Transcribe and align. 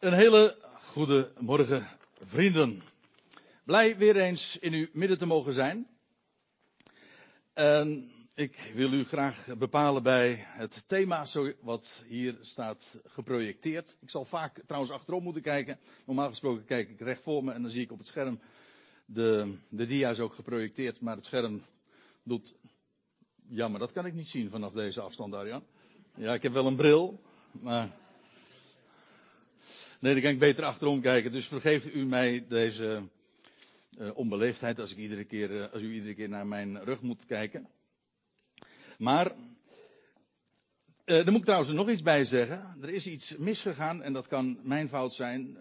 Een 0.00 0.12
hele 0.14 0.56
goede 0.82 1.32
morgen, 1.38 1.88
vrienden. 2.20 2.82
Blij 3.64 3.96
weer 3.96 4.16
eens 4.16 4.58
in 4.58 4.72
uw 4.72 4.86
midden 4.92 5.18
te 5.18 5.26
mogen 5.26 5.52
zijn. 5.52 5.86
En 7.52 8.10
ik 8.34 8.72
wil 8.74 8.92
u 8.92 9.04
graag 9.04 9.46
bepalen 9.58 10.02
bij 10.02 10.44
het 10.46 10.84
thema 10.86 11.26
wat 11.60 12.02
hier 12.06 12.38
staat 12.40 12.98
geprojecteerd. 13.04 13.96
Ik 14.00 14.10
zal 14.10 14.24
vaak 14.24 14.62
trouwens 14.66 14.92
achterom 14.92 15.22
moeten 15.22 15.42
kijken. 15.42 15.78
Normaal 16.04 16.28
gesproken 16.28 16.64
kijk 16.64 16.90
ik 16.90 17.00
recht 17.00 17.22
voor 17.22 17.44
me 17.44 17.52
en 17.52 17.62
dan 17.62 17.70
zie 17.70 17.82
ik 17.82 17.92
op 17.92 17.98
het 17.98 18.06
scherm 18.06 18.40
de, 19.04 19.54
de 19.68 19.86
dia's 19.86 20.18
ook 20.18 20.34
geprojecteerd. 20.34 21.00
Maar 21.00 21.16
het 21.16 21.24
scherm 21.24 21.62
doet. 22.22 22.54
Ja, 23.48 23.68
maar 23.68 23.80
dat 23.80 23.92
kan 23.92 24.06
ik 24.06 24.14
niet 24.14 24.28
zien 24.28 24.50
vanaf 24.50 24.72
deze 24.72 25.00
afstand, 25.00 25.34
Arjan. 25.34 25.64
Ja, 26.14 26.34
ik 26.34 26.42
heb 26.42 26.52
wel 26.52 26.66
een 26.66 26.76
bril, 26.76 27.20
maar. 27.50 27.98
Nee, 30.00 30.12
dan 30.12 30.22
kan 30.22 30.32
ik 30.32 30.38
beter 30.38 30.64
achterom 30.64 31.00
kijken. 31.00 31.32
Dus 31.32 31.46
vergeeft 31.46 31.94
u 31.94 32.04
mij 32.04 32.44
deze 32.48 33.02
uh, 33.98 34.16
onbeleefdheid 34.16 34.78
als, 34.78 34.90
ik 34.90 34.96
iedere 34.96 35.24
keer, 35.24 35.50
uh, 35.50 35.72
als 35.72 35.82
u 35.82 35.92
iedere 35.92 36.14
keer 36.14 36.28
naar 36.28 36.46
mijn 36.46 36.84
rug 36.84 37.00
moet 37.00 37.26
kijken. 37.26 37.68
Maar, 38.98 39.26
uh, 39.26 39.34
daar 41.04 41.30
moet 41.30 41.36
ik 41.36 41.44
trouwens 41.44 41.72
nog 41.72 41.90
iets 41.90 42.02
bij 42.02 42.24
zeggen. 42.24 42.76
Er 42.82 42.90
is 42.90 43.06
iets 43.06 43.36
misgegaan 43.36 44.02
en 44.02 44.12
dat 44.12 44.26
kan 44.26 44.58
mijn 44.62 44.88
fout 44.88 45.14
zijn. 45.14 45.58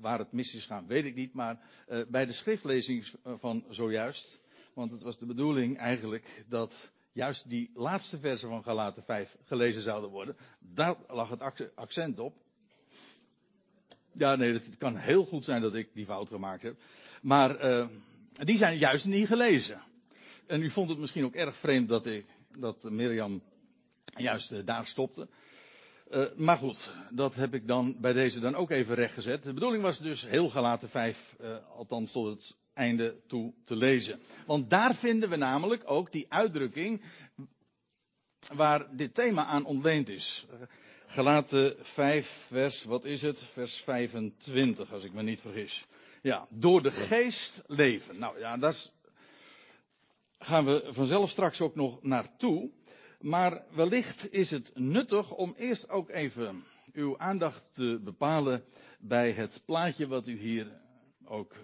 waar 0.00 0.18
het 0.18 0.32
mis 0.32 0.54
is 0.54 0.62
gegaan, 0.62 0.86
weet 0.86 1.04
ik 1.04 1.14
niet. 1.14 1.32
Maar 1.32 1.60
bij 2.08 2.26
de 2.26 2.32
schriftlezing 2.32 3.06
van 3.24 3.64
zojuist. 3.68 4.40
Want 4.74 4.90
het 4.90 5.02
was 5.02 5.18
de 5.18 5.26
bedoeling 5.26 5.78
eigenlijk 5.78 6.44
dat 6.48 6.92
juist 7.12 7.48
die 7.48 7.70
laatste 7.74 8.18
versen 8.18 8.48
van 8.48 8.62
Galaten 8.62 9.02
5 9.02 9.36
gelezen 9.44 9.82
zouden 9.82 10.10
worden. 10.10 10.36
Daar 10.58 10.96
lag 11.08 11.28
het 11.28 11.74
accent 11.74 12.18
op. 12.18 12.43
Ja, 14.16 14.36
nee, 14.36 14.52
het 14.52 14.78
kan 14.78 14.96
heel 14.96 15.24
goed 15.24 15.44
zijn 15.44 15.62
dat 15.62 15.74
ik 15.74 15.88
die 15.92 16.04
fout 16.04 16.28
gemaakt 16.28 16.62
heb. 16.62 16.76
Maar 17.22 17.64
uh, 17.64 17.86
die 18.32 18.56
zijn 18.56 18.78
juist 18.78 19.04
niet 19.04 19.26
gelezen. 19.26 19.80
En 20.46 20.62
u 20.62 20.70
vond 20.70 20.88
het 20.88 20.98
misschien 20.98 21.24
ook 21.24 21.34
erg 21.34 21.56
vreemd 21.56 21.88
dat, 21.88 22.06
ik, 22.06 22.26
dat 22.58 22.90
Mirjam 22.90 23.42
juist 24.04 24.52
uh, 24.52 24.58
daar 24.64 24.86
stopte. 24.86 25.28
Uh, 26.10 26.24
maar 26.36 26.56
goed, 26.56 26.92
dat 27.10 27.34
heb 27.34 27.54
ik 27.54 27.66
dan 27.68 27.96
bij 28.00 28.12
deze 28.12 28.40
dan 28.40 28.54
ook 28.54 28.70
even 28.70 28.94
rechtgezet. 28.94 29.42
De 29.42 29.52
bedoeling 29.52 29.82
was 29.82 29.98
dus 29.98 30.26
heel 30.26 30.48
gelaten 30.48 30.88
5, 30.88 31.36
althans 31.76 32.12
tot 32.12 32.26
het 32.26 32.56
einde 32.74 33.16
toe 33.26 33.52
te 33.64 33.76
lezen. 33.76 34.20
Want 34.46 34.70
daar 34.70 34.94
vinden 34.94 35.28
we 35.28 35.36
namelijk 35.36 35.82
ook 35.86 36.12
die 36.12 36.26
uitdrukking 36.28 37.02
waar 38.54 38.96
dit 38.96 39.14
thema 39.14 39.44
aan 39.44 39.64
ontleend 39.64 40.08
is. 40.08 40.46
Gelaten 41.14 41.76
5, 41.80 42.46
vers, 42.46 42.84
wat 42.84 43.04
is 43.04 43.22
het? 43.22 43.42
Vers 43.42 43.82
25, 43.82 44.92
als 44.92 45.04
ik 45.04 45.12
me 45.12 45.22
niet 45.22 45.40
vergis. 45.40 45.86
Ja, 46.22 46.46
door 46.50 46.82
de 46.82 46.92
geest 46.92 47.62
leven. 47.66 48.18
Nou 48.18 48.38
ja, 48.38 48.56
daar 48.56 48.76
gaan 50.38 50.64
we 50.64 50.88
vanzelf 50.88 51.30
straks 51.30 51.60
ook 51.60 51.74
nog 51.74 52.02
naartoe. 52.02 52.70
Maar 53.20 53.64
wellicht 53.70 54.32
is 54.32 54.50
het 54.50 54.70
nuttig 54.74 55.30
om 55.30 55.54
eerst 55.56 55.88
ook 55.88 56.10
even 56.10 56.64
uw 56.92 57.18
aandacht 57.18 57.64
te 57.72 58.00
bepalen 58.04 58.64
bij 58.98 59.30
het 59.32 59.62
plaatje 59.64 60.06
wat 60.06 60.28
u 60.28 60.38
hier 60.38 60.80
ook 61.24 61.54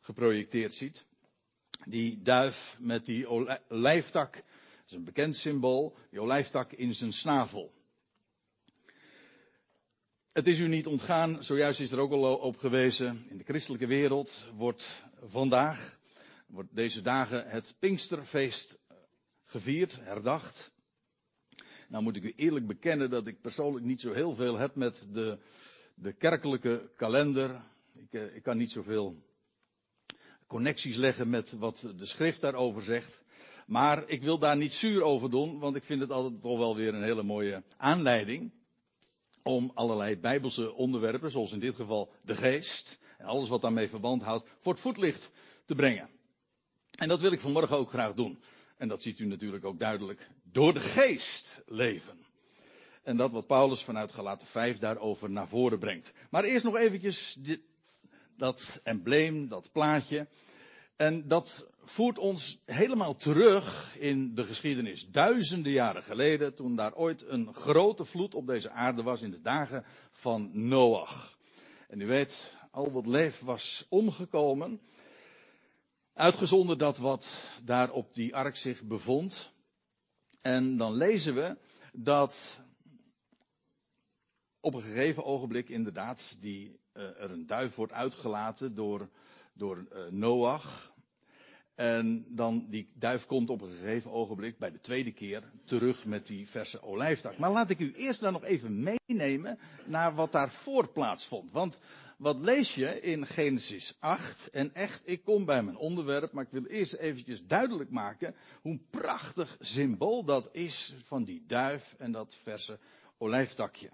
geprojecteerd 0.00 0.74
ziet. 0.74 1.06
Die 1.86 2.22
duif 2.22 2.76
met 2.80 3.04
die 3.04 3.28
olijftak, 3.28 4.32
dat 4.32 4.42
is 4.86 4.92
een 4.92 5.04
bekend 5.04 5.36
symbool, 5.36 5.96
die 6.10 6.20
olijftak 6.20 6.72
in 6.72 6.94
zijn 6.94 7.12
snavel. 7.12 7.74
Het 10.36 10.46
is 10.46 10.58
u 10.58 10.68
niet 10.68 10.86
ontgaan, 10.86 11.44
zojuist 11.44 11.80
is 11.80 11.90
er 11.90 11.98
ook 11.98 12.12
al 12.12 12.36
op 12.36 12.56
gewezen, 12.56 13.26
in 13.28 13.36
de 13.36 13.44
christelijke 13.44 13.86
wereld 13.86 14.46
wordt 14.56 15.04
vandaag, 15.24 15.98
wordt 16.46 16.74
deze 16.74 17.02
dagen 17.02 17.48
het 17.48 17.74
Pinksterfeest 17.78 18.78
gevierd, 19.44 19.98
herdacht. 20.00 20.72
Nou 21.88 22.02
moet 22.02 22.16
ik 22.16 22.22
u 22.22 22.32
eerlijk 22.36 22.66
bekennen 22.66 23.10
dat 23.10 23.26
ik 23.26 23.40
persoonlijk 23.40 23.84
niet 23.84 24.00
zo 24.00 24.12
heel 24.12 24.34
veel 24.34 24.56
heb 24.56 24.74
met 24.74 25.06
de, 25.12 25.38
de 25.94 26.12
kerkelijke 26.12 26.90
kalender. 26.96 27.60
Ik, 27.94 28.12
eh, 28.12 28.36
ik 28.36 28.42
kan 28.42 28.56
niet 28.56 28.70
zoveel 28.70 29.22
connecties 30.46 30.96
leggen 30.96 31.30
met 31.30 31.52
wat 31.52 31.88
de 31.96 32.06
schrift 32.06 32.40
daarover 32.40 32.82
zegt. 32.82 33.22
Maar 33.66 34.08
ik 34.08 34.22
wil 34.22 34.38
daar 34.38 34.56
niet 34.56 34.74
zuur 34.74 35.02
over 35.02 35.30
doen, 35.30 35.58
want 35.58 35.76
ik 35.76 35.84
vind 35.84 36.00
het 36.00 36.10
altijd 36.10 36.40
toch 36.40 36.58
wel 36.58 36.76
weer 36.76 36.94
een 36.94 37.02
hele 37.02 37.22
mooie 37.22 37.62
aanleiding 37.76 38.52
om 39.46 39.70
allerlei 39.74 40.16
bijbelse 40.16 40.74
onderwerpen, 40.74 41.30
zoals 41.30 41.52
in 41.52 41.58
dit 41.58 41.74
geval 41.74 42.12
de 42.22 42.36
geest 42.36 42.98
en 43.18 43.26
alles 43.26 43.48
wat 43.48 43.62
daarmee 43.62 43.88
verband 43.88 44.22
houdt, 44.22 44.48
voor 44.60 44.72
het 44.72 44.82
voetlicht 44.82 45.30
te 45.64 45.74
brengen. 45.74 46.08
En 46.90 47.08
dat 47.08 47.20
wil 47.20 47.32
ik 47.32 47.40
vanmorgen 47.40 47.76
ook 47.76 47.88
graag 47.88 48.14
doen. 48.14 48.38
En 48.76 48.88
dat 48.88 49.02
ziet 49.02 49.18
u 49.18 49.26
natuurlijk 49.26 49.64
ook 49.64 49.78
duidelijk. 49.78 50.30
Door 50.42 50.74
de 50.74 50.80
geest 50.80 51.62
leven. 51.66 52.24
En 53.02 53.16
dat 53.16 53.30
wat 53.30 53.46
Paulus 53.46 53.84
vanuit 53.84 54.12
Galaten 54.12 54.46
5 54.46 54.78
daarover 54.78 55.30
naar 55.30 55.48
voren 55.48 55.78
brengt. 55.78 56.12
Maar 56.30 56.44
eerst 56.44 56.64
nog 56.64 56.76
eventjes 56.76 57.36
dit, 57.38 57.60
dat 58.36 58.80
embleem, 58.82 59.48
dat 59.48 59.72
plaatje. 59.72 60.26
En 60.96 61.28
dat 61.28 61.66
voert 61.88 62.18
ons 62.18 62.58
helemaal 62.64 63.16
terug 63.16 63.96
in 63.98 64.34
de 64.34 64.44
geschiedenis. 64.44 65.08
Duizenden 65.10 65.72
jaren 65.72 66.02
geleden, 66.02 66.54
toen 66.54 66.76
daar 66.76 66.94
ooit 66.94 67.22
een 67.28 67.54
grote 67.54 68.04
vloed 68.04 68.34
op 68.34 68.46
deze 68.46 68.70
aarde 68.70 69.02
was 69.02 69.20
in 69.20 69.30
de 69.30 69.40
dagen 69.40 69.84
van 70.10 70.50
Noach. 70.52 71.38
En 71.88 72.00
u 72.00 72.06
weet, 72.06 72.56
al 72.70 72.92
wat 72.92 73.06
leef 73.06 73.40
was 73.40 73.86
omgekomen. 73.88 74.80
Uitgezonderd 76.12 76.78
dat 76.78 76.98
wat 76.98 77.42
daar 77.64 77.90
op 77.90 78.14
die 78.14 78.34
ark 78.34 78.56
zich 78.56 78.82
bevond. 78.82 79.52
En 80.40 80.76
dan 80.76 80.94
lezen 80.94 81.34
we 81.34 81.56
dat 81.92 82.62
op 84.60 84.74
een 84.74 84.82
gegeven 84.82 85.24
ogenblik 85.24 85.68
inderdaad 85.68 86.36
die, 86.40 86.80
uh, 86.92 87.02
er 87.02 87.30
een 87.30 87.46
duif 87.46 87.74
wordt 87.74 87.92
uitgelaten 87.92 88.74
door 88.74 89.08
door 89.56 89.86
uh, 89.92 90.10
Noach. 90.10 90.94
En 91.76 92.26
dan 92.28 92.66
die 92.70 92.88
duif 92.94 93.26
komt 93.26 93.50
op 93.50 93.60
een 93.60 93.70
gegeven 93.70 94.10
ogenblik 94.10 94.58
bij 94.58 94.70
de 94.70 94.80
tweede 94.80 95.12
keer 95.12 95.42
terug 95.64 96.04
met 96.04 96.26
die 96.26 96.48
verse 96.48 96.82
olijftak. 96.82 97.38
Maar 97.38 97.50
laat 97.50 97.70
ik 97.70 97.78
u 97.78 97.92
eerst 97.92 98.20
dan 98.20 98.32
nog 98.32 98.44
even 98.44 98.82
meenemen 99.06 99.58
naar 99.86 100.14
wat 100.14 100.32
daarvoor 100.32 100.88
plaatsvond. 100.88 101.52
Want 101.52 101.78
wat 102.16 102.44
lees 102.44 102.74
je 102.74 103.00
in 103.00 103.26
Genesis 103.26 103.96
8? 103.98 104.50
En 104.50 104.74
echt, 104.74 105.02
ik 105.04 105.24
kom 105.24 105.44
bij 105.44 105.62
mijn 105.62 105.76
onderwerp, 105.76 106.32
maar 106.32 106.44
ik 106.44 106.50
wil 106.50 106.64
eerst 106.64 106.92
eventjes 106.92 107.46
duidelijk 107.46 107.90
maken 107.90 108.34
hoe 108.62 108.80
prachtig 108.90 109.56
symbool 109.60 110.24
dat 110.24 110.48
is 110.52 110.94
van 111.02 111.24
die 111.24 111.44
duif 111.46 111.94
en 111.98 112.12
dat 112.12 112.36
verse 112.42 112.78
olijftakje. 113.18 113.90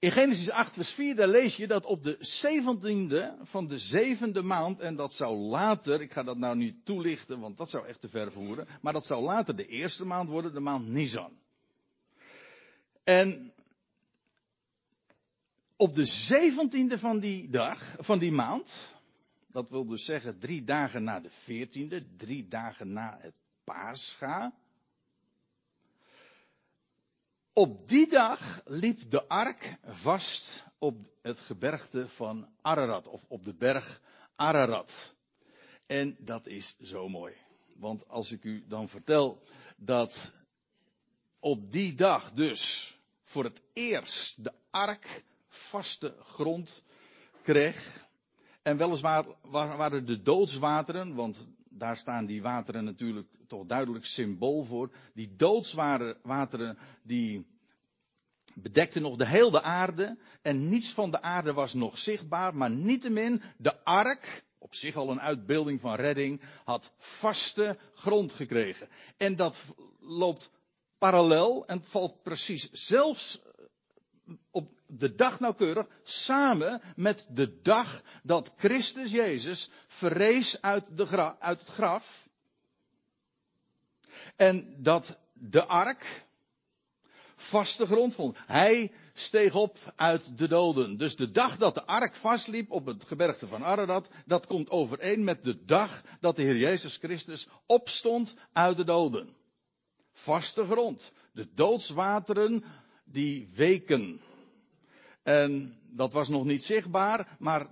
In 0.00 0.10
Genesis 0.10 0.50
8 0.50 0.72
vers 0.72 0.90
4 0.90 1.16
daar 1.16 1.28
lees 1.28 1.56
je 1.56 1.66
dat 1.66 1.84
op 1.84 2.02
de 2.02 2.16
zeventiende 2.20 3.36
van 3.42 3.66
de 3.66 3.78
zevende 3.78 4.42
maand, 4.42 4.80
en 4.80 4.96
dat 4.96 5.14
zou 5.14 5.36
later, 5.36 6.00
ik 6.00 6.12
ga 6.12 6.22
dat 6.22 6.38
nou 6.38 6.56
niet 6.56 6.84
toelichten, 6.84 7.40
want 7.40 7.58
dat 7.58 7.70
zou 7.70 7.86
echt 7.86 8.00
te 8.00 8.08
ver 8.08 8.32
voeren, 8.32 8.66
maar 8.80 8.92
dat 8.92 9.06
zou 9.06 9.22
later 9.22 9.56
de 9.56 9.66
eerste 9.66 10.04
maand 10.04 10.28
worden, 10.28 10.52
de 10.52 10.60
maand 10.60 10.86
Nisan. 10.86 11.38
En 13.04 13.52
op 15.76 15.94
de 15.94 16.04
zeventiende 16.04 16.98
van 16.98 17.20
die 17.20 17.50
dag, 17.50 17.94
van 17.98 18.18
die 18.18 18.32
maand, 18.32 18.96
dat 19.48 19.70
wil 19.70 19.86
dus 19.86 20.04
zeggen 20.04 20.38
drie 20.38 20.64
dagen 20.64 21.04
na 21.04 21.20
de 21.20 21.30
veertiende, 21.30 22.16
drie 22.16 22.48
dagen 22.48 22.92
na 22.92 23.18
het 23.20 23.34
Paascha, 23.64 24.54
op 27.60 27.88
die 27.88 28.08
dag 28.08 28.60
liep 28.64 29.10
de 29.10 29.28
ark 29.28 29.76
vast 29.84 30.64
op 30.78 30.96
het 31.22 31.40
gebergte 31.40 32.08
van 32.08 32.48
Ararat, 32.60 33.08
of 33.08 33.24
op 33.28 33.44
de 33.44 33.54
berg 33.54 34.02
Ararat. 34.36 35.14
En 35.86 36.16
dat 36.18 36.46
is 36.46 36.76
zo 36.78 37.08
mooi. 37.08 37.34
Want 37.76 38.08
als 38.08 38.32
ik 38.32 38.44
u 38.44 38.64
dan 38.68 38.88
vertel 38.88 39.42
dat 39.76 40.32
op 41.40 41.70
die 41.70 41.94
dag 41.94 42.32
dus 42.32 42.94
voor 43.22 43.44
het 43.44 43.62
eerst 43.72 44.44
de 44.44 44.52
ark 44.70 45.24
vaste 45.48 46.16
grond 46.20 46.84
kreeg. 47.42 48.08
En 48.62 48.76
weliswaar 48.76 49.24
waren 49.50 50.06
de 50.06 50.22
doodswateren, 50.22 51.14
want 51.14 51.46
daar 51.68 51.96
staan 51.96 52.26
die 52.26 52.42
wateren 52.42 52.84
natuurlijk 52.84 53.28
toch 53.46 53.66
duidelijk 53.66 54.04
symbool 54.04 54.64
voor. 54.64 54.90
Die 55.14 55.36
doodswateren 55.36 56.78
die 57.02 57.46
bedekten 58.62 59.02
nog 59.02 59.16
de 59.16 59.26
hele 59.26 59.62
aarde 59.62 60.18
en 60.42 60.68
niets 60.68 60.92
van 60.92 61.10
de 61.10 61.22
aarde 61.22 61.52
was 61.52 61.74
nog 61.74 61.98
zichtbaar, 61.98 62.56
maar 62.56 62.70
niettemin 62.70 63.42
de 63.56 63.84
ark, 63.84 64.44
op 64.58 64.74
zich 64.74 64.96
al 64.96 65.10
een 65.10 65.20
uitbeelding 65.20 65.80
van 65.80 65.94
redding, 65.94 66.40
had 66.64 66.92
vaste 66.98 67.78
grond 67.94 68.32
gekregen. 68.32 68.88
En 69.16 69.36
dat 69.36 69.56
loopt 70.00 70.50
parallel 70.98 71.66
en 71.66 71.84
valt 71.84 72.22
precies 72.22 72.70
zelfs 72.70 73.42
op, 74.50 74.80
de 74.86 75.14
dag 75.14 75.40
nauwkeurig 75.40 75.86
samen 76.02 76.80
met 76.96 77.26
de 77.30 77.60
dag 77.62 78.02
dat 78.22 78.54
Christus 78.56 79.10
Jezus 79.10 79.70
verrees 79.86 80.62
uit, 80.62 80.96
de 80.96 81.36
uit 81.38 81.60
het 81.60 81.68
graf. 81.68 82.28
En 84.36 84.82
dat 84.82 85.18
de 85.32 85.66
ark 85.66 86.24
vaste 87.40 87.86
grond 87.86 88.14
vond. 88.14 88.36
Hij 88.46 88.92
steeg 89.14 89.54
op 89.54 89.78
uit 89.96 90.38
de 90.38 90.48
doden. 90.48 90.96
Dus 90.96 91.16
de 91.16 91.30
dag 91.30 91.56
dat 91.56 91.74
de 91.74 91.86
ark 91.86 92.14
vastliep 92.14 92.70
op 92.70 92.86
het 92.86 93.04
gebergte 93.04 93.46
van 93.46 93.64
Ararat, 93.64 94.08
dat 94.26 94.46
komt 94.46 94.70
overeen 94.70 95.24
met 95.24 95.44
de 95.44 95.64
dag 95.64 96.02
dat 96.20 96.36
de 96.36 96.42
Heer 96.42 96.56
Jezus 96.56 96.96
Christus 96.96 97.48
opstond 97.66 98.34
uit 98.52 98.76
de 98.76 98.84
doden. 98.84 99.36
Vaste 100.12 100.64
grond. 100.64 101.12
De 101.32 101.48
doodswateren 101.54 102.64
die 103.04 103.48
weken. 103.54 104.20
En 105.22 105.78
dat 105.90 106.12
was 106.12 106.28
nog 106.28 106.44
niet 106.44 106.64
zichtbaar, 106.64 107.36
maar 107.38 107.66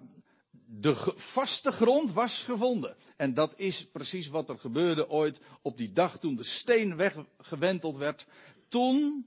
de 0.66 0.94
vaste 1.16 1.70
grond 1.70 2.12
was 2.12 2.42
gevonden. 2.42 2.96
En 3.16 3.34
dat 3.34 3.52
is 3.56 3.90
precies 3.90 4.28
wat 4.28 4.48
er 4.48 4.58
gebeurde 4.58 5.08
ooit 5.08 5.40
op 5.62 5.76
die 5.76 5.92
dag 5.92 6.18
toen 6.18 6.36
de 6.36 6.44
steen 6.44 6.96
weggewenteld 6.96 7.96
werd. 7.96 8.26
Toen 8.68 9.26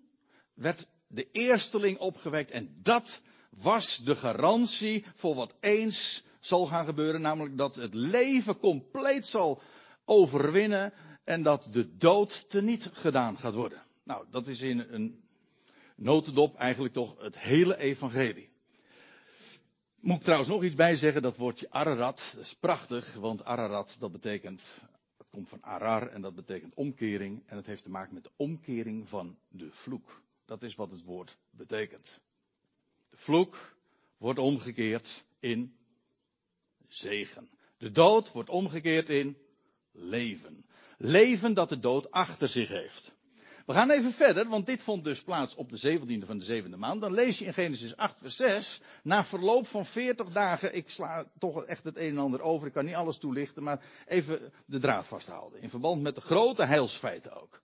werd 0.54 0.88
de 1.08 1.28
eersteling 1.32 1.98
opgewekt 1.98 2.52
en 2.52 2.80
dat 2.82 3.22
was 3.50 3.98
de 3.98 4.16
garantie 4.16 5.06
voor 5.16 5.36
wat 5.36 5.56
eens 5.60 6.24
zal 6.40 6.66
gaan 6.66 6.86
gebeuren, 6.86 7.22
namelijk 7.22 7.58
dat 7.58 7.76
het 7.76 7.94
leven 7.94 8.58
compleet 8.58 9.26
zal 9.26 9.62
overwinnen 10.06 10.94
en 11.24 11.44
dat 11.44 11.68
de 11.72 11.98
dood 11.98 12.50
teniet 12.50 12.90
gedaan 12.94 13.38
gaat 13.38 13.54
worden. 13.54 13.84
Nou, 14.04 14.26
dat 14.30 14.48
is 14.48 14.62
in 14.62 14.80
een 14.80 15.24
notendop 15.96 16.56
eigenlijk 16.56 16.94
toch 16.94 17.22
het 17.22 17.40
hele 17.40 17.78
evangelie. 17.78 18.50
Moet 20.00 20.16
ik 20.16 20.22
trouwens 20.22 20.50
nog 20.50 20.64
iets 20.64 20.76
bij 20.76 20.96
zeggen, 20.96 21.22
dat 21.22 21.38
woordje 21.38 21.70
Ararat, 21.70 22.32
dat 22.36 22.44
is 22.44 22.56
prachtig, 22.56 23.14
want 23.14 23.44
Ararat 23.44 23.96
dat 24.00 24.12
betekent, 24.12 24.78
dat 25.18 25.28
komt 25.30 25.50
van 25.50 25.64
Arar 25.64 26.08
en 26.08 26.22
dat 26.22 26.36
betekent 26.36 26.74
omkering 26.74 27.44
en 27.46 27.58
het 27.58 27.66
heeft 27.66 27.84
te 27.84 27.90
maken 27.90 28.14
met 28.14 28.24
de 28.24 28.32
omkering 28.36 29.10
van 29.10 29.38
de 29.48 29.72
vloek. 29.72 30.22
Dat 30.52 30.64
is 30.64 30.76
wat 30.76 30.92
het 30.92 31.04
woord 31.04 31.38
betekent. 31.50 32.22
De 33.10 33.18
vloek 33.18 33.76
wordt 34.18 34.40
omgekeerd 34.40 35.24
in 35.40 35.76
zegen. 36.88 37.50
De 37.78 37.92
dood 37.92 38.32
wordt 38.32 38.50
omgekeerd 38.50 39.10
in 39.10 39.38
leven. 39.92 40.66
Leven 40.98 41.54
dat 41.54 41.70
de 41.70 41.80
dood 41.80 42.12
achter 42.12 42.48
zich 42.48 42.68
heeft. 42.68 43.16
We 43.66 43.74
gaan 43.74 43.90
even 43.90 44.12
verder, 44.12 44.48
want 44.48 44.66
dit 44.66 44.84
vond 44.84 45.04
dus 45.04 45.24
plaats 45.24 45.56
op 45.56 45.70
de 45.70 46.00
17e 46.00 46.26
van 46.26 46.38
de 46.38 46.44
zevende 46.44 46.78
maand. 46.78 47.02
Dan 47.02 47.14
lees 47.14 47.40
je 47.40 47.46
in 47.46 47.54
Genesis 47.54 47.96
8, 47.96 48.18
vers 48.18 48.36
6. 48.36 48.82
Na 49.04 49.26
verloop 49.26 49.68
van 49.68 49.86
40 49.86 50.30
dagen, 50.30 50.76
ik 50.76 50.90
sla 50.90 51.32
toch 51.40 51.66
echt 51.66 51.84
het 51.84 51.98
een 51.98 52.10
en 52.10 52.18
ander 52.18 52.42
over, 52.42 52.68
ik 52.68 52.74
kan 52.74 52.86
niet 52.86 52.96
alles 52.96 53.18
toelichten, 53.18 53.64
maar 53.64 53.86
even 54.08 54.54
de 54.66 54.80
draad 54.80 55.08
vasthouden. 55.08 55.62
In 55.62 55.70
verband 55.70 56.02
met 56.02 56.16
de 56.16 56.22
grote 56.22 56.66
heilsfeiten 56.66 57.42
ook. 57.42 57.62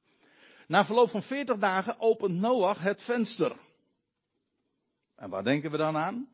Na 0.67 0.85
verloop 0.85 1.09
van 1.09 1.23
40 1.23 1.57
dagen 1.57 1.99
opent 1.99 2.39
Noach 2.39 2.79
het 2.79 3.01
venster. 3.01 3.55
En 5.15 5.29
waar 5.29 5.43
denken 5.43 5.71
we 5.71 5.77
dan 5.77 5.97
aan? 5.97 6.29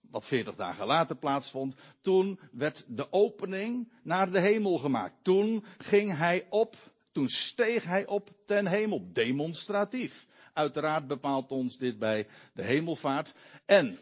Wat 0.00 0.26
40 0.26 0.54
dagen 0.54 0.86
later 0.86 1.16
plaatsvond. 1.16 1.74
Toen 2.00 2.40
werd 2.52 2.84
de 2.88 3.12
opening 3.12 3.92
naar 4.02 4.30
de 4.30 4.40
hemel 4.40 4.78
gemaakt. 4.78 5.14
Toen 5.22 5.64
ging 5.78 6.16
hij 6.16 6.46
op, 6.48 6.76
toen 7.12 7.28
steeg 7.28 7.84
hij 7.84 8.06
op 8.06 8.30
ten 8.44 8.66
hemel. 8.66 9.12
Demonstratief. 9.12 10.26
Uiteraard 10.52 11.06
bepaalt 11.06 11.50
ons 11.50 11.78
dit 11.78 11.98
bij 11.98 12.26
de 12.52 12.62
hemelvaart. 12.62 13.34
En, 13.64 13.98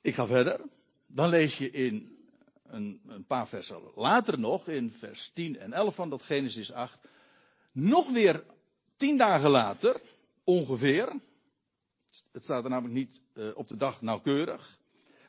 ik 0.00 0.14
ga 0.14 0.26
verder. 0.26 0.60
Dan 1.06 1.28
lees 1.28 1.58
je 1.58 1.70
in 1.70 2.18
een, 2.66 3.00
een 3.06 3.24
paar 3.26 3.48
versen 3.48 3.80
later 3.94 4.38
nog, 4.38 4.68
in 4.68 4.92
vers 4.92 5.30
10 5.30 5.58
en 5.58 5.72
11 5.72 5.94
van 5.94 6.10
dat 6.10 6.22
Genesis 6.22 6.72
8 6.72 6.98
nog 7.72 8.10
weer 8.10 8.44
tien 8.96 9.16
dagen 9.16 9.50
later, 9.50 10.00
ongeveer. 10.44 11.12
Het 12.32 12.42
staat 12.42 12.64
er 12.64 12.70
namelijk 12.70 12.94
niet 12.94 13.20
uh, 13.34 13.56
op 13.56 13.68
de 13.68 13.76
dag 13.76 14.02
nauwkeurig. 14.02 14.78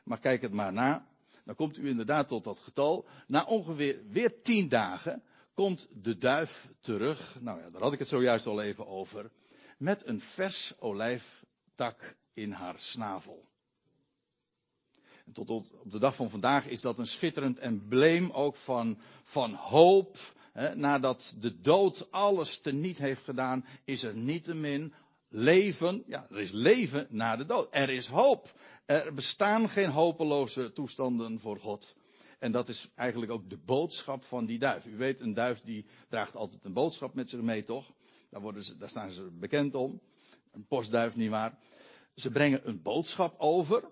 Maar 0.04 0.20
kijk 0.20 0.42
het 0.42 0.52
maar 0.52 0.72
na. 0.72 1.06
Dan 1.44 1.54
komt 1.54 1.78
u 1.78 1.88
inderdaad 1.88 2.28
tot 2.28 2.44
dat 2.44 2.58
getal. 2.58 3.06
Na 3.26 3.44
ongeveer 3.44 4.00
weer 4.08 4.42
tien 4.42 4.68
dagen 4.68 5.22
komt 5.54 5.88
de 5.92 6.18
duif 6.18 6.68
terug. 6.80 7.36
Nou 7.40 7.60
ja, 7.60 7.70
daar 7.70 7.82
had 7.82 7.92
ik 7.92 7.98
het 7.98 8.08
zojuist 8.08 8.46
al 8.46 8.62
even 8.62 8.86
over. 8.86 9.30
Met 9.78 10.06
een 10.06 10.20
vers 10.20 10.74
olijftak 10.78 12.16
in 12.32 12.52
haar 12.52 12.78
snavel. 12.78 13.48
En 15.26 15.32
tot 15.32 15.50
op 15.50 15.66
de 15.84 15.98
dag 15.98 16.14
van 16.14 16.30
vandaag 16.30 16.66
is 16.66 16.80
dat 16.80 16.98
een 16.98 17.06
schitterend 17.06 17.58
embleem 17.58 18.30
ook 18.30 18.56
van, 18.56 18.98
van 19.22 19.54
hoop, 19.54 20.16
nadat 20.74 21.34
de 21.38 21.60
dood 21.60 22.10
alles 22.10 22.58
teniet 22.58 22.98
heeft 22.98 23.24
gedaan, 23.24 23.64
is 23.84 24.02
er 24.02 24.16
niettemin 24.16 24.94
leven. 25.28 26.02
Ja, 26.06 26.26
er 26.30 26.40
is 26.40 26.50
leven 26.50 27.06
na 27.10 27.36
de 27.36 27.44
dood. 27.44 27.68
Er 27.70 27.90
is 27.90 28.06
hoop. 28.06 28.52
Er 28.84 29.14
bestaan 29.14 29.68
geen 29.68 29.90
hopeloze 29.90 30.72
toestanden 30.72 31.40
voor 31.40 31.58
God. 31.58 31.94
En 32.38 32.52
dat 32.52 32.68
is 32.68 32.90
eigenlijk 32.94 33.32
ook 33.32 33.50
de 33.50 33.58
boodschap 33.58 34.24
van 34.24 34.46
die 34.46 34.58
duif. 34.58 34.86
U 34.86 34.96
weet, 34.96 35.20
een 35.20 35.34
duif 35.34 35.60
die 35.60 35.86
draagt 36.08 36.36
altijd 36.36 36.64
een 36.64 36.72
boodschap 36.72 37.14
met 37.14 37.30
zich 37.30 37.40
mee, 37.40 37.62
toch? 37.62 37.92
Daar, 38.30 38.40
worden 38.40 38.64
ze, 38.64 38.76
daar 38.76 38.88
staan 38.88 39.10
ze 39.10 39.30
bekend 39.32 39.74
om. 39.74 40.00
Een 40.52 40.66
postduif, 40.66 41.16
nietwaar. 41.16 41.58
Ze 42.14 42.30
brengen 42.30 42.68
een 42.68 42.82
boodschap 42.82 43.34
over. 43.38 43.84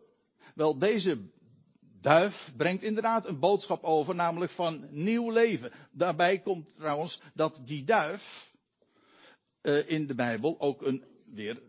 Wel, 0.55 0.79
deze 0.79 1.19
duif 2.03 2.53
brengt 2.57 2.83
inderdaad 2.83 3.27
een 3.27 3.39
boodschap 3.39 3.83
over, 3.83 4.15
namelijk 4.15 4.53
van 4.53 4.87
nieuw 4.91 5.31
leven. 5.31 5.73
Daarbij 5.91 6.39
komt 6.39 6.75
trouwens 6.75 7.21
dat 7.35 7.61
die 7.65 7.85
duif 7.85 8.53
uh, 9.63 9.91
in 9.91 10.07
de 10.07 10.15
Bijbel 10.15 10.61
ook 10.61 10.83
een, 10.83 11.05
weer 11.25 11.63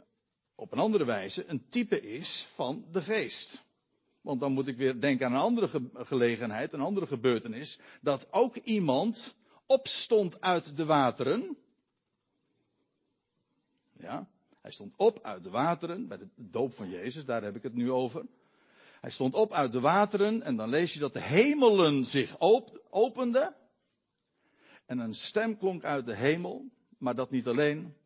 op 0.56 0.72
een 0.72 0.80
andere 0.80 1.06
wijze 1.06 1.46
een 1.48 1.68
type 1.70 2.02
is 2.02 2.48
van 2.54 2.86
de 2.92 3.02
geest. 3.02 3.64
Want 4.22 4.40
dan 4.40 4.52
moet 4.52 4.68
ik 4.68 4.78
weer 4.78 5.00
denken 5.00 5.26
aan 5.26 5.34
een 5.34 5.40
andere 5.40 5.68
ge 5.68 5.90
gelegenheid, 5.94 6.74
een 6.74 6.82
andere 6.82 7.08
gebeurtenis, 7.08 7.80
dat 8.02 8.28
ook 8.32 8.56
iemand 8.56 9.36
opstond 9.66 10.42
uit 10.42 10.78
de 10.78 10.86
wateren. 10.86 11.58
Ja, 13.98 14.28
hij 14.62 14.72
stond 14.72 14.94
op 14.98 15.20
uit 15.22 15.44
de 15.44 15.50
wateren 15.50 16.08
bij 16.08 16.18
de 16.18 16.28
doop 16.36 16.74
van 16.74 16.90
Jezus, 16.90 17.26
daar 17.26 17.44
heb 17.44 17.56
ik 17.56 17.64
het 17.64 17.74
nu 17.74 17.92
over. 17.92 18.26
Hij 19.04 19.12
stond 19.12 19.34
op 19.34 19.52
uit 19.52 19.72
de 19.72 19.80
wateren 19.80 20.42
en 20.42 20.56
dan 20.56 20.70
lees 20.70 20.94
je 20.94 21.00
dat 21.00 21.14
de 21.14 21.22
hemelen 21.22 22.06
zich 22.06 22.40
openden. 22.90 23.56
En 24.86 25.00
een 25.00 25.16
stem 25.16 25.58
klonk 25.58 25.84
uit 25.84 26.06
de 26.06 26.16
hemel, 26.16 26.70
maar 26.98 27.16
dat 27.16 27.32
niet 27.32 27.48
alleen. 27.48 27.98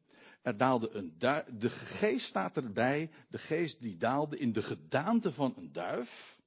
Er 0.41 0.57
daalde 0.57 0.89
een 0.89 1.15
duif, 1.17 1.45
de 1.57 1.69
geest 1.69 2.25
staat 2.25 2.57
erbij, 2.57 3.09
de 3.29 3.37
geest 3.37 3.81
die 3.81 3.97
daalde 3.97 4.37
in 4.37 4.53
de 4.53 4.63
gedaante 4.63 5.31
van 5.31 5.53
een 5.57 5.71
duif 5.71 6.41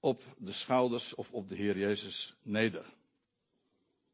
op 0.00 0.22
de 0.38 0.52
schouders 0.52 1.14
of 1.14 1.32
op 1.32 1.48
de 1.48 1.54
Heer 1.54 1.78
Jezus 1.78 2.36
neder. 2.42 2.94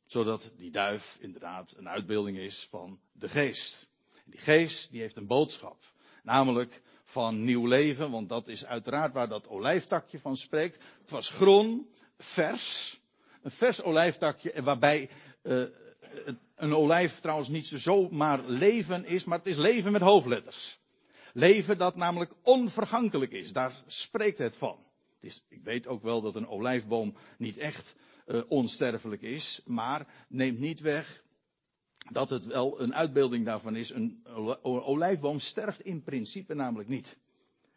Zodat 0.06 0.50
die 0.56 0.70
duif 0.70 1.18
inderdaad 1.20 1.74
een 1.76 1.88
uitbeelding 1.88 2.38
is 2.38 2.66
van 2.70 3.00
de 3.12 3.28
geest. 3.28 3.88
Die 4.24 4.40
geest 4.40 4.90
die 4.90 5.00
heeft 5.00 5.16
een 5.16 5.26
boodschap. 5.26 5.92
Namelijk 6.22 6.82
van 7.10 7.44
nieuw 7.44 7.66
leven, 7.66 8.10
want 8.10 8.28
dat 8.28 8.48
is 8.48 8.66
uiteraard 8.66 9.12
waar 9.12 9.28
dat 9.28 9.48
olijftakje 9.48 10.18
van 10.18 10.36
spreekt. 10.36 10.78
Het 11.00 11.10
was 11.10 11.28
groen, 11.28 11.90
vers, 12.18 12.98
een 13.42 13.50
vers 13.50 13.82
olijftakje, 13.82 14.62
waarbij 14.62 15.10
uh, 15.42 15.62
een 16.54 16.74
olijf 16.74 17.20
trouwens 17.20 17.48
niet 17.48 17.66
zomaar 17.66 18.40
leven 18.46 19.04
is, 19.04 19.24
maar 19.24 19.38
het 19.38 19.46
is 19.46 19.56
leven 19.56 19.92
met 19.92 20.00
hoofdletters. 20.00 20.78
Leven 21.32 21.78
dat 21.78 21.96
namelijk 21.96 22.32
onvergankelijk 22.42 23.32
is, 23.32 23.52
daar 23.52 23.82
spreekt 23.86 24.38
het 24.38 24.56
van. 24.56 24.78
Ik 25.48 25.62
weet 25.62 25.86
ook 25.86 26.02
wel 26.02 26.20
dat 26.20 26.34
een 26.34 26.48
olijfboom 26.48 27.14
niet 27.38 27.56
echt 27.56 27.94
uh, 28.26 28.40
onsterfelijk 28.48 29.22
is, 29.22 29.60
maar 29.64 30.06
neemt 30.28 30.58
niet 30.58 30.80
weg 30.80 31.22
dat 32.12 32.30
het 32.30 32.46
wel 32.46 32.80
een 32.80 32.94
uitbeelding 32.94 33.44
daarvan 33.44 33.76
is. 33.76 33.90
Een 33.90 34.26
olijfboom 34.62 35.40
sterft 35.40 35.80
in 35.80 36.02
principe 36.02 36.54
namelijk 36.54 36.88
niet. 36.88 37.18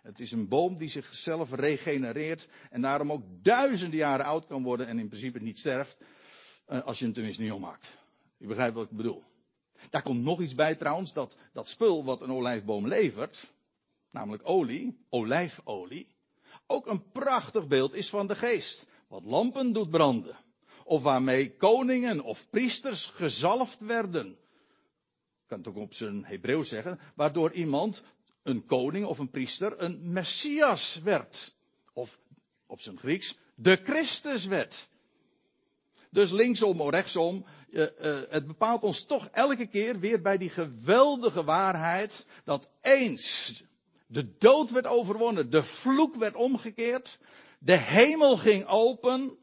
Het 0.01 0.19
is 0.19 0.31
een 0.31 0.47
boom 0.47 0.77
die 0.77 0.89
zichzelf 0.89 1.53
regenereert 1.53 2.47
en 2.69 2.81
daarom 2.81 3.11
ook 3.11 3.23
duizenden 3.41 3.99
jaren 3.99 4.25
oud 4.25 4.47
kan 4.47 4.63
worden 4.63 4.87
en 4.87 4.99
in 4.99 5.07
principe 5.07 5.39
niet 5.39 5.59
sterft, 5.59 5.97
eh, 6.65 6.83
als 6.83 6.99
je 6.99 7.05
hem 7.05 7.13
tenminste 7.13 7.41
niet 7.41 7.51
ommaakt. 7.51 7.97
U 8.37 8.47
begrijpt 8.47 8.75
wat 8.75 8.91
ik 8.91 8.97
bedoel. 8.97 9.23
Daar 9.89 10.01
komt 10.01 10.23
nog 10.23 10.41
iets 10.41 10.55
bij 10.55 10.75
trouwens, 10.75 11.13
dat, 11.13 11.37
dat 11.53 11.67
spul 11.67 12.03
wat 12.03 12.21
een 12.21 12.31
olijfboom 12.31 12.87
levert, 12.87 13.53
namelijk 14.11 14.49
olie, 14.49 15.05
olijfolie, 15.09 16.07
ook 16.67 16.87
een 16.87 17.11
prachtig 17.11 17.67
beeld 17.67 17.93
is 17.93 18.09
van 18.09 18.27
de 18.27 18.35
geest. 18.35 18.87
Wat 19.07 19.23
lampen 19.23 19.73
doet 19.73 19.89
branden. 19.89 20.37
Of 20.83 21.01
waarmee 21.01 21.55
koningen 21.55 22.21
of 22.21 22.49
priesters 22.49 23.05
gezalfd 23.05 23.81
werden. 23.81 24.27
Ik 24.27 25.49
kan 25.49 25.57
het 25.57 25.67
ook 25.67 25.77
op 25.77 25.93
zijn 25.93 26.25
Hebreeuws 26.25 26.69
zeggen. 26.69 26.99
Waardoor 27.15 27.51
iemand 27.51 28.03
een 28.43 28.65
koning 28.65 29.05
of 29.05 29.19
een 29.19 29.29
priester 29.29 29.81
een 29.81 30.11
messias 30.11 30.99
werd. 31.03 31.55
Of 31.93 32.21
op 32.65 32.81
zijn 32.81 32.97
Grieks 32.97 33.37
de 33.55 33.79
Christus 33.83 34.45
werd. 34.45 34.87
Dus 36.09 36.31
linksom 36.31 36.81
of 36.81 36.89
rechtsom, 36.89 37.45
uh, 37.69 37.81
uh, 38.01 38.19
het 38.29 38.47
bepaalt 38.47 38.83
ons 38.83 39.05
toch 39.05 39.27
elke 39.31 39.67
keer 39.67 39.99
weer 39.99 40.21
bij 40.21 40.37
die 40.37 40.49
geweldige 40.49 41.43
waarheid 41.43 42.25
dat 42.43 42.69
eens 42.81 43.63
de 44.07 44.37
dood 44.37 44.69
werd 44.69 44.87
overwonnen, 44.87 45.49
de 45.49 45.63
vloek 45.63 46.15
werd 46.15 46.35
omgekeerd, 46.35 47.19
de 47.59 47.77
hemel 47.77 48.37
ging 48.37 48.65
open. 48.65 49.37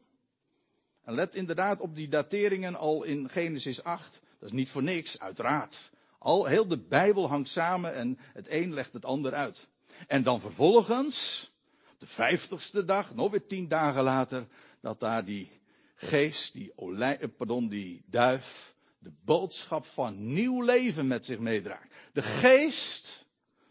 En 1.03 1.13
let 1.13 1.35
inderdaad 1.35 1.79
op 1.79 1.95
die 1.95 2.07
dateringen 2.07 2.75
al 2.75 3.03
in 3.03 3.29
Genesis 3.29 3.83
8. 3.83 4.19
Dat 4.39 4.49
is 4.49 4.55
niet 4.55 4.69
voor 4.69 4.83
niks, 4.83 5.19
uiteraard. 5.19 5.91
Al 6.17 6.45
heel 6.45 6.67
de 6.67 6.77
Bijbel 6.77 7.29
hangt 7.29 7.49
samen 7.49 7.93
en 7.93 8.17
het 8.33 8.47
een 8.49 8.73
legt 8.73 8.93
het 8.93 9.05
ander 9.05 9.33
uit. 9.33 9.67
En 10.07 10.23
dan 10.23 10.41
vervolgens, 10.41 11.49
de 11.97 12.07
vijftigste 12.07 12.83
dag, 12.83 13.15
nog 13.15 13.31
weer 13.31 13.47
tien 13.47 13.67
dagen 13.67 14.03
later, 14.03 14.47
dat 14.81 14.99
daar 14.99 15.25
die 15.25 15.61
geest, 15.95 16.53
die, 16.53 16.71
olij, 16.75 17.19
eh, 17.19 17.29
pardon, 17.37 17.67
die 17.67 18.03
duif, 18.05 18.75
de 18.99 19.11
boodschap 19.25 19.85
van 19.85 20.33
nieuw 20.33 20.61
leven 20.61 21.07
met 21.07 21.25
zich 21.25 21.39
meedraagt. 21.39 21.93
De 22.13 22.21
geest 22.21 23.25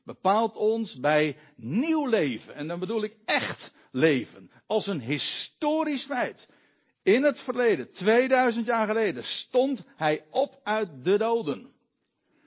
bepaalt 0.04 0.56
ons 0.56 1.00
bij 1.00 1.36
nieuw 1.56 2.06
leven. 2.06 2.54
En 2.54 2.68
dan 2.68 2.78
bedoel 2.78 3.02
ik 3.02 3.16
echt 3.24 3.74
leven. 3.90 4.50
Als 4.66 4.86
een 4.86 5.00
historisch 5.00 6.04
feit. 6.04 6.48
In 7.02 7.22
het 7.22 7.40
verleden, 7.40 7.90
2000 7.90 8.66
jaar 8.66 8.86
geleden, 8.86 9.24
stond 9.24 9.82
hij 9.96 10.24
op 10.30 10.60
uit 10.62 11.04
de 11.04 11.18
doden. 11.18 11.72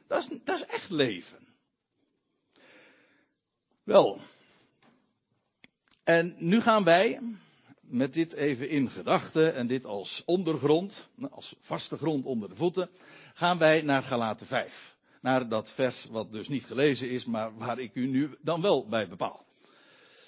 Dat 0.07 0.17
is, 0.17 0.39
dat 0.43 0.55
is 0.55 0.65
echt 0.65 0.89
leven. 0.89 1.47
Wel. 3.83 4.19
En 6.03 6.35
nu 6.37 6.61
gaan 6.61 6.83
wij, 6.83 7.19
met 7.81 8.13
dit 8.13 8.33
even 8.33 8.69
in 8.69 8.89
gedachten 8.89 9.55
en 9.55 9.67
dit 9.67 9.85
als 9.85 10.21
ondergrond, 10.25 11.09
als 11.31 11.55
vaste 11.59 11.97
grond 11.97 12.25
onder 12.25 12.49
de 12.49 12.55
voeten, 12.55 12.89
gaan 13.33 13.57
wij 13.57 13.81
naar 13.81 14.03
Galaten 14.03 14.45
5. 14.45 14.97
Naar 15.21 15.49
dat 15.49 15.69
vers 15.69 16.05
wat 16.05 16.31
dus 16.31 16.47
niet 16.47 16.65
gelezen 16.65 17.09
is, 17.09 17.25
maar 17.25 17.57
waar 17.57 17.79
ik 17.79 17.95
u 17.95 18.07
nu 18.07 18.37
dan 18.41 18.61
wel 18.61 18.87
bij 18.87 19.07
bepaal. 19.07 19.45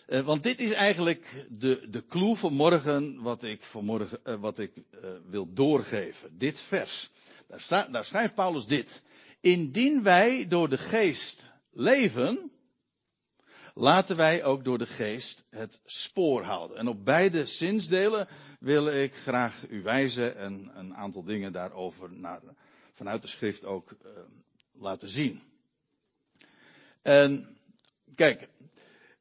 Uh, 0.08 0.20
want 0.20 0.44
dit 0.44 0.60
is 0.60 0.72
eigenlijk 0.72 1.48
de, 1.50 1.90
de 1.90 2.06
clue 2.06 2.36
van 2.36 2.54
morgen 2.54 3.22
wat 3.22 3.44
ik, 3.44 3.64
vanmorgen, 3.64 4.20
uh, 4.26 4.36
wat 4.36 4.60
ik 4.60 4.72
uh, 4.78 5.10
wil 5.26 5.54
doorgeven. 5.54 6.38
Dit 6.38 6.60
vers. 6.60 7.12
Daar, 7.48 7.92
daar 7.92 8.06
schrijft 8.06 8.36
Paulus 8.36 8.66
dit. 8.66 9.04
Indien 9.40 10.04
wij 10.04 10.48
door 10.48 10.70
de 10.70 10.78
geest 10.78 11.54
leven, 11.72 12.52
laten 13.74 14.16
wij 14.16 14.44
ook 14.44 14.64
door 14.64 14.78
de 14.78 14.88
geest 14.88 15.46
het 15.50 15.82
spoor 15.86 16.44
houden. 16.44 16.78
En 16.78 16.88
op 16.88 17.06
beide 17.06 17.46
zinsdelen 17.46 18.28
wil 18.60 18.88
ik 18.88 19.16
graag 19.16 19.70
u 19.70 19.82
wijzen 19.82 20.38
en 20.38 20.72
een 20.76 20.96
aantal 20.96 21.24
dingen 21.24 21.52
daarover 21.52 22.14
naar, 22.14 22.42
vanuit 22.94 23.22
de 23.22 23.28
schrift 23.28 23.66
ook 23.66 23.96
laten 24.72 25.08
zien. 25.10 25.42
En 27.02 27.58
kijk, 28.16 28.50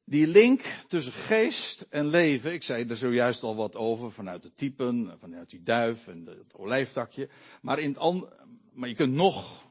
die 0.04 0.26
link 0.26 0.62
tussen 0.88 1.12
geest 1.12 1.80
en 1.80 2.06
leven, 2.06 2.52
ik 2.52 2.62
zei 2.62 2.84
er 2.88 2.96
zojuist 2.96 3.42
al 3.42 3.56
wat 3.56 3.76
over 3.76 4.12
vanuit 4.12 4.42
de 4.42 4.54
typen, 4.54 5.18
vanuit 5.18 5.50
die 5.50 5.62
duif 5.62 6.06
en 6.06 6.26
het 6.26 6.56
olijftakje. 6.56 7.28
Maar, 7.62 7.78
in 7.78 7.96
het 7.99 8.25
maar 8.73 8.88
je 8.88 8.94
kunt 8.94 9.14
nog, 9.14 9.66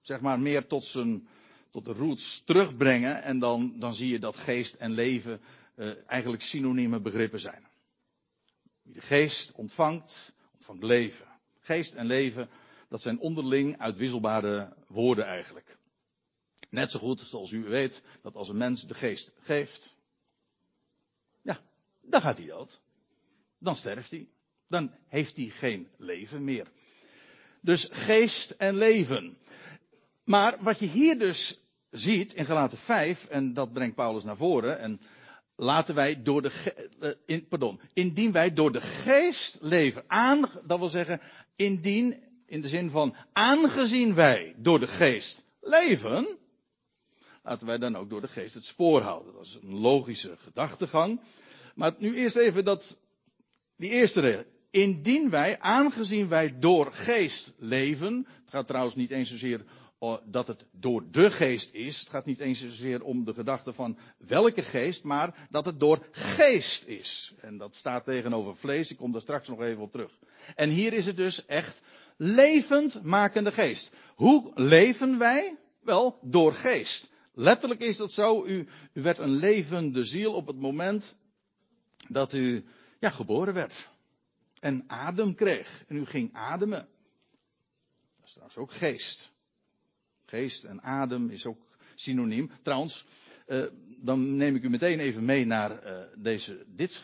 zeg 0.00 0.20
maar, 0.20 0.40
meer 0.40 0.66
tot 0.66 0.84
zijn, 0.84 1.28
tot 1.70 1.84
de 1.84 1.92
roots 1.92 2.42
terugbrengen 2.44 3.22
en 3.22 3.38
dan, 3.38 3.78
dan 3.78 3.94
zie 3.94 4.08
je 4.08 4.18
dat 4.18 4.36
geest 4.36 4.74
en 4.74 4.92
leven 4.92 5.40
uh, 5.76 5.90
eigenlijk 6.06 6.42
synonieme 6.42 7.00
begrippen 7.00 7.40
zijn. 7.40 7.66
Wie 8.82 8.94
de 8.94 9.00
geest 9.00 9.52
ontvangt, 9.52 10.32
ontvangt 10.52 10.82
leven. 10.82 11.26
Geest 11.60 11.94
en 11.94 12.06
leven, 12.06 12.48
dat 12.88 13.02
zijn 13.02 13.18
onderling 13.18 13.78
uitwisselbare 13.78 14.72
woorden 14.86 15.24
eigenlijk. 15.24 15.78
Net 16.70 16.90
zo 16.90 16.98
goed 16.98 17.20
zoals 17.20 17.50
u 17.50 17.64
weet 17.64 18.02
dat 18.22 18.34
als 18.34 18.48
een 18.48 18.56
mens 18.56 18.86
de 18.86 18.94
geest 18.94 19.32
geeft, 19.40 19.94
ja, 21.42 21.60
dan 22.00 22.20
gaat 22.20 22.38
hij 22.38 22.46
dood. 22.46 22.80
Dan 23.58 23.76
sterft 23.76 24.10
hij. 24.10 24.28
Dan 24.68 24.90
heeft 25.08 25.36
hij 25.36 25.46
geen 25.46 25.88
leven 25.96 26.44
meer. 26.44 26.66
Dus 27.60 27.88
geest 27.90 28.50
en 28.50 28.76
leven. 28.76 29.38
Maar 30.24 30.56
wat 30.60 30.78
je 30.78 30.86
hier 30.86 31.18
dus 31.18 31.60
ziet 31.90 32.34
in 32.34 32.44
Galaten 32.44 32.78
5, 32.78 33.26
en 33.26 33.54
dat 33.54 33.72
brengt 33.72 33.94
Paulus 33.94 34.24
naar 34.24 34.36
voren, 34.36 34.78
en 34.78 35.00
laten 35.56 35.94
wij 35.94 36.22
door 36.22 36.42
de, 36.42 36.50
eh, 37.00 37.10
in, 37.26 37.46
pardon, 37.46 37.80
indien 37.92 38.32
wij 38.32 38.52
door 38.52 38.72
de 38.72 38.80
geest 38.80 39.58
leven, 39.60 40.04
aan, 40.06 40.50
dat 40.64 40.78
wil 40.78 40.88
zeggen, 40.88 41.20
indien, 41.56 42.22
in 42.46 42.60
de 42.60 42.68
zin 42.68 42.90
van, 42.90 43.14
aangezien 43.32 44.14
wij 44.14 44.54
door 44.56 44.80
de 44.80 44.88
geest 44.88 45.44
leven, 45.60 46.26
laten 47.46 47.66
wij 47.66 47.78
dan 47.78 47.96
ook 47.96 48.10
door 48.10 48.20
de 48.20 48.28
geest 48.28 48.54
het 48.54 48.64
spoor 48.64 49.00
houden. 49.00 49.32
Dat 49.32 49.44
is 49.44 49.58
een 49.62 49.78
logische 49.78 50.36
gedachtegang. 50.36 51.20
Maar 51.74 51.94
nu 51.98 52.16
eerst 52.16 52.36
even 52.36 52.64
dat, 52.64 52.98
die 53.76 53.90
eerste 53.90 54.20
regel. 54.20 54.44
Indien 54.70 55.30
wij, 55.30 55.58
aangezien 55.58 56.28
wij 56.28 56.58
door 56.58 56.92
geest 56.92 57.54
leven, 57.56 58.26
het 58.40 58.50
gaat 58.50 58.66
trouwens 58.66 58.94
niet 58.94 59.10
eens 59.10 59.28
zozeer 59.28 59.64
dat 60.24 60.48
het 60.48 60.64
door 60.70 61.04
de 61.10 61.30
geest 61.30 61.74
is, 61.74 62.00
het 62.00 62.08
gaat 62.08 62.26
niet 62.26 62.40
eens 62.40 62.60
zozeer 62.60 63.02
om 63.02 63.24
de 63.24 63.34
gedachte 63.34 63.72
van 63.72 63.98
welke 64.18 64.62
geest, 64.62 65.02
maar 65.02 65.46
dat 65.50 65.64
het 65.64 65.80
door 65.80 66.06
geest 66.10 66.86
is. 66.86 67.34
En 67.40 67.58
dat 67.58 67.76
staat 67.76 68.04
tegenover 68.04 68.56
vlees, 68.56 68.90
ik 68.90 68.96
kom 68.96 69.12
daar 69.12 69.20
straks 69.20 69.48
nog 69.48 69.62
even 69.62 69.82
op 69.82 69.90
terug. 69.90 70.18
En 70.54 70.68
hier 70.68 70.92
is 70.92 71.06
het 71.06 71.16
dus 71.16 71.46
echt 71.46 71.80
levend 72.16 73.02
makende 73.02 73.52
geest. 73.52 73.90
Hoe 74.14 74.50
leven 74.54 75.18
wij? 75.18 75.56
Wel, 75.80 76.18
door 76.22 76.54
geest. 76.54 77.14
Letterlijk 77.38 77.80
is 77.80 77.96
dat 77.96 78.12
zo. 78.12 78.44
U, 78.46 78.68
werd 78.92 79.18
een 79.18 79.36
levende 79.36 80.04
ziel 80.04 80.34
op 80.34 80.46
het 80.46 80.56
moment 80.56 81.16
dat 82.08 82.32
u 82.32 82.64
ja, 82.98 83.10
geboren 83.10 83.54
werd. 83.54 83.88
En 84.60 84.84
adem 84.86 85.34
kreeg. 85.34 85.84
En 85.88 85.96
u 85.96 86.04
ging 86.04 86.32
ademen. 86.32 86.88
Dat 88.16 88.24
is 88.24 88.30
trouwens 88.30 88.56
ook 88.56 88.72
geest. 88.72 89.32
Geest 90.24 90.64
en 90.64 90.82
adem 90.82 91.30
is 91.30 91.46
ook 91.46 91.66
synoniem. 91.94 92.50
Trouwens, 92.62 93.04
uh, 93.46 93.64
dan 93.86 94.36
neem 94.36 94.54
ik 94.54 94.62
u 94.62 94.68
meteen 94.70 95.00
even 95.00 95.24
mee 95.24 95.44
naar 95.44 95.86
uh, 95.86 96.02
deze, 96.14 96.64
dit 96.66 97.02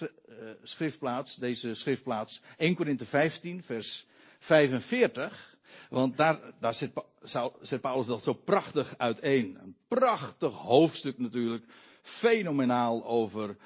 schriftplaats, 0.63 1.37
deze 1.37 1.75
schriftplaats 1.75 2.43
1 2.57 2.75
Korinthe 2.75 3.07
15, 3.07 3.63
vers 3.63 4.07
45. 4.39 5.52
Want 5.91 6.17
daar, 6.17 6.39
daar 6.61 6.75
zet, 6.75 7.81
Paulus 7.81 8.07
dat 8.07 8.23
zo 8.23 8.33
prachtig 8.33 8.95
uiteen. 8.99 9.59
Een 9.63 9.77
prachtig 9.89 10.53
hoofdstuk 10.53 11.19
natuurlijk. 11.19 11.65
Fenomenaal 12.03 13.05
over 13.05 13.57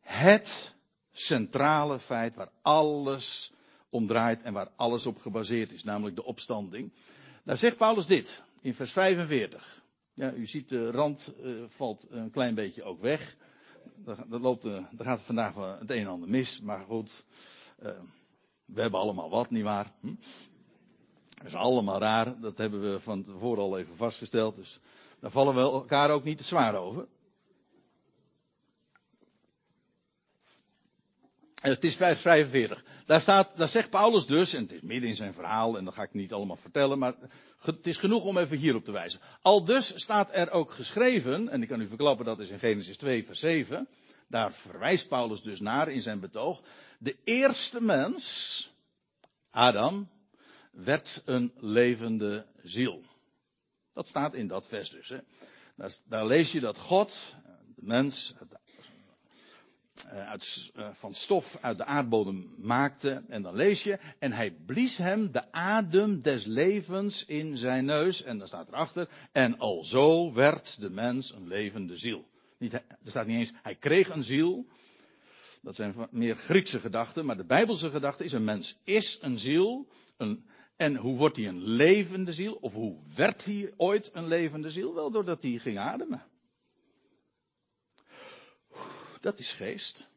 het 0.00 0.74
centrale 1.12 1.98
feit 1.98 2.34
waar 2.34 2.50
alles 2.62 3.52
om 3.90 4.06
draait 4.06 4.42
en 4.42 4.52
waar 4.52 4.70
alles 4.76 5.06
op 5.06 5.18
gebaseerd 5.18 5.72
is, 5.72 5.84
namelijk 5.84 6.16
de 6.16 6.24
opstanding. 6.24 6.92
Daar 7.44 7.56
zegt 7.56 7.76
Paulus 7.76 8.06
dit 8.06 8.42
in 8.60 8.74
vers 8.74 8.92
45. 8.92 9.84
Ja, 10.14 10.32
u 10.32 10.46
ziet 10.46 10.68
de 10.68 10.90
rand 10.90 11.32
uh, 11.42 11.64
valt 11.68 12.06
een 12.10 12.30
klein 12.30 12.54
beetje 12.54 12.82
ook 12.82 13.00
weg. 13.00 13.36
Dat, 13.96 14.40
loopt, 14.40 14.64
uh, 14.64 14.84
gaat 14.98 15.20
vandaag 15.20 15.54
het 15.78 15.90
een 15.90 16.00
en 16.00 16.06
ander 16.06 16.28
mis, 16.28 16.60
maar 16.60 16.84
goed. 16.84 17.24
Uh, 17.82 17.90
we 18.66 18.80
hebben 18.80 19.00
allemaal 19.00 19.30
wat, 19.30 19.50
nietwaar? 19.50 19.92
Hm? 20.00 20.14
Dat 21.28 21.46
is 21.46 21.54
allemaal 21.54 21.98
raar. 21.98 22.40
Dat 22.40 22.58
hebben 22.58 22.92
we 22.92 23.00
van 23.00 23.22
tevoren 23.22 23.62
al 23.62 23.78
even 23.78 23.96
vastgesteld. 23.96 24.56
Dus 24.56 24.80
daar 25.20 25.30
vallen 25.30 25.54
we 25.54 25.60
elkaar 25.60 26.10
ook 26.10 26.24
niet 26.24 26.38
te 26.38 26.44
zwaar 26.44 26.74
over. 26.74 27.06
Het 31.60 31.84
is 31.84 31.96
vers 31.96 32.20
45. 32.20 32.84
Daar, 33.06 33.20
staat, 33.20 33.56
daar 33.56 33.68
zegt 33.68 33.90
Paulus 33.90 34.26
dus, 34.26 34.54
en 34.54 34.62
het 34.62 34.72
is 34.72 34.80
midden 34.80 35.08
in 35.08 35.16
zijn 35.16 35.34
verhaal, 35.34 35.78
en 35.78 35.84
dat 35.84 35.94
ga 35.94 36.02
ik 36.02 36.14
niet 36.14 36.32
allemaal 36.32 36.56
vertellen, 36.56 36.98
maar 36.98 37.14
het 37.60 37.86
is 37.86 37.96
genoeg 37.96 38.24
om 38.24 38.38
even 38.38 38.56
hierop 38.56 38.84
te 38.84 38.92
wijzen. 38.92 39.20
Al 39.42 39.64
dus 39.64 39.92
staat 40.00 40.34
er 40.34 40.50
ook 40.50 40.70
geschreven, 40.70 41.48
en 41.48 41.62
ik 41.62 41.68
kan 41.68 41.80
u 41.80 41.88
verklappen 41.88 42.24
dat 42.24 42.38
is 42.38 42.48
in 42.48 42.58
Genesis 42.58 42.96
2, 42.96 43.24
vers 43.24 43.40
7. 43.40 43.88
Daar 44.28 44.52
verwijst 44.52 45.08
Paulus 45.08 45.42
dus 45.42 45.60
naar 45.60 45.88
in 45.88 46.02
zijn 46.02 46.20
betoog. 46.20 46.62
De 46.98 47.16
eerste 47.24 47.80
mens, 47.80 48.74
Adam, 49.50 50.08
werd 50.70 51.22
een 51.24 51.52
levende 51.56 52.46
ziel. 52.62 53.02
Dat 53.92 54.08
staat 54.08 54.34
in 54.34 54.46
dat 54.46 54.66
vers 54.66 54.90
dus. 54.90 55.08
Hè. 55.08 55.18
Daar, 56.04 56.26
lees 56.26 56.52
je 56.52 56.60
dat 56.60 56.78
God, 56.78 57.36
de 57.74 57.82
mens, 57.84 58.34
uh, 60.12 60.28
uit, 60.28 60.70
uh, 60.76 60.88
van 60.92 61.14
stof 61.14 61.58
uit 61.60 61.78
de 61.78 61.84
aardbodem 61.84 62.54
maakte. 62.58 63.24
En 63.28 63.42
dan 63.42 63.54
lees 63.54 63.82
je, 63.82 63.98
en 64.18 64.32
hij 64.32 64.50
blies 64.50 64.96
hem 64.96 65.32
de 65.32 65.52
adem 65.52 66.22
des 66.22 66.44
levens 66.44 67.24
in 67.24 67.56
zijn 67.56 67.84
neus. 67.84 68.22
En 68.22 68.38
dan 68.38 68.46
staat 68.46 68.68
erachter, 68.68 69.08
en 69.32 69.58
alzo 69.58 70.32
werd 70.32 70.80
de 70.80 70.90
mens 70.90 71.32
een 71.32 71.46
levende 71.46 71.96
ziel. 71.96 72.28
Niet, 72.58 72.72
er 72.72 72.84
staat 73.04 73.26
niet 73.26 73.38
eens, 73.38 73.52
hij 73.62 73.74
kreeg 73.74 74.08
een 74.08 74.24
ziel. 74.24 74.66
Dat 75.62 75.74
zijn 75.74 75.94
meer 76.10 76.36
Griekse 76.36 76.80
gedachten, 76.80 77.26
maar 77.26 77.36
de 77.36 77.44
Bijbelse 77.44 77.90
gedachte 77.90 78.24
is, 78.24 78.32
een 78.32 78.44
mens 78.44 78.76
is 78.84 79.18
een 79.20 79.38
ziel. 79.38 79.88
Een, 80.16 80.46
en 80.76 80.96
hoe 80.96 81.16
wordt 81.16 81.36
hij 81.36 81.48
een 81.48 81.62
levende 81.62 82.32
ziel? 82.32 82.54
Of 82.54 82.72
hoe 82.72 82.98
werd 83.14 83.44
hij 83.44 83.72
ooit 83.76 84.10
een 84.12 84.26
levende 84.26 84.70
ziel? 84.70 84.94
Wel 84.94 85.10
doordat 85.10 85.42
hij 85.42 85.58
ging 85.58 85.78
ademen. 85.78 86.22
Dat 89.20 89.38
is 89.38 89.52
geest. 89.52 90.08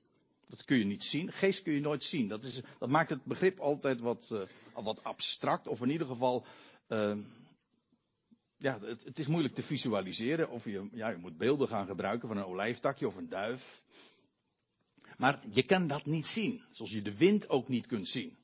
Dat 0.50 0.66
kun 0.66 0.78
je 0.78 0.86
niet 0.86 1.04
zien. 1.04 1.32
Geest 1.32 1.62
kun 1.62 1.74
je 1.74 1.80
nooit 1.80 2.04
zien. 2.04 2.28
Dat, 2.28 2.44
is, 2.44 2.62
dat 2.80 2.90
maakt 2.90 3.10
het 3.10 3.24
begrip 3.24 3.60
altijd 3.60 4.00
wat, 4.02 4.30
uh, 4.32 4.42
wat 4.74 5.04
abstract. 5.04 5.68
Of 5.68 5.82
in 5.82 5.90
ieder 5.90 6.08
geval. 6.08 6.46
Uh, 6.88 7.18
ja, 8.58 8.80
het, 8.80 9.04
het, 9.04 9.20
is 9.20 9.28
moeilijk 9.28 9.54
te 9.56 9.64
visualiseren. 9.64 10.50
Of 10.50 10.66
je, 10.66 10.90
ja, 10.92 11.10
je 11.10 11.18
moet 11.18 11.38
beelden 11.38 11.68
gaan 11.68 11.86
gebruiken 11.86 12.28
van 12.28 12.38
een 12.38 12.46
olijftakje 12.46 13.08
of 13.08 13.16
een 13.16 13.30
duif. 13.30 13.84
Maar 15.20 15.40
je 15.52 15.64
kan 15.64 15.88
dat 15.88 16.06
niet 16.06 16.28
zien. 16.28 16.62
Zoals 16.72 16.92
je 16.92 17.02
de 17.02 17.18
wind 17.18 17.50
ook 17.50 17.68
niet 17.68 17.88
kunt 17.88 18.08
zien. 18.08 18.38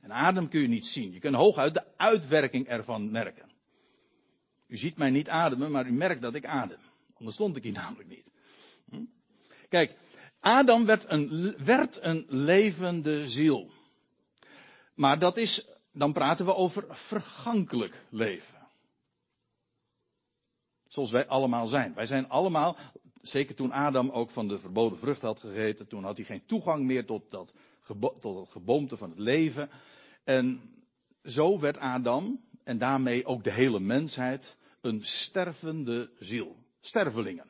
En 0.00 0.12
adem 0.12 0.48
kun 0.48 0.60
je 0.60 0.68
niet 0.68 0.86
zien. 0.86 1.12
Je 1.12 1.18
kunt 1.18 1.34
hooguit 1.34 1.74
de 1.74 1.96
uitwerking 1.96 2.66
ervan 2.66 3.10
merken. 3.10 3.50
U 4.66 4.76
ziet 4.76 4.96
mij 4.96 5.10
niet 5.10 5.28
ademen, 5.28 5.70
maar 5.70 5.86
u 5.86 5.92
merkt 5.92 6.22
dat 6.22 6.34
ik 6.34 6.44
adem. 6.44 6.78
Anders 7.14 7.34
stond 7.34 7.56
ik 7.56 7.62
hier 7.62 7.72
namelijk 7.82 8.08
niet. 8.08 8.30
Hm? 8.90 9.04
Kijk, 9.68 9.96
Adam 10.40 10.86
werd 10.86 11.04
een, 11.10 11.54
werd 11.64 12.02
een 12.02 12.24
levende 12.28 13.28
ziel. 13.28 13.70
Maar 14.94 15.18
dat 15.18 15.36
is, 15.36 15.66
dan 15.92 16.12
praten 16.12 16.44
we 16.46 16.54
over 16.54 16.96
vergankelijk 16.96 18.06
leven. 18.10 18.68
Zoals 20.86 21.10
wij 21.10 21.26
allemaal 21.26 21.66
zijn. 21.66 21.94
Wij 21.94 22.06
zijn 22.06 22.28
allemaal, 22.28 22.76
zeker 23.28 23.54
toen 23.54 23.72
Adam 23.72 24.10
ook 24.10 24.30
van 24.30 24.48
de 24.48 24.58
verboden 24.58 24.98
vrucht 24.98 25.22
had 25.22 25.40
gegeten, 25.40 25.86
toen 25.86 26.04
had 26.04 26.16
hij 26.16 26.26
geen 26.26 26.46
toegang 26.46 26.84
meer 26.84 27.06
tot 27.06 27.30
dat, 27.30 27.52
tot 28.20 28.48
geboomte 28.48 28.96
van 28.96 29.10
het 29.10 29.18
leven. 29.18 29.70
En 30.24 30.60
zo 31.24 31.60
werd 31.60 31.78
Adam, 31.78 32.40
en 32.64 32.78
daarmee 32.78 33.24
ook 33.24 33.44
de 33.44 33.52
hele 33.52 33.80
mensheid, 33.80 34.56
een 34.80 35.04
stervende 35.04 36.10
ziel. 36.18 36.56
Stervelingen. 36.80 37.46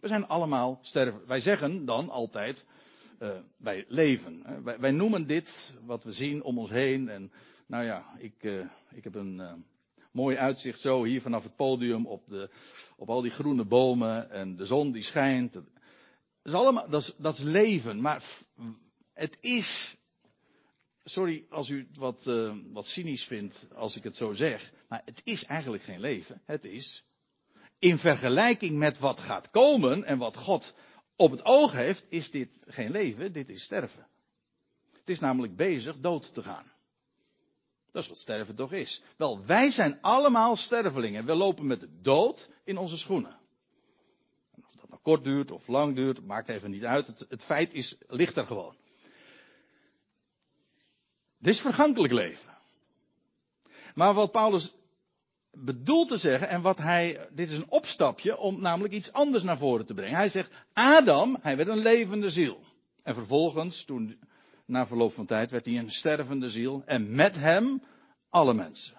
We 0.00 0.08
zijn 0.08 0.26
allemaal 0.26 0.78
sterven. 0.82 1.26
Wij 1.26 1.40
zeggen 1.40 1.84
dan 1.84 2.08
altijd, 2.08 2.66
uh, 3.18 3.38
wij 3.56 3.84
leven. 3.88 4.62
Wij, 4.80 4.90
noemen 4.90 5.26
dit 5.26 5.74
wat 5.84 6.04
we 6.04 6.12
zien 6.12 6.42
om 6.42 6.58
ons 6.58 6.70
heen. 6.70 7.08
En 7.08 7.32
nou 7.66 7.84
ja, 7.84 8.04
ik, 8.18 8.42
uh, 8.42 8.64
ik 8.90 9.04
heb 9.04 9.14
een 9.14 9.34
uh, 9.34 9.52
mooi 10.12 10.36
uitzicht 10.36 10.80
zo 10.80 11.04
hier 11.04 11.20
vanaf 11.20 11.42
het 11.42 11.56
podium 11.56 12.06
op, 12.06 12.28
de, 12.28 12.50
op 13.00 13.10
al 13.10 13.22
die 13.22 13.30
groene 13.30 13.64
bomen 13.64 14.30
en 14.30 14.56
de 14.56 14.66
zon 14.66 14.92
die 14.92 15.02
schijnt. 15.02 15.52
Dat 15.52 15.64
is 16.42 16.52
allemaal, 16.52 16.88
dat 16.88 17.02
is, 17.02 17.14
dat 17.16 17.34
is 17.34 17.42
leven. 17.42 18.00
Maar 18.00 18.22
het 19.12 19.38
is, 19.40 19.96
sorry 21.04 21.46
als 21.50 21.68
u 21.68 21.86
het 21.88 21.96
wat, 21.96 22.24
wat 22.72 22.86
cynisch 22.86 23.24
vindt 23.24 23.66
als 23.74 23.96
ik 23.96 24.02
het 24.02 24.16
zo 24.16 24.32
zeg, 24.32 24.72
maar 24.88 25.02
het 25.04 25.20
is 25.24 25.44
eigenlijk 25.44 25.82
geen 25.82 26.00
leven. 26.00 26.42
Het 26.44 26.64
is 26.64 27.04
in 27.78 27.98
vergelijking 27.98 28.78
met 28.78 28.98
wat 28.98 29.20
gaat 29.20 29.50
komen 29.50 30.04
en 30.04 30.18
wat 30.18 30.36
God 30.36 30.74
op 31.16 31.30
het 31.30 31.44
oog 31.44 31.72
heeft, 31.72 32.04
is 32.08 32.30
dit 32.30 32.58
geen 32.66 32.90
leven, 32.90 33.32
dit 33.32 33.48
is 33.48 33.62
sterven. 33.62 34.06
Het 34.92 35.08
is 35.08 35.20
namelijk 35.20 35.56
bezig 35.56 35.98
dood 35.98 36.34
te 36.34 36.42
gaan. 36.42 36.72
Dat 37.92 38.02
is 38.02 38.08
wat 38.08 38.18
sterven 38.18 38.54
toch 38.54 38.72
is. 38.72 39.02
Wel, 39.16 39.44
wij 39.44 39.70
zijn 39.70 39.98
allemaal 40.00 40.56
stervelingen. 40.56 41.24
We 41.24 41.34
lopen 41.34 41.66
met 41.66 41.80
de 41.80 42.00
dood 42.00 42.50
in 42.64 42.78
onze 42.78 42.98
schoenen. 42.98 43.38
of 44.56 44.74
dat 44.80 44.88
nou 44.88 45.00
kort 45.02 45.24
duurt 45.24 45.50
of 45.50 45.66
lang 45.66 45.94
duurt, 45.94 46.26
maakt 46.26 46.48
even 46.48 46.70
niet 46.70 46.84
uit. 46.84 47.06
Het, 47.06 47.26
het 47.28 47.44
feit 47.44 47.72
is, 47.72 47.96
ligt 48.08 48.36
er 48.36 48.46
gewoon. 48.46 48.76
Dit 51.38 51.54
is 51.54 51.60
vergankelijk 51.60 52.12
leven. 52.12 52.58
Maar 53.94 54.14
wat 54.14 54.32
Paulus 54.32 54.74
bedoelt 55.52 56.08
te 56.08 56.16
zeggen 56.16 56.48
en 56.48 56.62
wat 56.62 56.78
hij, 56.78 57.28
dit 57.32 57.50
is 57.50 57.56
een 57.56 57.70
opstapje 57.70 58.38
om 58.38 58.60
namelijk 58.60 58.94
iets 58.94 59.12
anders 59.12 59.42
naar 59.42 59.58
voren 59.58 59.86
te 59.86 59.94
brengen. 59.94 60.16
Hij 60.16 60.28
zegt, 60.28 60.52
Adam, 60.72 61.36
hij 61.40 61.56
werd 61.56 61.68
een 61.68 61.82
levende 61.82 62.30
ziel. 62.30 62.64
En 63.02 63.14
vervolgens, 63.14 63.84
toen, 63.84 64.20
na 64.70 64.86
verloop 64.86 65.12
van 65.12 65.26
tijd, 65.26 65.50
werd 65.50 65.64
hij 65.64 65.78
een 65.78 65.90
stervende 65.90 66.48
ziel. 66.48 66.82
En 66.84 67.14
met 67.14 67.36
hem 67.36 67.82
alle 68.28 68.54
mensen. 68.54 68.96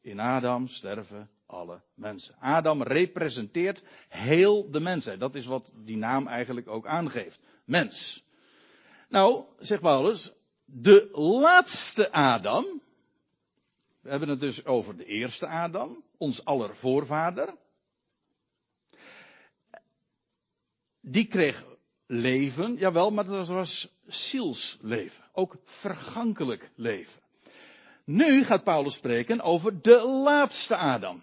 In 0.00 0.20
Adam 0.20 0.68
sterven 0.68 1.30
alle 1.46 1.82
mensen. 1.94 2.34
Adam 2.38 2.82
representeert 2.82 3.82
heel 4.08 4.70
de 4.70 4.80
mensheid. 4.80 5.20
Dat 5.20 5.34
is 5.34 5.46
wat 5.46 5.72
die 5.74 5.96
naam 5.96 6.26
eigenlijk 6.26 6.68
ook 6.68 6.86
aangeeft. 6.86 7.40
Mens. 7.64 8.24
Nou, 9.08 9.44
zegt 9.58 9.80
Paulus, 9.80 10.32
de 10.64 11.08
laatste 11.12 12.12
Adam, 12.12 12.64
we 14.00 14.10
hebben 14.10 14.28
het 14.28 14.40
dus 14.40 14.64
over 14.64 14.96
de 14.96 15.04
eerste 15.04 15.46
Adam, 15.46 16.04
ons 16.16 16.44
aller 16.44 16.76
voorvader. 16.76 17.54
Die 21.00 21.26
kreeg 21.26 21.64
leven, 22.06 22.76
jawel, 22.76 23.10
maar 23.10 23.24
dat 23.24 23.48
was 23.48 23.97
zielsleven. 24.08 25.24
Ook 25.32 25.56
vergankelijk 25.64 26.70
leven. 26.74 27.22
Nu 28.04 28.44
gaat 28.44 28.64
Paulus 28.64 28.94
spreken 28.94 29.40
over 29.40 29.82
de 29.82 30.06
laatste 30.24 30.76
Adam. 30.76 31.22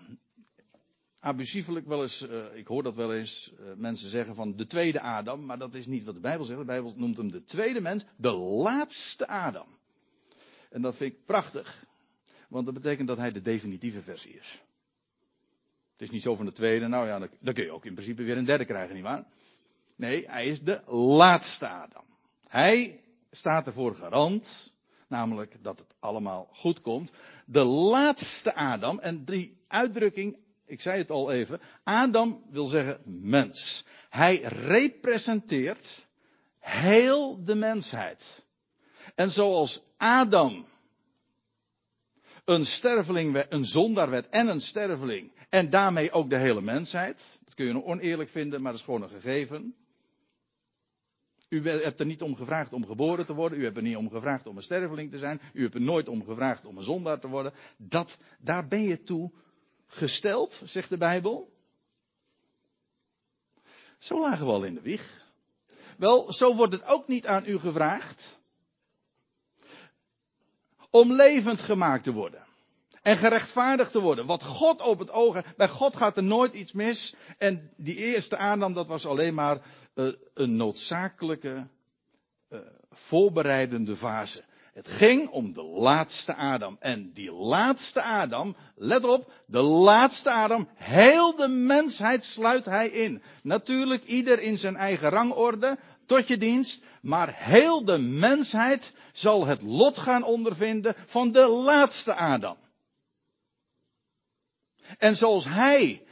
Abusievelijk 1.20 1.88
wel 1.88 2.02
eens, 2.02 2.22
uh, 2.22 2.56
ik 2.56 2.68
hoor 2.68 2.84
dat 2.84 2.96
wel 2.96 3.14
eens, 3.14 3.54
uh, 3.60 3.66
mensen 3.76 4.10
zeggen 4.10 4.36
van 4.36 4.56
de 4.56 4.66
tweede 4.66 5.02
Adam, 5.02 5.46
maar 5.46 5.58
dat 5.58 5.74
is 5.74 5.86
niet 5.86 6.04
wat 6.04 6.14
de 6.14 6.20
Bijbel 6.20 6.46
zegt. 6.46 6.60
De 6.60 6.66
Bijbel 6.66 6.94
noemt 6.96 7.18
hem 7.18 7.32
de 7.32 7.44
tweede 7.44 7.82
mens, 7.82 8.06
de 8.16 8.32
laatste 8.34 9.28
Adam. 9.28 9.68
En 10.70 10.82
dat 10.82 10.96
vind 10.96 11.14
ik 11.14 11.26
prachtig. 11.26 11.86
Want 12.50 12.66
dat 12.66 12.74
betekent 12.74 13.08
dat 13.08 13.18
hij 13.18 13.32
de 13.32 13.42
definitieve 13.42 14.02
versie 14.02 14.34
is. 14.34 14.64
Het 15.92 16.02
is 16.02 16.10
niet 16.10 16.22
zo 16.22 16.36
van 16.36 16.46
de 16.46 16.52
tweede, 16.52 16.88
nou 16.88 17.08
ja, 17.08 17.30
dan, 17.40 17.54
kun 17.54 17.64
je 17.64 17.72
ook 17.72 17.86
in 17.86 17.94
principe 17.94 18.24
weer 18.24 18.38
een 18.38 18.46
derde 18.46 18.66
krijgen, 18.66 18.94
nietwaar? 18.94 19.26
Nee, 19.96 20.28
hij 20.28 20.48
is 20.48 20.62
de 20.62 20.82
laatste 20.88 21.68
Adam. 21.68 22.06
Hij 22.56 23.04
staat 23.32 23.68
ervoor 23.68 23.96
garant, 23.96 24.74
namelijk 25.08 25.64
dat 25.64 25.80
het 25.80 25.96
allemaal 26.00 26.50
goed 26.54 26.82
komt. 26.82 27.12
De 27.46 27.64
laatste 27.64 28.56
Adam, 28.56 29.00
en 29.00 29.26
die 29.26 29.58
uitdrukking, 29.68 30.38
ik 30.66 30.82
zei 30.82 30.98
het 30.98 31.12
al 31.12 31.32
even, 31.32 31.62
Adam 31.84 32.44
wil 32.50 32.66
zeggen 32.66 33.02
mens. 33.06 33.86
Hij 34.10 34.36
representeert 34.42 36.08
heel 36.60 37.44
de 37.44 37.56
mensheid. 37.56 38.46
En 39.16 39.32
zoals 39.32 39.82
Adam 39.98 40.66
een 42.46 42.66
sterveling, 42.66 43.46
een 43.50 43.66
zondaar 43.66 44.10
werd 44.10 44.30
en 44.30 44.48
een 44.48 44.62
sterveling. 44.62 45.32
En 45.50 45.70
daarmee 45.70 46.12
ook 46.12 46.30
de 46.30 46.38
hele 46.38 46.62
mensheid. 46.62 47.40
Dat 47.44 47.54
kun 47.54 47.66
je 47.66 47.84
oneerlijk 47.84 48.30
vinden, 48.30 48.62
maar 48.62 48.72
dat 48.72 48.80
is 48.80 48.86
gewoon 48.86 49.02
een 49.02 49.10
gegeven. 49.10 49.76
U 51.50 51.70
hebt 51.70 52.00
er 52.00 52.06
niet 52.06 52.22
om 52.22 52.36
gevraagd 52.36 52.74
om 52.74 52.86
geboren 52.86 53.26
te 53.26 53.34
worden. 53.34 53.60
U 53.60 53.64
hebt 53.64 53.78
er 53.78 53.84
niet 53.84 53.96
om 53.96 54.10
gevraagd 54.10 54.48
om 54.48 54.58
een 54.58 54.64
sterveling 54.64 55.12
te 55.12 55.18
zijn. 55.18 55.42
U 55.54 55.62
hebt 55.62 55.74
er 55.74 55.82
nooit 55.82 56.10
om 56.10 56.26
gevraagd 56.26 56.66
om 56.66 56.78
een 56.78 56.84
zondaar 56.84 57.20
te 57.20 57.28
worden. 57.28 57.54
Dat, 57.78 58.20
daar 58.40 58.68
ben 58.68 58.82
je 58.82 59.04
toe 59.04 59.32
gesteld, 59.88 60.62
zegt 60.66 60.90
de 60.90 60.98
Bijbel. 60.98 61.54
Zo 63.98 64.22
lagen 64.22 64.46
we 64.46 64.52
al 64.52 64.64
in 64.64 64.74
de 64.74 64.82
wieg. 64.82 65.24
Wel, 65.98 66.34
zo 66.34 66.56
wordt 66.56 66.74
het 66.74 66.86
ook 66.86 67.08
niet 67.08 67.28
aan 67.28 67.46
u 67.46 67.60
gevraagd 67.60 68.40
om 70.90 71.14
levend 71.14 71.62
gemaakt 71.62 72.04
te 72.04 72.14
worden. 72.14 72.44
En 73.02 73.18
gerechtvaardigd 73.18 73.92
te 73.92 74.02
worden. 74.02 74.26
Wat 74.26 74.44
God 74.44 74.82
op 74.82 75.00
het 75.00 75.12
oog. 75.12 75.56
Bij 75.58 75.68
God 75.68 75.96
gaat 75.96 76.18
er 76.18 76.24
nooit 76.24 76.54
iets 76.54 76.72
mis. 76.72 77.16
En 77.38 77.72
die 77.76 77.96
eerste 77.96 78.38
aannam, 78.38 78.74
dat 78.74 78.88
was 78.88 79.06
alleen 79.06 79.34
maar 79.34 79.62
een 80.34 80.56
noodzakelijke 80.56 81.68
uh, 82.50 82.60
voorbereidende 82.92 83.96
fase. 83.96 84.44
Het 84.74 84.88
ging 84.88 85.30
om 85.30 85.54
de 85.54 85.64
laatste 85.64 86.36
Adam. 86.36 86.78
En 86.80 87.12
die 87.14 87.32
laatste 87.32 88.02
Adam, 88.02 88.56
let 88.76 89.04
op, 89.04 89.34
de 89.48 89.62
laatste 89.62 90.32
Adam, 90.32 90.68
heel 90.74 91.36
de 91.36 91.48
mensheid 91.48 92.26
sluit 92.26 92.66
hij 92.66 92.90
in. 92.90 93.22
Natuurlijk 93.44 94.04
ieder 94.04 94.40
in 94.40 94.60
zijn 94.60 94.76
eigen 94.76 95.10
rangorde, 95.10 95.78
tot 96.06 96.28
je 96.28 96.38
dienst, 96.38 96.84
maar 97.02 97.34
heel 97.36 97.86
de 97.86 97.98
mensheid 97.98 98.94
zal 99.14 99.46
het 99.46 99.62
lot 99.62 99.98
gaan 99.98 100.24
ondervinden 100.24 100.96
van 101.06 101.32
de 101.32 101.48
laatste 101.48 102.14
Adam. 102.14 102.58
En 104.98 105.16
zoals 105.16 105.46
hij 105.46 106.05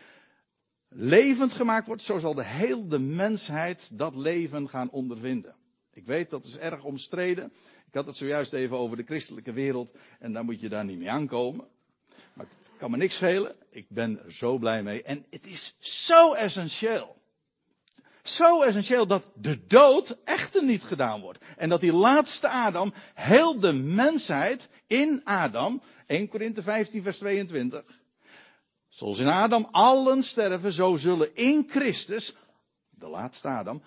levend 0.95 1.53
gemaakt 1.53 1.87
wordt, 1.87 2.01
zo 2.01 2.19
zal 2.19 2.33
de 2.33 2.45
hele 2.45 2.99
mensheid 2.99 3.89
dat 3.93 4.15
leven 4.15 4.69
gaan 4.69 4.89
ondervinden. 4.89 5.55
Ik 5.93 6.05
weet 6.05 6.29
dat 6.29 6.45
is 6.45 6.57
erg 6.57 6.83
omstreden. 6.83 7.53
Ik 7.87 7.93
had 7.93 8.05
het 8.05 8.17
zojuist 8.17 8.53
even 8.53 8.77
over 8.77 8.97
de 8.97 9.03
christelijke 9.03 9.51
wereld 9.51 9.93
en 10.19 10.33
daar 10.33 10.43
moet 10.43 10.59
je 10.59 10.69
daar 10.69 10.85
niet 10.85 10.97
mee 10.97 11.11
aankomen. 11.11 11.67
Maar 12.33 12.45
het 12.45 12.77
kan 12.77 12.91
me 12.91 12.97
niks 12.97 13.15
schelen. 13.15 13.55
Ik 13.69 13.85
ben 13.89 14.23
er 14.25 14.31
zo 14.31 14.57
blij 14.57 14.83
mee. 14.83 15.03
En 15.03 15.25
het 15.29 15.45
is 15.45 15.75
zo 15.79 16.33
essentieel. 16.33 17.21
Zo 18.23 18.61
essentieel 18.61 19.07
dat 19.07 19.31
de 19.35 19.65
dood 19.65 20.17
echter 20.23 20.63
niet 20.63 20.83
gedaan 20.83 21.21
wordt. 21.21 21.45
En 21.57 21.69
dat 21.69 21.81
die 21.81 21.93
laatste 21.93 22.47
Adam 22.49 22.93
heel 23.13 23.59
de 23.59 23.73
mensheid 23.73 24.69
in 24.87 25.21
Adam, 25.23 25.81
1 26.05 26.27
Korinthe 26.27 26.61
15 26.61 27.03
vers 27.03 27.17
22, 27.17 27.83
zoals 28.93 29.19
in 29.19 29.27
Adam 29.27 29.67
allen 29.71 30.23
sterven, 30.23 30.71
zo 30.71 30.97
zullen 30.97 31.35
in 31.35 31.65
Christus, 31.69 32.35
de 32.89 33.07
laatste 33.07 33.47
Adam, 33.47 33.81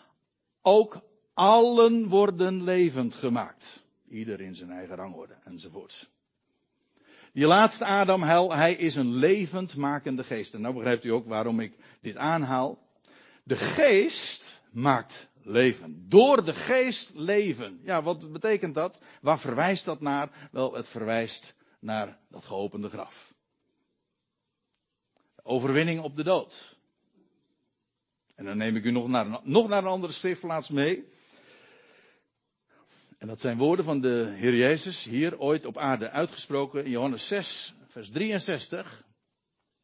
ook 0.63 1.01
allen 1.35 2.09
worden 2.09 2.65
levend 2.65 3.15
gemaakt. 3.15 3.85
Ieder 4.09 4.41
in 4.41 4.55
zijn 4.55 4.71
eigen 4.71 4.97
rangorde 4.97 5.35
enzovoorts. 5.45 6.09
Die 7.33 7.47
laatste 7.47 7.85
Adam, 7.85 8.23
hij 8.23 8.75
is 8.75 8.97
een 8.97 9.15
levend 9.15 9.77
makende 9.77 10.25
geest. 10.25 10.55
En 10.55 10.61
nou 10.61 10.75
begrijpt 10.75 11.05
u 11.05 11.13
ook 11.13 11.27
waarom 11.27 11.61
ik 11.61 11.77
dit 12.01 12.17
aanhaal. 12.17 12.79
De 13.43 13.57
geest 13.57 14.63
maakt 14.73 15.29
leven. 15.43 16.05
Door 16.09 16.45
de 16.45 16.55
geest 16.55 17.11
leven. 17.15 17.81
Ja, 17.83 18.03
wat 18.03 18.33
betekent 18.33 18.75
dat? 18.75 18.99
Waar 19.21 19.39
verwijst 19.39 19.85
dat 19.85 20.01
naar? 20.01 20.49
Wel, 20.53 20.75
het 20.75 20.89
verwijst 20.89 21.55
naar 21.79 22.19
dat 22.31 22.45
geopende 22.45 22.89
graf. 22.89 23.35
Overwinning 25.47 26.01
op 26.01 26.17
de 26.17 26.25
dood. 26.25 26.77
En 28.35 28.45
dan 28.45 28.57
neem 28.57 28.77
ik 28.77 28.85
u 28.85 28.91
nog 28.91 29.09
naar 29.09 29.27
een, 29.27 29.39
nog 29.43 29.69
naar 29.69 29.83
een 29.83 29.89
andere 29.89 30.13
schriftplaats 30.13 30.69
mee. 30.69 31.09
En 33.19 33.27
dat 33.27 33.41
zijn 33.41 33.59
woorden 33.59 33.85
van 33.85 34.01
de 34.01 34.35
Heer 34.37 34.55
Jezus, 34.55 35.05
hier 35.05 35.39
ooit 35.39 35.67
op 35.67 35.79
aarde 35.79 36.11
uitgesproken 36.11 36.85
in 36.85 36.91
Johannes 36.91 37.27
6, 37.27 37.75
vers 37.87 38.11
63. 38.11 39.05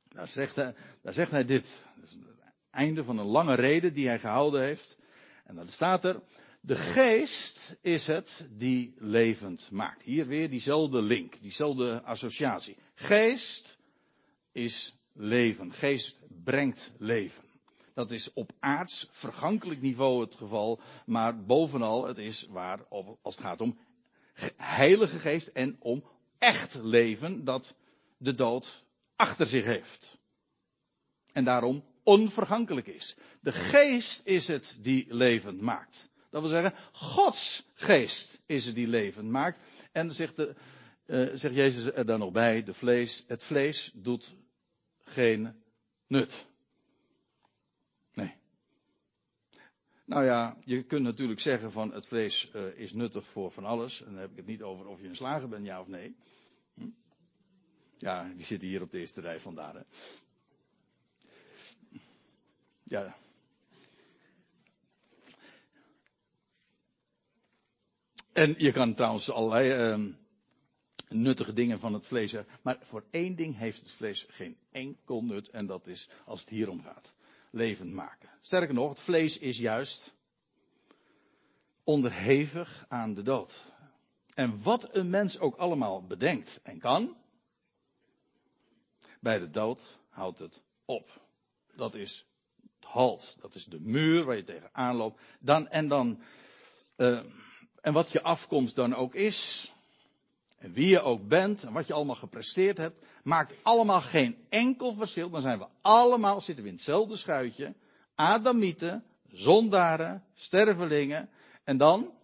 Daar 0.08 0.28
zegt 0.28 0.56
hij, 0.56 0.74
daar 1.02 1.12
zegt 1.12 1.30
hij 1.30 1.44
dit. 1.44 1.82
Het 2.00 2.18
einde 2.70 3.04
van 3.04 3.18
een 3.18 3.26
lange 3.26 3.54
reden 3.54 3.92
die 3.92 4.06
hij 4.06 4.18
gehouden 4.18 4.62
heeft. 4.62 4.98
En 5.44 5.54
dan 5.54 5.68
staat 5.68 6.04
er, 6.04 6.22
de 6.60 6.76
geest 6.76 7.76
is 7.80 8.06
het 8.06 8.46
die 8.50 8.94
levend 8.98 9.70
maakt. 9.70 10.02
Hier 10.02 10.26
weer 10.26 10.50
diezelfde 10.50 11.02
link, 11.02 11.40
diezelfde 11.40 12.02
associatie. 12.02 12.76
Geest 12.94 13.78
is 14.52 15.01
leven. 15.14 15.72
Geest 15.72 16.18
brengt 16.44 16.92
leven. 16.98 17.44
Dat 17.94 18.10
is 18.10 18.32
op 18.32 18.52
aards, 18.58 19.08
vergankelijk 19.10 19.80
niveau 19.80 20.20
het 20.20 20.34
geval, 20.34 20.80
maar 21.06 21.44
bovenal 21.44 22.06
het 22.06 22.18
is 22.18 22.46
waar 22.50 22.86
als 23.22 23.36
het 23.36 23.44
gaat 23.44 23.60
om 23.60 23.78
heilige 24.56 25.18
geest 25.18 25.48
en 25.48 25.76
om 25.78 26.04
echt 26.38 26.74
leven 26.82 27.44
dat 27.44 27.74
de 28.16 28.34
dood 28.34 28.84
achter 29.16 29.46
zich 29.46 29.64
heeft. 29.64 30.18
En 31.32 31.44
daarom 31.44 31.84
onvergankelijk 32.02 32.86
is. 32.86 33.16
De 33.40 33.52
geest 33.52 34.26
is 34.26 34.48
het 34.48 34.76
die 34.80 35.14
levend 35.14 35.60
maakt. 35.60 36.10
Dat 36.30 36.40
wil 36.40 36.50
zeggen, 36.50 36.74
Gods 36.92 37.64
geest 37.74 38.40
is 38.46 38.64
het 38.64 38.74
die 38.74 38.88
levend 38.88 39.28
maakt. 39.28 39.58
En 39.92 40.14
zegt, 40.14 40.36
de, 40.36 40.54
uh, 41.06 41.28
zegt 41.34 41.54
Jezus 41.54 41.92
er 41.92 42.06
dan 42.06 42.18
nog 42.18 42.32
bij, 42.32 42.62
de 42.62 42.74
vlees, 42.74 43.24
het 43.26 43.44
vlees 43.44 43.90
doet 43.94 44.34
geen 45.12 45.62
nut. 46.06 46.46
Nou 50.12 50.24
ja, 50.24 50.56
je 50.64 50.82
kunt 50.82 51.02
natuurlijk 51.02 51.40
zeggen 51.40 51.72
van 51.72 51.92
het 51.92 52.06
vlees 52.06 52.50
uh, 52.54 52.78
is 52.78 52.92
nuttig 52.92 53.26
voor 53.26 53.50
van 53.50 53.64
alles. 53.64 54.02
En 54.02 54.12
dan 54.12 54.20
heb 54.20 54.30
ik 54.30 54.36
het 54.36 54.46
niet 54.46 54.62
over 54.62 54.86
of 54.86 55.00
je 55.00 55.08
een 55.08 55.16
slager 55.16 55.48
bent, 55.48 55.66
ja 55.66 55.80
of 55.80 55.86
nee. 55.86 56.16
Hm? 56.74 56.88
Ja, 57.98 58.32
die 58.36 58.44
zitten 58.44 58.68
hier 58.68 58.82
op 58.82 58.90
de 58.90 58.98
eerste 58.98 59.20
rij 59.20 59.40
vandaar. 59.40 59.74
Hè? 59.74 59.80
Ja. 62.82 63.16
En 68.32 68.54
je 68.58 68.72
kan 68.72 68.94
trouwens 68.94 69.30
allerlei 69.30 69.92
uh, 69.94 70.14
nuttige 71.14 71.52
dingen 71.52 71.78
van 71.78 71.92
het 71.92 72.06
vlees. 72.06 72.34
Maar 72.62 72.78
voor 72.82 73.04
één 73.10 73.36
ding 73.36 73.56
heeft 73.56 73.80
het 73.80 73.90
vlees 73.90 74.26
geen 74.28 74.56
enkel 74.70 75.24
nut. 75.24 75.48
En 75.48 75.66
dat 75.66 75.86
is 75.86 76.08
als 76.24 76.40
het 76.40 76.48
hier 76.48 76.68
om 76.68 76.82
gaat 76.82 77.14
levend 77.50 77.92
maken. 77.92 78.28
Sterker 78.40 78.74
nog, 78.74 78.88
het 78.88 79.00
vlees 79.00 79.38
is 79.38 79.58
juist 79.58 80.14
onderhevig 81.84 82.84
aan 82.88 83.14
de 83.14 83.22
dood. 83.22 83.64
En 84.34 84.62
wat 84.62 84.94
een 84.94 85.10
mens 85.10 85.38
ook 85.38 85.56
allemaal 85.56 86.06
bedenkt 86.06 86.60
en 86.62 86.78
kan, 86.78 87.16
bij 89.20 89.38
de 89.38 89.50
dood 89.50 89.98
houdt 90.08 90.38
het 90.38 90.62
op. 90.84 91.20
Dat 91.76 91.94
is 91.94 92.26
het 92.80 92.90
halt, 92.90 93.36
dat 93.40 93.54
is 93.54 93.64
de 93.64 93.80
muur 93.80 94.24
waar 94.24 94.36
je 94.36 94.44
tegenaan 94.44 94.96
loopt. 94.96 95.20
Dan, 95.40 95.68
en 95.68 95.88
dan, 95.88 96.22
uh, 96.96 97.22
en 97.80 97.92
wat 97.92 98.12
je 98.12 98.22
afkomst 98.22 98.74
dan 98.74 98.94
ook 98.94 99.14
is, 99.14 99.71
en 100.62 100.72
wie 100.72 100.88
je 100.88 101.02
ook 101.02 101.28
bent 101.28 101.62
en 101.62 101.72
wat 101.72 101.86
je 101.86 101.92
allemaal 101.92 102.14
gepresteerd 102.14 102.76
hebt, 102.76 103.00
maakt 103.22 103.54
allemaal 103.62 104.00
geen 104.00 104.36
enkel 104.48 104.92
verschil. 104.92 105.30
Dan 105.30 105.40
zijn 105.40 105.58
we 105.58 105.66
allemaal, 105.80 106.40
zitten 106.40 106.64
we 106.64 106.70
in 106.70 106.76
hetzelfde 106.76 107.16
schuitje. 107.16 107.74
Adamieten, 108.14 109.04
zondaren, 109.28 110.24
stervelingen. 110.34 111.30
En 111.64 111.76
dan? 111.76 112.14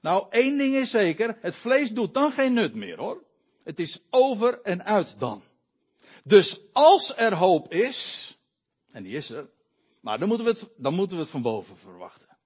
Nou, 0.00 0.26
één 0.30 0.58
ding 0.58 0.74
is 0.74 0.90
zeker, 0.90 1.38
het 1.40 1.56
vlees 1.56 1.90
doet 1.92 2.14
dan 2.14 2.32
geen 2.32 2.52
nut 2.52 2.74
meer 2.74 2.98
hoor. 2.98 3.24
Het 3.62 3.78
is 3.78 4.00
over 4.10 4.60
en 4.62 4.84
uit 4.84 5.18
dan. 5.18 5.42
Dus 6.24 6.60
als 6.72 7.16
er 7.16 7.34
hoop 7.34 7.72
is, 7.72 8.38
en 8.92 9.02
die 9.02 9.16
is 9.16 9.30
er, 9.30 9.50
maar 10.00 10.18
dan 10.18 10.28
moeten 10.28 10.46
we 10.46 10.52
het, 10.52 10.70
dan 10.76 10.94
moeten 10.94 11.16
we 11.16 11.22
het 11.22 11.32
van 11.32 11.42
boven 11.42 11.76
verwachten. 11.76 12.36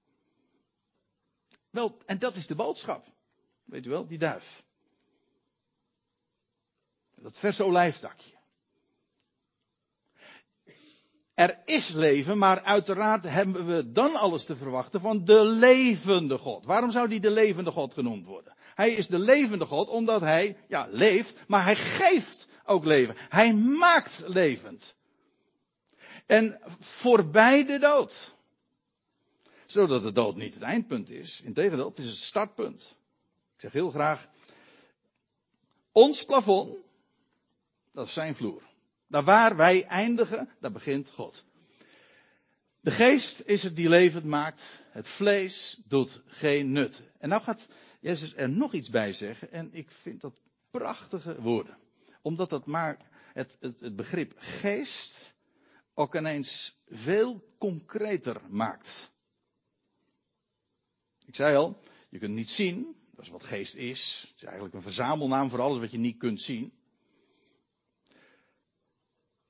Wel, 1.69 1.97
en 2.05 2.19
dat 2.19 2.35
is 2.35 2.47
de 2.47 2.55
boodschap. 2.55 3.07
Weet 3.63 3.85
u 3.85 3.89
wel, 3.89 4.07
die 4.07 4.17
duif. 4.17 4.64
Dat 7.15 7.37
verse 7.37 7.63
olijfdakje. 7.63 8.33
Er 11.33 11.61
is 11.65 11.89
leven, 11.89 12.37
maar 12.37 12.61
uiteraard 12.61 13.23
hebben 13.23 13.65
we 13.65 13.91
dan 13.91 14.15
alles 14.15 14.45
te 14.45 14.55
verwachten 14.55 15.01
van 15.01 15.25
de 15.25 15.43
levende 15.43 16.37
God. 16.37 16.65
Waarom 16.65 16.91
zou 16.91 17.07
die 17.07 17.19
de 17.19 17.31
levende 17.31 17.71
God 17.71 17.93
genoemd 17.93 18.25
worden? 18.25 18.55
Hij 18.75 18.91
is 18.91 19.07
de 19.07 19.19
levende 19.19 19.65
God 19.65 19.89
omdat 19.89 20.21
hij, 20.21 20.57
ja, 20.67 20.87
leeft, 20.91 21.37
maar 21.47 21.63
hij 21.63 21.75
geeft 21.75 22.47
ook 22.65 22.85
leven. 22.85 23.15
Hij 23.17 23.53
maakt 23.53 24.23
levend. 24.25 24.95
En 26.25 26.59
voorbij 26.79 27.65
de 27.65 27.79
dood. 27.79 28.35
Zodat 29.65 30.03
de 30.03 30.11
dood 30.11 30.35
niet 30.35 30.53
het 30.53 30.63
eindpunt 30.63 31.09
is. 31.09 31.41
Integendeel, 31.43 31.89
het 31.89 31.97
is 31.97 32.05
het 32.05 32.17
startpunt. 32.17 32.97
Ik 33.55 33.61
zeg 33.61 33.71
heel 33.71 33.89
graag, 33.89 34.27
ons 35.91 36.25
plafond 36.25 36.77
dat 37.95 38.07
is 38.07 38.13
zijn 38.13 38.35
vloer. 38.35 38.61
Daar 39.07 39.23
waar 39.23 39.55
wij 39.55 39.83
eindigen, 39.83 40.49
daar 40.59 40.71
begint 40.71 41.09
God. 41.09 41.45
De 42.79 42.91
geest 42.91 43.39
is 43.39 43.63
het 43.63 43.75
die 43.75 43.89
levend 43.89 44.25
maakt. 44.25 44.83
Het 44.89 45.07
vlees 45.07 45.81
doet 45.87 46.21
geen 46.25 46.71
nut. 46.71 47.03
En 47.17 47.29
nou 47.29 47.43
gaat 47.43 47.67
Jezus 47.99 48.35
er 48.35 48.49
nog 48.49 48.73
iets 48.73 48.89
bij 48.89 49.13
zeggen. 49.13 49.51
En 49.51 49.73
ik 49.73 49.91
vind 49.91 50.21
dat 50.21 50.41
prachtige 50.71 51.41
woorden. 51.41 51.77
Omdat 52.21 52.49
dat 52.49 52.65
maar 52.65 52.97
het, 53.33 53.57
het, 53.59 53.79
het 53.79 53.95
begrip 53.95 54.33
geest 54.37 55.33
ook 55.93 56.15
ineens 56.15 56.81
veel 56.87 57.55
concreter 57.57 58.41
maakt. 58.49 59.13
Ik 61.25 61.35
zei 61.35 61.55
al, 61.55 61.79
je 62.09 62.19
kunt 62.19 62.33
niet 62.33 62.49
zien. 62.49 62.95
Dat 63.11 63.25
is 63.25 63.31
wat 63.31 63.43
geest 63.43 63.75
is. 63.75 64.25
Het 64.27 64.35
is 64.35 64.43
eigenlijk 64.43 64.75
een 64.75 64.81
verzamelnaam 64.81 65.49
voor 65.49 65.61
alles 65.61 65.79
wat 65.79 65.91
je 65.91 65.97
niet 65.97 66.17
kunt 66.17 66.41
zien. 66.41 66.73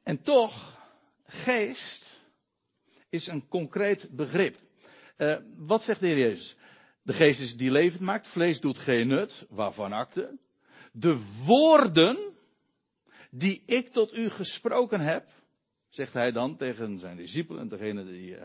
En 0.06 0.22
toch, 0.22 0.78
geest 1.26 2.26
is 3.10 3.28
een 3.28 3.48
concreet 3.48 4.08
begrip. 4.12 4.58
Uh, 5.18 5.36
wat 5.58 5.84
zegt 5.84 6.00
de 6.00 6.08
Heer 6.08 6.18
Jezus? 6.18 6.56
De 7.02 7.14
geest 7.14 7.40
is 7.40 7.58
die 7.58 7.72
levend 7.72 8.02
maakt, 8.02 8.28
vlees 8.28 8.60
doet 8.60 8.78
geen 8.78 9.08
nut, 9.08 9.46
waarvan 9.50 9.94
akte. 9.94 10.38
De 10.92 11.18
woorden 11.46 12.18
die 13.32 13.64
ik 13.66 13.90
tot 13.90 14.18
u 14.18 14.30
gesproken 14.30 15.00
heb, 15.00 15.28
zegt 15.90 16.14
hij 16.14 16.32
dan 16.32 16.58
tegen 16.58 17.00
zijn 17.00 17.18
discipelen 17.18 17.62
en 17.62 17.68
degenen 17.68 18.08
die, 18.08 18.38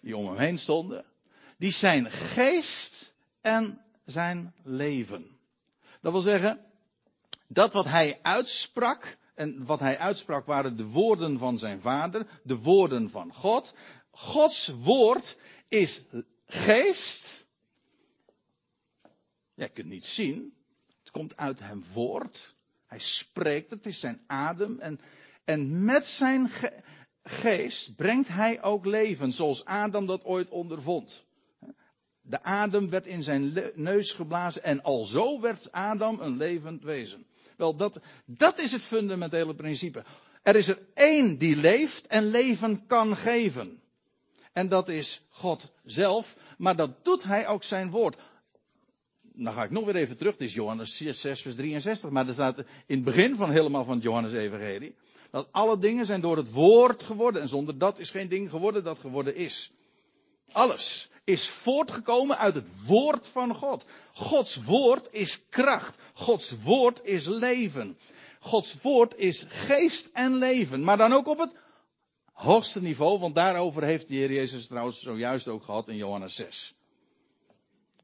die 0.00 0.16
om 0.16 0.26
hem 0.26 0.38
heen 0.38 0.58
stonden, 0.58 1.04
die 1.58 1.72
zijn 1.72 2.10
geest 2.10 3.14
en 3.40 3.84
zijn 4.04 4.54
leven. 4.62 5.38
Dat 6.00 6.12
wil 6.12 6.20
zeggen, 6.20 6.64
dat 7.46 7.72
wat 7.72 7.86
hij 7.86 8.18
uitsprak, 8.22 9.18
en 9.40 9.64
wat 9.64 9.80
hij 9.80 9.98
uitsprak 9.98 10.46
waren 10.46 10.76
de 10.76 10.86
woorden 10.86 11.38
van 11.38 11.58
zijn 11.58 11.80
vader, 11.80 12.26
de 12.42 12.58
woorden 12.58 13.10
van 13.10 13.34
God. 13.34 13.74
Gods 14.10 14.68
woord 14.68 15.38
is 15.68 16.04
geest 16.46 17.46
Ja, 19.54 19.64
je 19.64 19.72
kunt 19.72 19.88
niet 19.88 20.06
zien. 20.06 20.54
Het 21.00 21.10
komt 21.10 21.36
uit 21.36 21.58
hem 21.58 21.84
voort. 21.84 22.54
Hij 22.86 22.98
spreekt, 22.98 23.70
het 23.70 23.86
is 23.86 24.00
zijn 24.00 24.20
adem. 24.26 24.78
En, 24.78 25.00
en 25.44 25.84
met 25.84 26.06
zijn 26.06 26.50
geest 27.22 27.96
brengt 27.96 28.28
hij 28.28 28.62
ook 28.62 28.84
leven, 28.84 29.32
zoals 29.32 29.64
Adam 29.64 30.06
dat 30.06 30.24
ooit 30.24 30.48
ondervond. 30.48 31.24
De 32.20 32.42
adem 32.42 32.90
werd 32.90 33.06
in 33.06 33.22
zijn 33.22 33.72
neus 33.74 34.12
geblazen 34.12 34.62
en 34.62 34.82
alzo 34.82 35.40
werd 35.40 35.72
Adam 35.72 36.20
een 36.20 36.36
levend 36.36 36.82
wezen. 36.82 37.26
Wel, 37.60 37.76
dat, 37.76 38.00
dat 38.24 38.58
is 38.58 38.72
het 38.72 38.82
fundamentele 38.82 39.54
principe. 39.54 40.04
Er 40.42 40.56
is 40.56 40.68
er 40.68 40.78
één 40.94 41.38
die 41.38 41.56
leeft 41.56 42.06
en 42.06 42.30
leven 42.30 42.86
kan 42.86 43.16
geven. 43.16 43.82
En 44.52 44.68
dat 44.68 44.88
is 44.88 45.26
God 45.28 45.72
zelf, 45.84 46.36
maar 46.58 46.76
dat 46.76 47.04
doet 47.04 47.22
hij 47.22 47.48
ook 47.48 47.62
zijn 47.62 47.90
woord. 47.90 48.16
Dan 49.22 49.52
ga 49.52 49.64
ik 49.64 49.70
nog 49.70 49.84
weer 49.84 49.96
even 49.96 50.16
terug, 50.16 50.32
het 50.32 50.42
is 50.42 50.54
Johannes 50.54 50.96
6, 50.96 51.20
vers 51.20 51.54
63, 51.54 52.10
maar 52.10 52.26
er 52.26 52.32
staat 52.32 52.58
in 52.58 52.64
het 52.96 53.04
begin 53.04 53.36
van 53.36 53.50
helemaal 53.50 53.84
van 53.84 53.98
Johannes 53.98 54.32
Evangelie, 54.32 54.94
dat 55.30 55.48
alle 55.50 55.78
dingen 55.78 56.06
zijn 56.06 56.20
door 56.20 56.36
het 56.36 56.50
woord 56.50 57.02
geworden 57.02 57.42
en 57.42 57.48
zonder 57.48 57.78
dat 57.78 57.98
is 57.98 58.10
geen 58.10 58.28
ding 58.28 58.50
geworden 58.50 58.84
dat 58.84 58.98
geworden 58.98 59.34
is. 59.36 59.72
Alles 60.52 61.09
is 61.30 61.48
voortgekomen 61.48 62.38
uit 62.38 62.54
het 62.54 62.86
woord 62.86 63.28
van 63.28 63.54
God. 63.54 63.84
Gods 64.12 64.64
woord 64.64 65.08
is 65.10 65.48
kracht. 65.48 65.98
Gods 66.12 66.62
woord 66.62 67.04
is 67.04 67.26
leven. 67.26 67.98
Gods 68.40 68.80
woord 68.82 69.16
is 69.16 69.44
geest 69.48 70.10
en 70.12 70.34
leven. 70.34 70.84
Maar 70.84 70.96
dan 70.96 71.12
ook 71.12 71.26
op 71.26 71.38
het 71.38 71.54
hoogste 72.32 72.80
niveau, 72.80 73.18
want 73.18 73.34
daarover 73.34 73.82
heeft 73.82 74.08
de 74.08 74.14
Heer 74.14 74.32
Jezus 74.32 74.66
trouwens 74.66 75.00
zojuist 75.00 75.48
ook 75.48 75.62
gehad 75.62 75.88
in 75.88 75.96
Johannes 75.96 76.34
6. 76.34 76.74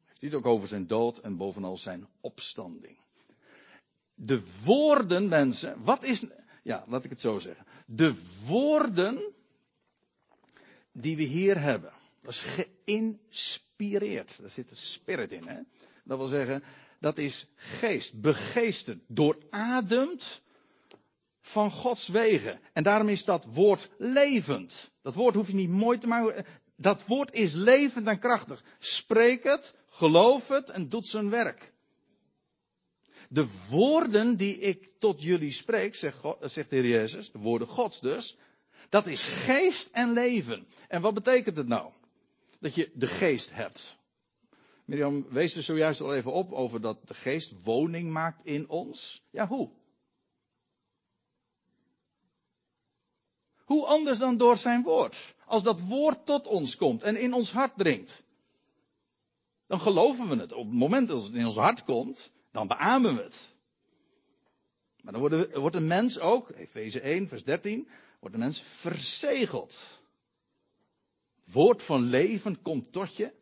Heeft 0.04 0.20
het 0.20 0.34
ook 0.34 0.46
over 0.46 0.68
zijn 0.68 0.86
dood 0.86 1.18
en 1.18 1.36
bovenal 1.36 1.76
zijn 1.76 2.06
opstanding. 2.20 2.98
De 4.14 4.42
woorden, 4.64 5.28
mensen, 5.28 5.82
wat 5.82 6.04
is, 6.04 6.24
ja, 6.62 6.84
laat 6.88 7.04
ik 7.04 7.10
het 7.10 7.20
zo 7.20 7.38
zeggen. 7.38 7.66
De 7.86 8.14
woorden 8.46 9.34
die 10.92 11.16
we 11.16 11.22
hier 11.22 11.60
hebben, 11.60 11.92
dat 12.22 12.32
is 12.32 12.66
geïnspireerd. 12.86 14.40
Daar 14.40 14.50
zit 14.50 14.68
de 14.68 14.74
spirit 14.74 15.32
in, 15.32 15.46
hè. 15.46 15.60
Dat 16.04 16.18
wil 16.18 16.26
zeggen, 16.26 16.62
dat 17.00 17.18
is 17.18 17.46
geest, 17.54 18.20
begeesterd, 18.20 18.98
doorademd 19.06 20.42
van 21.40 21.70
Gods 21.70 22.08
wegen. 22.08 22.60
En 22.72 22.82
daarom 22.82 23.08
is 23.08 23.24
dat 23.24 23.44
woord 23.44 23.90
levend. 23.98 24.90
Dat 25.02 25.14
woord 25.14 25.34
hoef 25.34 25.46
je 25.46 25.54
niet 25.54 25.68
mooi 25.68 25.98
te 25.98 26.06
maken. 26.06 26.44
Dat 26.76 27.06
woord 27.06 27.34
is 27.34 27.52
levend 27.52 28.06
en 28.06 28.18
krachtig. 28.18 28.64
Spreek 28.78 29.42
het, 29.42 29.74
geloof 29.88 30.48
het 30.48 30.70
en 30.70 30.88
doet 30.88 31.06
zijn 31.06 31.30
werk. 31.30 31.72
De 33.28 33.46
woorden 33.70 34.36
die 34.36 34.58
ik 34.58 34.90
tot 34.98 35.22
jullie 35.22 35.52
spreek, 35.52 35.94
zegt, 35.94 36.18
God, 36.18 36.36
zegt 36.40 36.70
de 36.70 36.76
Heer 36.76 36.86
Jezus, 36.86 37.30
de 37.30 37.38
woorden 37.38 37.68
Gods 37.68 38.00
dus, 38.00 38.36
dat 38.88 39.06
is 39.06 39.26
geest 39.26 39.90
en 39.90 40.12
leven. 40.12 40.66
En 40.88 41.00
wat 41.00 41.14
betekent 41.14 41.56
het 41.56 41.68
nou? 41.68 41.92
Dat 42.66 42.74
je 42.74 42.90
de 42.94 43.06
geest 43.06 43.52
hebt. 43.52 43.96
Mirjam 44.84 45.28
wees 45.28 45.56
er 45.56 45.62
zojuist 45.62 46.00
al 46.00 46.14
even 46.14 46.32
op 46.32 46.52
over 46.52 46.80
dat 46.80 47.08
de 47.08 47.14
geest 47.14 47.62
woning 47.62 48.10
maakt 48.10 48.44
in 48.44 48.68
ons. 48.68 49.22
Ja, 49.30 49.46
hoe? 49.46 49.70
Hoe 53.56 53.86
anders 53.86 54.18
dan 54.18 54.36
door 54.36 54.56
zijn 54.56 54.82
woord? 54.82 55.34
Als 55.44 55.62
dat 55.62 55.80
woord 55.80 56.26
tot 56.26 56.46
ons 56.46 56.76
komt 56.76 57.02
en 57.02 57.16
in 57.16 57.32
ons 57.32 57.52
hart 57.52 57.76
dringt. 57.76 58.24
Dan 59.66 59.80
geloven 59.80 60.28
we 60.28 60.36
het. 60.36 60.52
Op 60.52 60.66
het 60.66 60.74
moment 60.74 61.08
dat 61.08 61.22
het 61.22 61.34
in 61.34 61.46
ons 61.46 61.56
hart 61.56 61.84
komt, 61.84 62.32
dan 62.50 62.66
beamen 62.66 63.16
we 63.16 63.22
het. 63.22 63.54
Maar 65.00 65.12
dan 65.12 65.50
wordt, 65.60 65.76
een 65.76 65.86
mens 65.86 66.18
ook, 66.18 66.50
Efeze 66.50 67.00
1, 67.00 67.28
vers 67.28 67.44
13, 67.44 67.88
wordt 68.20 68.34
een 68.34 68.40
mens 68.40 68.60
verzegeld. 68.60 70.04
Het 71.46 71.54
woord 71.54 71.82
van 71.82 72.02
leven 72.02 72.62
komt 72.62 72.92
tot 72.92 73.16
je. 73.16 73.32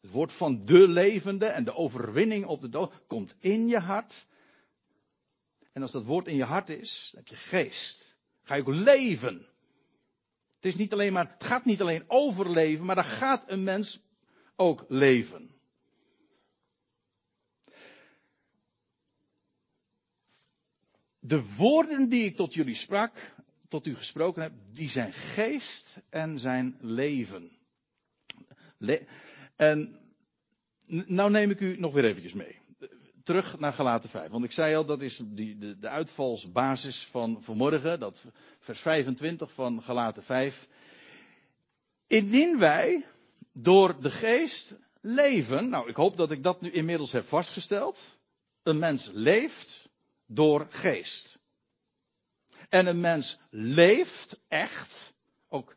Het 0.00 0.10
woord 0.10 0.32
van 0.32 0.64
de 0.64 0.88
levende 0.88 1.46
en 1.46 1.64
de 1.64 1.74
overwinning 1.74 2.46
op 2.46 2.60
de 2.60 2.68
dood 2.68 2.92
komt 3.06 3.34
in 3.38 3.68
je 3.68 3.78
hart. 3.78 4.26
En 5.72 5.82
als 5.82 5.90
dat 5.90 6.04
woord 6.04 6.26
in 6.26 6.36
je 6.36 6.44
hart 6.44 6.68
is, 6.68 7.08
dan 7.12 7.20
heb 7.20 7.28
je 7.28 7.36
geest. 7.36 8.16
Ga 8.42 8.54
je 8.54 8.60
ook 8.60 8.74
leven. 8.74 9.34
Het, 10.54 10.64
is 10.64 10.76
niet 10.76 10.92
alleen 10.92 11.12
maar, 11.12 11.30
het 11.32 11.44
gaat 11.44 11.64
niet 11.64 11.80
alleen 11.80 12.04
over 12.06 12.50
leven, 12.50 12.84
maar 12.84 12.94
dan 12.94 13.04
gaat 13.04 13.50
een 13.50 13.62
mens 13.62 14.00
ook 14.56 14.84
leven. 14.88 15.50
De 21.18 21.54
woorden 21.56 22.08
die 22.08 22.24
ik 22.24 22.36
tot 22.36 22.54
jullie 22.54 22.74
sprak, 22.74 23.34
tot 23.74 23.86
u 23.86 23.96
gesproken 23.96 24.42
heb, 24.42 24.52
die 24.72 24.88
zijn 24.88 25.12
geest 25.12 25.96
en 26.08 26.38
zijn 26.38 26.76
leven. 26.80 27.50
en 29.56 29.98
nou 31.06 31.30
neem 31.30 31.50
ik 31.50 31.60
u 31.60 31.78
nog 31.78 31.92
weer 31.92 32.04
eventjes 32.04 32.32
mee. 32.32 32.58
Terug 33.22 33.58
naar 33.58 33.72
Galaten 33.72 34.10
5. 34.10 34.30
Want 34.30 34.44
ik 34.44 34.52
zei 34.52 34.74
al, 34.74 34.84
dat 34.84 35.00
is 35.00 35.20
die, 35.24 35.58
de, 35.58 35.78
de 35.78 35.88
uitvalsbasis 35.88 37.06
van 37.06 37.42
vanmorgen. 37.42 38.00
Dat 38.00 38.24
vers 38.58 38.80
25 38.80 39.52
van 39.52 39.82
Galaten 39.82 40.22
5. 40.22 40.68
Indien 42.06 42.58
wij 42.58 43.04
door 43.52 44.00
de 44.00 44.10
geest 44.10 44.78
leven. 45.00 45.68
Nou, 45.68 45.88
ik 45.88 45.96
hoop 45.96 46.16
dat 46.16 46.30
ik 46.30 46.42
dat 46.42 46.60
nu 46.60 46.70
inmiddels 46.70 47.12
heb 47.12 47.24
vastgesteld. 47.24 48.18
Een 48.62 48.78
mens 48.78 49.10
leeft 49.12 49.88
door 50.26 50.66
geest. 50.70 51.33
En 52.68 52.86
een 52.86 53.00
mens 53.00 53.38
leeft 53.50 54.40
echt, 54.48 55.14
ook, 55.48 55.76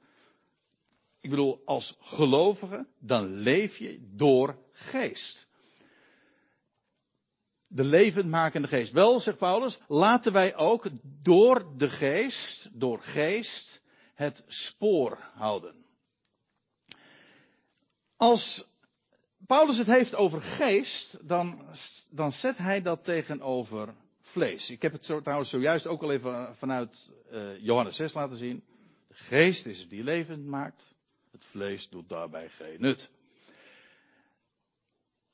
ik 1.20 1.30
bedoel 1.30 1.62
als 1.66 1.96
gelovige, 2.00 2.88
dan 3.00 3.34
leef 3.34 3.78
je 3.78 3.98
door 4.02 4.58
geest. 4.72 5.48
De 7.68 7.84
levendmakende 7.84 8.68
geest. 8.68 8.92
Wel, 8.92 9.20
zegt 9.20 9.38
Paulus, 9.38 9.80
laten 9.88 10.32
wij 10.32 10.56
ook 10.56 10.90
door 11.04 11.78
de 11.78 11.90
geest, 11.90 12.70
door 12.72 13.02
geest, 13.02 13.82
het 14.14 14.44
spoor 14.48 15.18
houden. 15.34 15.86
Als 18.16 18.68
Paulus 19.48 19.78
het 19.78 19.88
heeft 19.88 20.16
over 20.16 20.42
geest, 20.42 21.28
dan, 21.28 21.62
dan 22.10 22.32
zet 22.32 22.58
hij 22.58 22.82
dat 22.82 23.04
tegenover 23.04 23.96
vlees. 24.38 24.70
Ik 24.70 24.82
heb 24.82 24.92
het 24.92 25.02
trouwens 25.02 25.50
zojuist 25.50 25.88
ook 25.88 26.04
al 26.04 26.12
even 26.12 26.56
vanuit 26.56 27.12
uh, 27.32 27.60
Johannes 27.60 27.96
6 27.96 28.14
laten 28.14 28.38
zien. 28.38 28.64
De 29.08 29.14
geest 29.14 29.66
is 29.66 29.80
het 29.80 29.90
die 29.90 30.04
levend 30.04 30.46
maakt. 30.46 30.96
Het 31.32 31.46
vlees 31.46 31.90
doet 31.90 32.10
daarbij 32.10 32.50
geen 32.50 32.82
nut. 32.82 33.12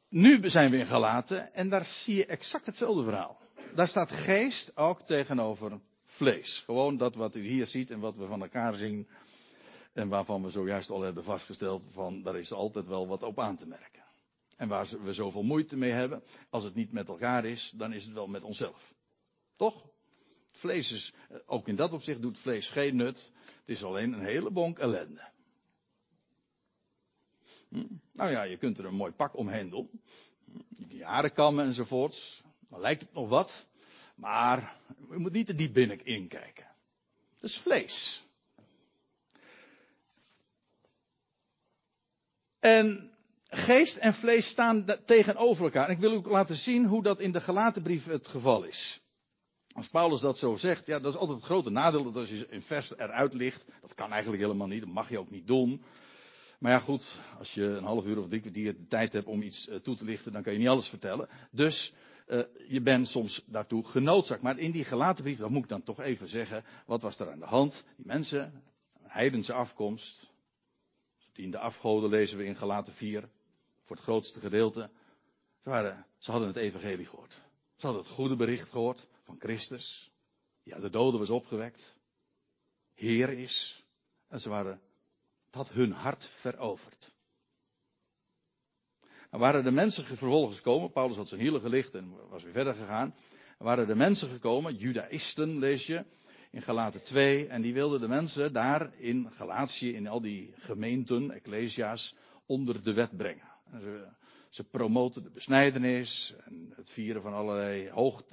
Nu 0.10 0.50
zijn 0.50 0.72
we 0.72 0.78
in 0.78 0.86
Galaten 0.86 1.54
en 1.54 1.70
daar 1.70 1.86
zie 1.86 2.16
je 2.16 2.26
exact 2.26 2.66
hetzelfde 2.66 3.04
verhaal. 3.04 3.42
Daar 3.76 3.88
staat 3.88 4.12
geest 4.12 4.78
ook 4.78 5.02
tegenover 5.02 5.80
vlees. 6.06 6.60
Gewoon 6.66 6.98
dat 6.98 7.16
wat 7.16 7.36
u 7.36 7.48
hier 7.48 7.66
ziet 7.66 7.92
en 7.92 8.00
wat 8.00 8.16
we 8.16 8.26
van 8.26 8.42
elkaar 8.42 8.74
zien. 8.74 9.08
En 9.94 10.08
waarvan 10.10 10.44
we 10.44 10.50
zojuist 10.50 10.90
al 10.90 11.02
hebben 11.02 11.24
vastgesteld 11.24 11.86
van 11.90 12.22
daar 12.22 12.38
is 12.38 12.52
altijd 12.52 12.88
wel 12.88 13.08
wat 13.08 13.24
op 13.24 13.40
aan 13.40 13.58
te 13.58 13.68
merken. 13.68 14.03
En 14.56 14.68
waar 14.68 14.88
we 15.04 15.14
zoveel 15.14 15.44
moeite 15.44 15.78
mee 15.78 15.92
hebben, 15.92 16.24
als 16.50 16.64
het 16.64 16.76
niet 16.76 16.92
met 16.92 17.08
elkaar 17.08 17.46
is, 17.46 17.74
dan 17.76 17.94
is 17.94 18.06
het 18.06 18.14
wel 18.14 18.28
met 18.28 18.44
onszelf. 18.44 18.94
Toch? 19.56 19.86
Vlees 20.50 20.92
is, 20.92 21.14
eh, 21.30 21.38
ook 21.46 21.68
in 21.68 21.76
dat 21.76 21.94
opzicht 21.94 22.22
doet 22.22 22.38
vlees 22.38 22.70
geen 22.70 22.96
nut. 22.96 23.32
Het 23.46 23.70
is 23.70 23.84
alleen 23.84 24.14
een 24.14 24.24
hele 24.24 24.52
bonk 24.52 24.80
ellende. 24.80 25.32
Hm? 27.70 27.86
Nou 28.12 28.32
ja, 28.32 28.44
je 28.44 28.58
kunt 28.58 28.78
er 28.78 28.86
een 28.86 28.96
mooi 28.96 29.12
pak 29.12 29.38
omheen 29.38 29.70
doen. 29.70 29.90
Je 30.46 30.76
kunt 30.76 30.92
je 30.92 31.04
haren 31.04 31.34
kammen 31.34 31.66
enzovoorts. 31.66 32.42
Dan 32.70 32.80
lijkt 32.80 33.02
het 33.02 33.14
nog 33.14 33.30
wat. 33.30 33.68
Maar 34.16 34.78
je 35.10 35.18
moet 35.18 35.32
niet 35.32 35.46
te 35.46 35.56
diep 35.56 35.74
binnen 35.74 36.06
inkijken. 36.06 36.68
Dat 37.40 37.50
is 37.50 37.60
vlees. 37.60 38.26
En 42.60 43.13
geest 43.56 43.98
en 43.98 44.14
vlees 44.14 44.48
staan 44.48 44.86
tegenover 45.06 45.64
elkaar. 45.64 45.88
En 45.88 45.94
ik 45.94 46.00
wil 46.00 46.14
u 46.14 46.22
laten 46.30 46.56
zien 46.56 46.86
hoe 46.86 47.04
dat 47.04 47.20
in 47.20 47.32
de 47.32 47.42
gelaten 47.42 47.82
brief 47.82 48.06
het 48.06 48.28
geval 48.28 48.64
is. 48.64 49.02
Als 49.74 49.88
Paulus 49.88 50.20
dat 50.20 50.38
zo 50.38 50.56
zegt, 50.56 50.86
ja, 50.86 51.00
dat 51.00 51.14
is 51.14 51.20
altijd 51.20 51.38
het 51.38 51.46
grote 51.46 51.70
nadeel 51.70 52.04
dat 52.04 52.16
als 52.16 52.30
je 52.30 52.48
een 52.50 52.62
vers 52.62 52.98
eruit 52.98 53.34
ligt, 53.34 53.66
dat 53.82 53.94
kan 53.94 54.12
eigenlijk 54.12 54.42
helemaal 54.42 54.68
niet, 54.68 54.80
dat 54.80 54.90
mag 54.90 55.10
je 55.10 55.20
ook 55.20 55.30
niet 55.30 55.48
doen. 55.48 55.84
Maar 56.60 56.72
ja, 56.72 56.80
goed, 56.80 57.06
als 57.38 57.54
je 57.54 57.64
een 57.64 57.84
half 57.84 58.06
uur 58.06 58.20
of 58.20 58.28
drie 58.28 58.42
kwartier 58.42 58.78
de 58.78 58.88
tijd 58.88 59.14
hebt 59.14 59.26
om 59.26 59.42
iets 59.42 59.68
uh, 59.68 59.76
toe 59.76 59.96
te 59.96 60.06
lichten, 60.06 60.32
dan 60.32 60.44
kan 60.44 60.54
je 60.54 60.60
niet 60.60 60.68
alles 60.68 60.90
vertellen. 60.90 61.30
Dus 61.52 61.94
uh, 62.28 62.42
je 62.68 62.82
bent 62.82 63.08
soms 63.08 63.44
daartoe 63.46 63.86
genoodzaakt. 63.86 64.42
Maar 64.42 64.58
in 64.58 64.72
die 64.72 64.84
gelaten 64.86 65.24
brief, 65.24 65.38
dat 65.38 65.50
moet 65.50 65.64
ik 65.64 65.70
dan 65.70 65.84
toch 65.84 66.00
even 66.00 66.28
zeggen, 66.28 66.64
wat 66.86 67.02
was 67.02 67.20
er 67.20 67.32
aan 67.32 67.40
de 67.40 67.46
hand? 67.46 67.84
Die 67.98 68.06
mensen, 68.06 68.64
heidense 69.02 69.54
afkomst, 69.54 70.32
in 71.34 71.52
de 71.52 71.58
afgoden 71.58 72.10
lezen 72.10 72.38
we 72.38 72.46
in 72.46 72.56
gelaten 72.56 72.94
4, 72.94 73.30
voor 73.84 73.96
het 73.96 74.06
grootste 74.06 74.40
gedeelte. 74.40 74.90
Ze, 75.62 75.70
waren, 75.70 76.06
ze 76.18 76.32
hadden 76.32 76.50
het 76.50 76.58
evangelie 76.58 77.06
gehoord. 77.06 77.34
Ze 77.76 77.86
hadden 77.86 78.04
het 78.04 78.12
goede 78.12 78.36
bericht 78.36 78.70
gehoord 78.70 79.08
van 79.24 79.36
Christus. 79.40 80.12
Ja, 80.64 80.80
de 80.80 80.90
dode 80.90 81.18
was 81.18 81.30
opgewekt. 81.30 81.98
Heer 82.94 83.30
is. 83.30 83.86
En 84.28 84.40
ze 84.40 84.50
waren, 84.50 84.82
het 85.46 85.56
had 85.56 85.70
hun 85.70 85.92
hart 85.92 86.24
veroverd. 86.24 87.14
En 89.30 89.40
waren 89.40 89.64
de 89.64 89.72
mensen 89.72 90.06
vervolgens 90.06 90.58
gekomen, 90.58 90.92
Paulus 90.92 91.16
had 91.16 91.28
zijn 91.28 91.42
hielen 91.42 91.62
gelicht 91.62 91.96
en 91.96 92.30
was 92.30 92.44
weer 92.44 92.54
verder 92.54 92.76
gegaan. 92.76 93.16
En 93.58 93.66
waren 93.66 93.88
de 93.88 93.96
mensen 93.96 94.30
gekomen, 94.30 94.76
Judaïsten 94.76 95.60
lees 95.60 95.86
je, 95.86 96.06
in 96.54 96.62
Galaten 96.62 97.04
2. 97.04 97.48
En 97.48 97.62
die 97.62 97.74
wilden 97.74 98.00
de 98.00 98.08
mensen 98.08 98.54
daar 98.54 98.94
in 98.98 99.32
Galatië, 99.32 99.94
in 99.94 100.08
al 100.08 100.22
die 100.22 100.54
gemeenten, 100.58 101.32
ecclesia's, 101.32 102.16
onder 102.46 102.84
de 102.84 102.94
wet 102.94 103.18
brengen. 103.18 103.53
Ze, 103.80 104.08
ze 104.50 104.64
promoten 104.64 105.24
de 105.24 105.30
besnijdenis 105.30 106.36
en 106.46 106.74
het 106.76 106.90
vieren 106.90 107.22
van 107.22 107.34
allerlei 107.34 107.90
hoog, 107.90 108.24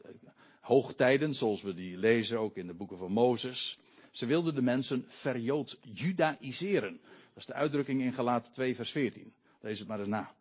hoogtijden, 0.61 1.35
zoals 1.35 1.63
we 1.63 1.75
die 1.75 1.97
lezen 1.97 2.39
ook 2.39 2.57
in 2.57 2.67
de 2.67 2.75
boeken 2.75 2.99
van 2.99 3.13
Mozes. 3.13 3.79
Ze 4.11 4.27
wilden 4.27 4.55
de 4.55 4.63
mensen 4.63 5.05
verjood 5.09 5.81
judaïseren. 5.83 7.01
Dat 7.03 7.37
is 7.37 7.47
de 7.47 7.53
uitdrukking 7.53 8.03
in 8.03 8.13
Galaten 8.13 8.53
2 8.53 8.75
vers 8.75 8.91
14. 8.91 9.33
Lees 9.61 9.79
het 9.79 9.89
maar 9.89 9.99
eens 9.99 10.09
na. 10.09 10.35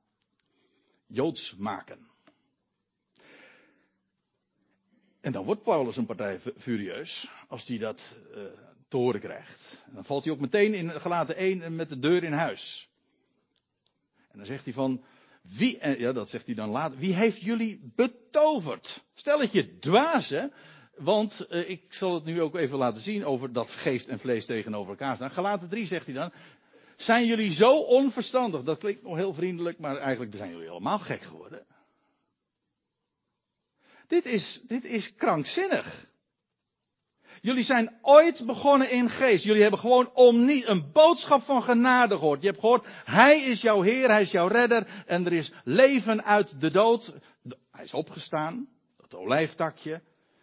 Joods 1.08 1.56
maken. 1.56 2.08
En 5.22 5.32
dan 5.32 5.46
wordt 5.46 5.64
Paulus 5.64 5.98
een 5.98 6.06
partij 6.06 6.40
furieus 6.40 7.30
als 7.48 7.68
hij 7.68 7.78
dat 7.78 8.14
uh, 8.36 8.44
te 8.88 8.98
horen 8.98 9.20
krijgt. 9.20 9.84
Dan 9.94 10.06
valt 10.06 10.24
hij 10.24 10.34
ook 10.34 10.40
meteen 10.40 10.74
in 10.74 10.90
gelaten 10.90 11.36
1 11.36 11.76
met 11.76 11.90
de 11.90 12.00
deur 12.00 12.24
in 12.24 12.32
huis. 12.34 12.89
En 14.32 14.38
dan 14.38 14.46
zegt 14.46 14.64
hij 14.64 14.74
van, 14.74 15.04
wie, 15.42 16.00
ja 16.00 16.12
dat 16.12 16.30
zegt 16.30 16.46
hij 16.46 16.56
dan 16.56 16.70
later, 16.70 16.98
wie 16.98 17.14
heeft 17.14 17.42
jullie 17.42 17.92
betoverd? 17.96 19.06
Stel 19.14 19.40
het 19.40 19.52
je 19.52 19.78
dwaas 19.80 20.30
hè, 20.30 20.48
want 20.96 21.48
uh, 21.50 21.70
ik 21.70 21.94
zal 21.94 22.14
het 22.14 22.24
nu 22.24 22.42
ook 22.42 22.56
even 22.56 22.78
laten 22.78 23.02
zien 23.02 23.26
over 23.26 23.54
dat 23.54 23.72
geest 23.72 24.08
en 24.08 24.20
vlees 24.20 24.46
tegenover 24.46 24.90
elkaar 24.90 25.16
staan. 25.16 25.32
Gelaten 25.32 25.70
3 25.70 25.86
zegt 25.86 26.06
hij 26.06 26.16
dan, 26.16 26.32
zijn 26.98 27.26
jullie 27.26 27.52
zo 27.52 27.78
onverstandig? 27.80 28.64
Dat 28.64 28.78
klinkt 28.78 29.04
nog 29.04 29.16
heel 29.16 29.34
vriendelijk, 29.34 29.80
maar 29.80 29.98
eigenlijk 29.98 30.36
zijn 30.36 30.50
jullie 30.52 30.68
helemaal 30.68 31.00
gek 31.00 31.22
geworden. 31.22 31.66
Dit 34.08 34.26
is, 34.26 34.62
dit 34.68 34.84
is 34.84 35.16
krankzinnig. 35.16 36.08
Jullie 37.42 37.64
zijn 37.64 37.98
ooit 38.02 38.46
begonnen 38.46 38.92
in 38.92 39.10
geest. 39.10 39.44
Jullie 39.44 39.62
hebben 39.62 39.80
gewoon 39.80 40.10
om 40.14 40.46
niet 40.46 40.68
een 40.68 40.92
boodschap 40.92 41.44
van 41.44 41.64
genade 41.64 42.18
gehoord. 42.18 42.42
Je 42.42 42.48
hebt 42.48 42.60
gehoord, 42.60 42.88
Hij 43.06 43.40
is 43.40 43.62
jouw 43.62 43.82
Heer, 43.82 44.10
Hij 44.10 44.22
is 44.22 44.32
jouw 44.32 44.48
redder. 44.48 44.88
En 45.06 45.26
er 45.26 45.34
is 45.34 45.52
leven 45.64 46.24
uit 46.24 46.62
de 46.62 46.72
dood. 46.72 47.14
Hij 47.72 47.84
is 47.84 47.94
opgestaan. 47.94 48.68
Dat 48.98 49.16
olijftakje. 49.16 50.02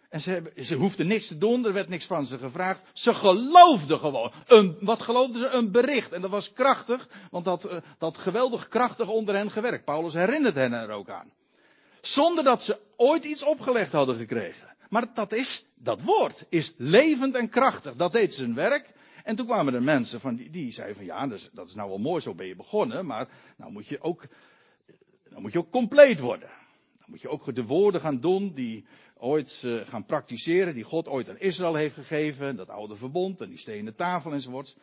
En 0.09 0.21
ze, 0.21 0.29
hebben, 0.29 0.65
ze 0.65 0.75
hoefden 0.75 1.07
niks 1.07 1.27
te 1.27 1.37
doen, 1.37 1.65
er 1.65 1.73
werd 1.73 1.89
niks 1.89 2.05
van 2.05 2.25
ze 2.25 2.37
gevraagd. 2.37 2.81
Ze 2.93 3.13
geloofden 3.13 3.99
gewoon. 3.99 4.31
Een, 4.47 4.77
wat 4.79 5.01
geloofden 5.01 5.39
ze? 5.39 5.47
Een 5.49 5.71
bericht. 5.71 6.11
En 6.11 6.21
dat 6.21 6.31
was 6.31 6.53
krachtig, 6.53 7.07
want 7.31 7.45
dat, 7.45 7.65
uh, 7.65 7.77
dat 7.97 8.17
geweldig 8.17 8.67
krachtig 8.67 9.09
onder 9.09 9.35
hen 9.35 9.51
gewerkt. 9.51 9.85
Paulus 9.85 10.13
herinnert 10.13 10.55
hen 10.55 10.73
er 10.73 10.89
ook 10.89 11.09
aan. 11.09 11.31
Zonder 12.01 12.43
dat 12.43 12.63
ze 12.63 12.79
ooit 12.95 13.25
iets 13.25 13.43
opgelegd 13.43 13.91
hadden 13.91 14.17
gekregen. 14.17 14.75
Maar 14.89 15.13
dat 15.13 15.33
is, 15.33 15.65
dat 15.75 16.01
woord 16.01 16.45
is 16.49 16.73
levend 16.77 17.35
en 17.35 17.49
krachtig. 17.49 17.95
Dat 17.95 18.13
deed 18.13 18.33
zijn 18.33 18.55
werk. 18.55 18.93
En 19.23 19.35
toen 19.35 19.45
kwamen 19.45 19.73
er 19.73 19.83
mensen 19.83 20.19
van 20.19 20.35
die, 20.35 20.49
die 20.49 20.71
zeiden 20.71 20.95
van 20.95 21.05
ja, 21.05 21.27
dat 21.27 21.67
is 21.67 21.75
nou 21.75 21.89
wel 21.89 21.97
mooi, 21.97 22.21
zo 22.21 22.35
ben 22.35 22.47
je 22.47 22.55
begonnen. 22.55 23.05
Maar 23.05 23.27
nou 23.57 23.71
moet 23.71 23.87
je 23.87 24.01
ook, 24.01 24.27
moet 25.35 25.51
je 25.51 25.59
ook 25.59 25.71
compleet 25.71 26.19
worden. 26.19 26.49
Dan 26.99 27.07
moet 27.07 27.21
je 27.21 27.29
ook 27.29 27.55
de 27.55 27.65
woorden 27.65 28.01
gaan 28.01 28.19
doen 28.19 28.53
die 28.53 28.85
ooit 29.17 29.61
uh, 29.65 29.87
gaan 29.87 30.05
praktiseren, 30.05 30.73
die 30.73 30.83
God 30.83 31.07
ooit 31.07 31.29
aan 31.29 31.39
Israël 31.39 31.75
heeft 31.75 31.93
gegeven. 31.93 32.55
Dat 32.55 32.69
oude 32.69 32.95
verbond 32.95 33.41
en 33.41 33.49
die 33.49 33.57
stenen 33.57 33.95
tafel 33.95 34.31
enzovoorts. 34.31 34.75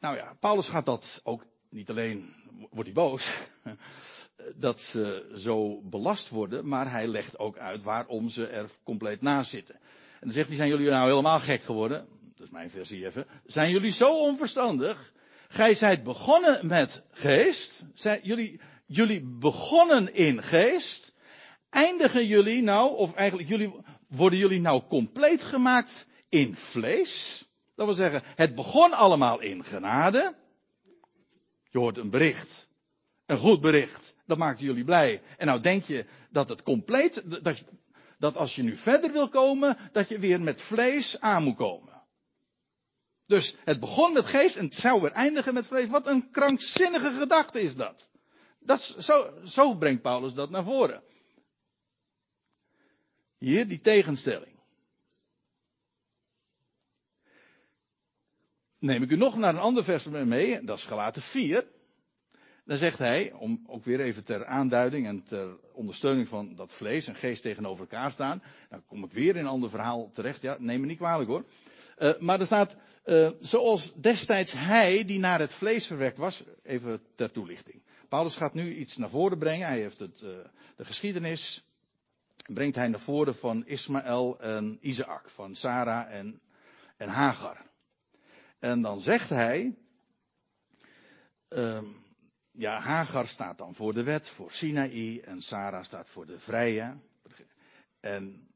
Nou 0.00 0.16
ja, 0.16 0.36
Paulus 0.40 0.68
gaat 0.68 0.86
dat 0.86 1.20
ook 1.22 1.46
niet 1.68 1.90
alleen, 1.90 2.34
wordt 2.70 2.84
hij 2.84 2.92
boos 2.92 3.30
dat 4.56 4.80
ze 4.80 5.30
zo 5.34 5.80
belast 5.82 6.28
worden, 6.28 6.68
maar 6.68 6.90
hij 6.90 7.06
legt 7.06 7.38
ook 7.38 7.58
uit 7.58 7.82
waarom 7.82 8.28
ze 8.28 8.46
er 8.46 8.70
compleet 8.84 9.20
naast 9.20 9.50
zitten. 9.50 9.74
En 9.74 10.20
dan 10.20 10.32
zegt 10.32 10.48
hij, 10.48 10.56
zijn 10.56 10.68
jullie 10.68 10.90
nou 10.90 11.08
helemaal 11.08 11.40
gek 11.40 11.62
geworden? 11.62 12.06
Dat 12.36 12.46
is 12.46 12.52
mijn 12.52 12.70
versie 12.70 13.06
even. 13.06 13.26
Zijn 13.46 13.70
jullie 13.70 13.92
zo 13.92 14.20
onverstandig? 14.20 15.12
Gij 15.48 15.74
zijt 15.74 16.02
begonnen 16.02 16.66
met 16.66 17.02
geest. 17.10 17.82
Zijn 17.94 18.20
jullie, 18.22 18.60
jullie 18.86 19.22
begonnen 19.38 20.14
in 20.14 20.42
geest. 20.42 21.14
Eindigen 21.70 22.26
jullie 22.26 22.62
nou, 22.62 22.96
of 22.96 23.14
eigenlijk 23.14 23.48
jullie, 23.48 23.74
worden 24.08 24.38
jullie 24.38 24.60
nou 24.60 24.82
compleet 24.88 25.42
gemaakt 25.42 26.06
in 26.28 26.56
vlees? 26.56 27.44
Dat 27.74 27.86
wil 27.86 27.94
zeggen, 27.94 28.22
het 28.24 28.54
begon 28.54 28.92
allemaal 28.92 29.40
in 29.40 29.64
genade. 29.64 30.34
Je 31.70 31.78
hoort 31.78 31.98
een 31.98 32.10
bericht. 32.10 32.68
Een 33.26 33.38
goed 33.38 33.60
bericht 33.60 34.16
dat 34.28 34.38
maakt 34.38 34.60
jullie 34.60 34.84
blij. 34.84 35.22
En 35.36 35.46
nou 35.46 35.60
denk 35.60 35.84
je 35.84 36.04
dat 36.30 36.48
het 36.48 36.62
compleet, 36.62 37.22
dat, 37.42 37.64
dat 38.18 38.36
als 38.36 38.54
je 38.54 38.62
nu 38.62 38.76
verder 38.76 39.12
wil 39.12 39.28
komen, 39.28 39.76
dat 39.92 40.08
je 40.08 40.18
weer 40.18 40.40
met 40.40 40.62
vlees 40.62 41.20
aan 41.20 41.42
moet 41.42 41.56
komen. 41.56 42.02
Dus 43.26 43.56
het 43.64 43.80
begon 43.80 44.12
met 44.12 44.24
geest 44.26 44.56
en 44.56 44.64
het 44.64 44.74
zou 44.74 45.00
weer 45.00 45.12
eindigen 45.12 45.54
met 45.54 45.66
vlees. 45.66 45.88
Wat 45.88 46.06
een 46.06 46.30
krankzinnige 46.30 47.18
gedachte 47.18 47.60
is 47.60 47.76
dat. 47.76 48.10
dat 48.58 48.80
zo, 48.80 49.32
zo 49.44 49.74
brengt 49.74 50.02
Paulus 50.02 50.34
dat 50.34 50.50
naar 50.50 50.64
voren. 50.64 51.02
Hier 53.38 53.68
die 53.68 53.80
tegenstelling. 53.80 54.56
Neem 58.78 59.02
ik 59.02 59.10
u 59.10 59.16
nog 59.16 59.36
naar 59.36 59.54
een 59.54 59.60
ander 59.60 59.84
vers 59.84 60.04
mee, 60.04 60.64
dat 60.64 60.78
is 60.78 60.84
gelaten 60.84 61.22
4. 61.22 61.76
Dan 62.68 62.78
zegt 62.78 62.98
hij, 62.98 63.32
om 63.32 63.64
ook 63.66 63.84
weer 63.84 64.00
even 64.00 64.24
ter 64.24 64.46
aanduiding 64.46 65.06
en 65.06 65.22
ter 65.22 65.56
ondersteuning 65.72 66.28
van 66.28 66.54
dat 66.54 66.72
vlees 66.72 67.06
en 67.06 67.14
geest 67.14 67.42
tegenover 67.42 67.80
elkaar 67.80 68.12
staan. 68.12 68.42
Dan 68.70 68.82
kom 68.86 69.04
ik 69.04 69.12
weer 69.12 69.36
in 69.36 69.40
een 69.40 69.50
ander 69.50 69.70
verhaal 69.70 70.10
terecht. 70.10 70.42
Ja, 70.42 70.56
neem 70.58 70.80
me 70.80 70.86
niet 70.86 70.96
kwalijk 70.96 71.28
hoor. 71.28 71.44
Uh, 71.98 72.18
maar 72.18 72.40
er 72.40 72.46
staat, 72.46 72.76
uh, 73.04 73.30
zoals 73.40 73.94
destijds 73.94 74.52
hij 74.52 75.04
die 75.04 75.18
naar 75.18 75.40
het 75.40 75.52
vlees 75.52 75.86
verwekt 75.86 76.18
was. 76.18 76.44
Even 76.62 77.00
ter 77.14 77.30
toelichting. 77.30 77.82
Paulus 78.08 78.36
gaat 78.36 78.54
nu 78.54 78.74
iets 78.74 78.96
naar 78.96 79.10
voren 79.10 79.38
brengen. 79.38 79.66
Hij 79.66 79.80
heeft 79.80 79.98
het, 79.98 80.20
uh, 80.24 80.30
de 80.76 80.84
geschiedenis. 80.84 81.64
Brengt 82.46 82.76
hij 82.76 82.88
naar 82.88 83.00
voren 83.00 83.34
van 83.34 83.66
Ismaël 83.66 84.40
en 84.40 84.78
Isaac. 84.80 85.28
Van 85.28 85.54
Sarah 85.54 86.14
en, 86.14 86.40
en 86.96 87.08
Hagar. 87.08 87.66
En 88.58 88.82
dan 88.82 89.00
zegt 89.00 89.28
hij. 89.28 89.74
Uh, 91.48 91.78
ja, 92.58 92.80
Hagar 92.80 93.26
staat 93.26 93.58
dan 93.58 93.74
voor 93.74 93.94
de 93.94 94.02
wet, 94.02 94.28
voor 94.28 94.50
Sinaï, 94.50 95.20
en 95.20 95.42
Sarah 95.42 95.84
staat 95.84 96.08
voor 96.08 96.26
de 96.26 96.38
vrije 96.38 96.96
en 98.00 98.48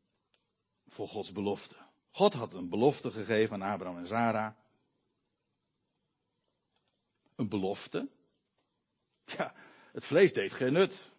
voor 0.87 1.09
Gods 1.09 1.33
belofte. 1.33 1.75
God 2.11 2.33
had 2.33 2.55
een 2.55 2.69
belofte 2.69 3.11
gegeven 3.11 3.63
aan 3.63 3.73
Abraham 3.73 3.99
en 3.99 4.07
Sarah. 4.07 4.53
Een 7.37 7.49
belofte. 7.49 8.09
Ja, 9.25 9.55
het 9.93 10.05
vlees 10.05 10.33
deed 10.33 10.53
geen 10.53 10.73
nut. 10.73 11.11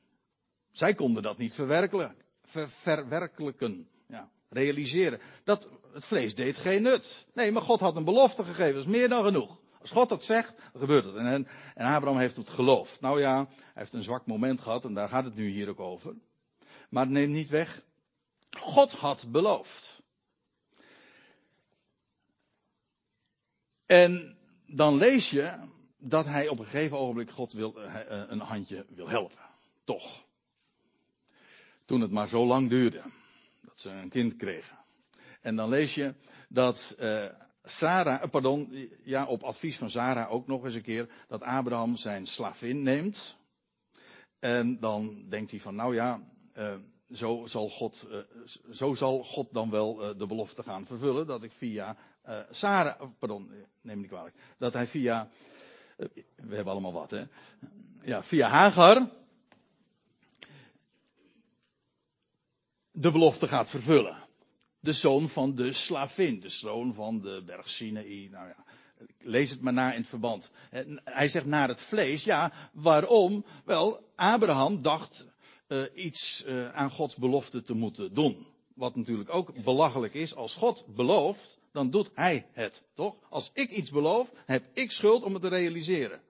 Zij 0.71 0.93
konden 0.93 1.23
dat 1.23 1.37
niet 1.37 1.53
verwerkelijken. 1.53 2.25
Ver, 2.41 2.69
verwerkelijken. 2.69 3.89
Ja, 4.07 4.31
realiseren. 4.49 5.19
Dat, 5.43 5.69
het 5.93 6.05
vlees 6.05 6.35
deed 6.35 6.57
geen 6.57 6.81
nut. 6.81 7.25
Nee, 7.33 7.51
maar 7.51 7.61
God 7.61 7.79
had 7.79 7.95
een 7.95 8.05
belofte 8.05 8.43
gegeven. 8.43 8.73
Dat 8.73 8.83
is 8.83 8.91
meer 8.91 9.09
dan 9.09 9.23
genoeg. 9.23 9.61
Als 9.83 9.91
God 9.91 10.09
dat 10.09 10.23
zegt, 10.23 10.55
dan 10.71 10.81
gebeurt 10.81 11.05
het. 11.05 11.15
En, 11.15 11.47
en 11.75 11.85
Abraham 11.85 12.19
heeft 12.19 12.35
het 12.35 12.49
geloofd. 12.49 13.01
Nou 13.01 13.19
ja, 13.19 13.35
hij 13.35 13.47
heeft 13.73 13.93
een 13.93 14.03
zwak 14.03 14.25
moment 14.25 14.61
gehad 14.61 14.85
en 14.85 14.93
daar 14.93 15.09
gaat 15.09 15.23
het 15.23 15.35
nu 15.35 15.49
hier 15.49 15.69
ook 15.69 15.79
over. 15.79 16.15
Maar 16.89 17.07
neem 17.07 17.31
niet 17.31 17.49
weg, 17.49 17.81
God 18.57 18.93
had 18.93 19.31
beloofd. 19.31 20.01
En 23.85 24.37
dan 24.65 24.95
lees 24.95 25.29
je 25.29 25.69
dat 25.97 26.25
hij 26.25 26.47
op 26.47 26.59
een 26.59 26.65
gegeven 26.65 26.97
ogenblik 26.97 27.31
God 27.31 27.53
wil, 27.53 27.81
eh, 27.81 27.99
eh, 27.99 28.29
een 28.29 28.39
handje 28.39 28.85
wil 28.89 29.09
helpen. 29.09 29.49
Toch. 29.83 30.25
Toen 31.85 32.01
het 32.01 32.11
maar 32.11 32.27
zo 32.27 32.45
lang 32.45 32.69
duurde. 32.69 33.01
Dat 33.61 33.79
ze 33.79 33.89
een 33.89 34.09
kind 34.09 34.35
kregen. 34.35 34.77
En 35.41 35.55
dan 35.55 35.69
lees 35.69 35.95
je 35.95 36.13
dat 36.49 36.95
uh, 36.99 37.25
Sarah, 37.63 38.23
eh, 38.23 38.29
pardon, 38.29 38.89
ja, 39.03 39.25
op 39.25 39.43
advies 39.43 39.77
van 39.77 39.89
Sarah 39.89 40.31
ook 40.31 40.47
nog 40.47 40.65
eens 40.65 40.75
een 40.75 40.81
keer, 40.81 41.09
dat 41.27 41.41
Abraham 41.41 41.95
zijn 41.95 42.27
slavin 42.27 42.83
neemt. 42.83 43.37
En 44.39 44.79
dan 44.79 45.25
denkt 45.29 45.51
hij 45.51 45.59
van, 45.59 45.75
nou 45.75 45.95
ja, 45.95 46.21
uh, 46.57 46.73
zo, 47.11 47.45
zal 47.45 47.69
God, 47.69 48.07
uh, 48.09 48.17
zo 48.71 48.93
zal 48.93 49.23
God 49.23 49.53
dan 49.53 49.69
wel 49.69 50.17
de 50.17 50.25
belofte 50.25 50.63
gaan 50.63 50.85
vervullen, 50.85 51.27
dat 51.27 51.43
ik 51.43 51.51
via 51.51 51.95
Sarah, 52.49 53.01
pardon, 53.19 53.47
neem 53.81 53.95
me 53.95 54.01
niet 54.01 54.11
kwalijk, 54.11 54.35
dat 54.57 54.73
hij 54.73 54.87
via, 54.87 55.29
we 56.35 56.55
hebben 56.55 56.73
allemaal 56.73 56.93
wat 56.93 57.11
hè, 57.11 57.23
ja, 58.01 58.23
via 58.23 58.47
Hagar, 58.47 59.09
de 62.91 63.11
belofte 63.11 63.47
gaat 63.47 63.69
vervullen. 63.69 64.22
De 64.83 64.93
zoon 64.93 65.29
van 65.29 65.55
de 65.55 65.73
slavin, 65.73 66.39
de 66.39 66.49
zoon 66.49 66.93
van 66.93 67.21
de 67.21 67.43
berg 67.45 67.69
Sinaï. 67.69 68.27
Nou 68.31 68.47
ja, 68.47 68.65
lees 69.19 69.49
het 69.49 69.61
maar 69.61 69.73
na 69.73 69.91
in 69.91 69.99
het 69.99 70.09
verband. 70.09 70.51
Hij 71.03 71.27
zegt 71.27 71.45
naar 71.45 71.67
het 71.67 71.81
vlees. 71.81 72.23
Ja, 72.23 72.53
waarom? 72.73 73.45
Wel, 73.65 74.11
Abraham 74.15 74.81
dacht 74.81 75.27
uh, 75.67 75.83
iets 75.93 76.43
uh, 76.47 76.71
aan 76.71 76.91
Gods 76.91 77.15
belofte 77.15 77.61
te 77.61 77.73
moeten 77.73 78.13
doen. 78.13 78.47
Wat 78.75 78.95
natuurlijk 78.95 79.33
ook 79.33 79.63
belachelijk 79.63 80.13
is. 80.13 80.35
Als 80.35 80.55
God 80.55 80.85
belooft, 80.95 81.59
dan 81.71 81.89
doet 81.89 82.11
hij 82.13 82.47
het, 82.51 82.83
toch? 82.93 83.15
Als 83.29 83.51
ik 83.53 83.71
iets 83.71 83.91
beloof, 83.91 84.31
heb 84.45 84.65
ik 84.73 84.91
schuld 84.91 85.23
om 85.23 85.33
het 85.33 85.41
te 85.41 85.47
realiseren. 85.47 86.21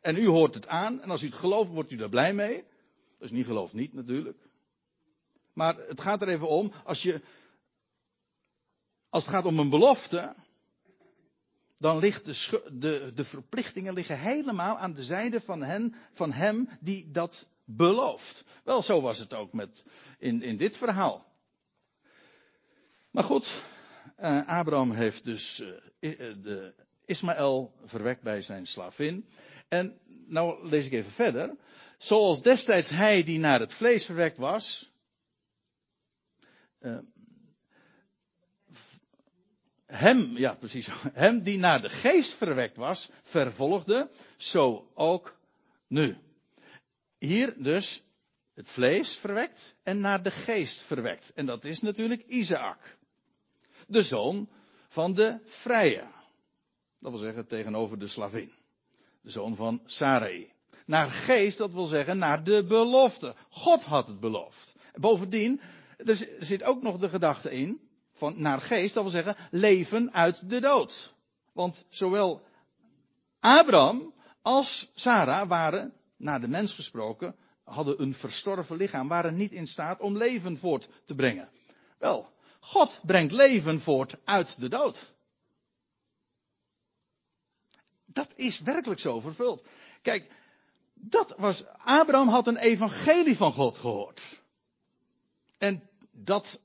En 0.00 0.16
u 0.16 0.26
hoort 0.26 0.54
het 0.54 0.66
aan, 0.66 1.00
en 1.00 1.10
als 1.10 1.22
u 1.22 1.26
het 1.26 1.34
gelooft, 1.34 1.70
wordt 1.70 1.90
u 1.90 1.96
daar 1.96 2.08
blij 2.08 2.34
mee. 2.34 2.64
Dus 3.18 3.30
niet 3.30 3.46
gelooft 3.46 3.72
niet 3.72 3.92
natuurlijk. 3.92 4.45
Maar 5.56 5.76
het 5.76 6.00
gaat 6.00 6.22
er 6.22 6.28
even 6.28 6.48
om, 6.48 6.72
als 6.84 7.02
je. 7.02 7.20
Als 9.08 9.24
het 9.26 9.34
gaat 9.34 9.44
om 9.44 9.58
een 9.58 9.70
belofte. 9.70 10.34
Dan 11.78 11.98
ligt 11.98 12.24
de, 12.24 12.70
de, 12.72 13.12
de 13.14 13.24
verplichtingen 13.24 13.94
liggen 13.94 14.18
helemaal 14.18 14.78
aan 14.78 14.92
de 14.92 15.02
zijde 15.02 15.40
van, 15.40 15.62
hen, 15.62 15.94
van 16.12 16.32
hem 16.32 16.68
die 16.80 17.10
dat 17.10 17.46
belooft. 17.64 18.44
Wel, 18.64 18.82
zo 18.82 19.00
was 19.00 19.18
het 19.18 19.34
ook 19.34 19.52
met, 19.52 19.84
in, 20.18 20.42
in 20.42 20.56
dit 20.56 20.76
verhaal. 20.76 21.26
Maar 23.10 23.24
goed, 23.24 23.62
uh, 24.20 24.48
Abraham 24.48 24.92
heeft 24.92 25.24
dus 25.24 25.60
uh, 25.60 26.18
de 26.42 26.74
Ismaël 27.04 27.74
verwekt 27.84 28.22
bij 28.22 28.42
zijn 28.42 28.66
slavin. 28.66 29.28
En 29.68 29.98
nou 30.26 30.68
lees 30.68 30.86
ik 30.86 30.92
even 30.92 31.12
verder. 31.12 31.56
Zoals 31.98 32.42
destijds 32.42 32.90
hij 32.90 33.22
die 33.22 33.38
naar 33.38 33.60
het 33.60 33.72
vlees 33.72 34.04
verwekt 34.04 34.38
was. 34.38 34.94
Uh, 36.80 36.98
hem, 39.86 40.36
ja 40.36 40.54
precies, 40.54 40.88
hem 41.12 41.42
die 41.42 41.58
naar 41.58 41.82
de 41.82 41.88
geest 41.88 42.34
verwekt 42.34 42.76
was, 42.76 43.10
vervolgde, 43.22 44.10
zo 44.36 44.90
ook 44.94 45.36
nu. 45.86 46.16
Hier 47.18 47.54
dus 47.62 48.02
het 48.54 48.70
vlees 48.70 49.16
verwekt 49.16 49.74
en 49.82 50.00
naar 50.00 50.22
de 50.22 50.30
geest 50.30 50.80
verwekt. 50.80 51.32
En 51.34 51.46
dat 51.46 51.64
is 51.64 51.80
natuurlijk 51.80 52.22
Isaac. 52.26 52.96
De 53.86 54.02
zoon 54.02 54.48
van 54.88 55.14
de 55.14 55.38
vrije. 55.44 56.06
Dat 56.98 57.10
wil 57.10 57.20
zeggen 57.20 57.46
tegenover 57.46 57.98
de 57.98 58.06
slavin. 58.06 58.52
De 59.20 59.30
zoon 59.30 59.56
van 59.56 59.82
Sarai. 59.86 60.52
Naar 60.86 61.10
geest, 61.10 61.58
dat 61.58 61.72
wil 61.72 61.86
zeggen 61.86 62.18
naar 62.18 62.44
de 62.44 62.64
belofte. 62.64 63.34
God 63.48 63.84
had 63.84 64.06
het 64.06 64.20
beloofd. 64.20 64.74
Bovendien, 64.94 65.60
er 65.96 66.28
zit 66.38 66.62
ook 66.62 66.82
nog 66.82 66.98
de 66.98 67.08
gedachte 67.08 67.50
in, 67.50 67.80
van 68.12 68.40
naar 68.40 68.60
geest, 68.60 68.94
dat 68.94 69.02
wil 69.02 69.12
zeggen 69.12 69.36
leven 69.50 70.12
uit 70.12 70.50
de 70.50 70.60
dood. 70.60 71.14
Want 71.52 71.84
zowel 71.88 72.42
Abraham 73.40 74.14
als 74.42 74.90
Sarah 74.94 75.48
waren, 75.48 75.92
naar 76.16 76.40
de 76.40 76.48
mens 76.48 76.72
gesproken, 76.72 77.36
hadden 77.64 78.02
een 78.02 78.14
verstorven 78.14 78.76
lichaam, 78.76 79.08
waren 79.08 79.36
niet 79.36 79.52
in 79.52 79.66
staat 79.66 80.00
om 80.00 80.16
leven 80.16 80.58
voort 80.58 80.88
te 81.04 81.14
brengen. 81.14 81.48
Wel, 81.98 82.32
God 82.60 83.00
brengt 83.02 83.32
leven 83.32 83.80
voort 83.80 84.16
uit 84.24 84.60
de 84.60 84.68
dood. 84.68 85.14
Dat 88.04 88.28
is 88.34 88.60
werkelijk 88.60 89.00
zo 89.00 89.20
vervuld. 89.20 89.66
Kijk, 90.02 90.30
dat 90.94 91.34
was, 91.36 91.66
Abraham 91.84 92.28
had 92.28 92.46
een 92.46 92.56
evangelie 92.56 93.36
van 93.36 93.52
God 93.52 93.78
gehoord. 93.78 94.22
En 95.58 95.82
dat 96.10 96.60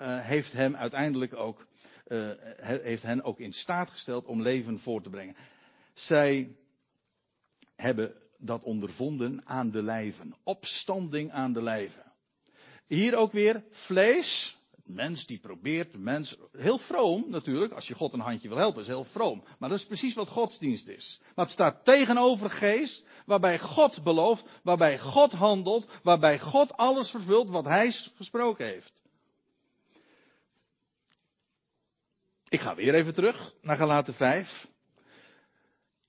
uh, 0.00 0.20
heeft 0.20 0.52
hem 0.52 0.76
uiteindelijk 0.76 1.34
ook, 1.34 1.66
uh, 2.06 2.30
heeft 2.62 3.02
hen 3.02 3.22
ook 3.22 3.38
in 3.38 3.52
staat 3.52 3.90
gesteld 3.90 4.24
om 4.24 4.42
leven 4.42 4.80
voor 4.80 5.02
te 5.02 5.10
brengen. 5.10 5.36
Zij 5.94 6.56
hebben 7.76 8.14
dat 8.38 8.62
ondervonden 8.62 9.46
aan 9.46 9.70
de 9.70 9.82
lijven. 9.82 10.34
Opstanding 10.42 11.30
aan 11.30 11.52
de 11.52 11.62
lijven. 11.62 12.12
Hier 12.86 13.16
ook 13.16 13.32
weer 13.32 13.64
vlees. 13.70 14.58
Mens 14.82 15.26
die 15.26 15.38
probeert, 15.38 15.96
mens, 15.98 16.36
heel 16.52 16.78
vroom 16.78 17.24
natuurlijk, 17.28 17.72
als 17.72 17.88
je 17.88 17.94
God 17.94 18.12
een 18.12 18.20
handje 18.20 18.48
wil 18.48 18.56
helpen, 18.56 18.80
is 18.80 18.86
heel 18.86 19.04
vroom. 19.04 19.44
Maar 19.58 19.68
dat 19.68 19.78
is 19.78 19.86
precies 19.86 20.14
wat 20.14 20.28
godsdienst 20.28 20.88
is. 20.88 21.20
Maar 21.34 21.44
het 21.44 21.54
staat 21.54 21.84
tegenover 21.84 22.50
geest, 22.50 23.06
waarbij 23.26 23.58
God 23.58 24.02
belooft, 24.02 24.46
waarbij 24.62 24.98
God 24.98 25.32
handelt, 25.32 25.86
waarbij 26.02 26.38
God 26.38 26.76
alles 26.76 27.10
vervult 27.10 27.50
wat 27.50 27.64
Hij 27.64 27.92
gesproken 28.14 28.66
heeft. 28.66 29.02
Ik 32.48 32.60
ga 32.60 32.74
weer 32.74 32.94
even 32.94 33.14
terug 33.14 33.54
naar 33.60 33.76
Galaten 33.76 34.14
5. 34.14 34.68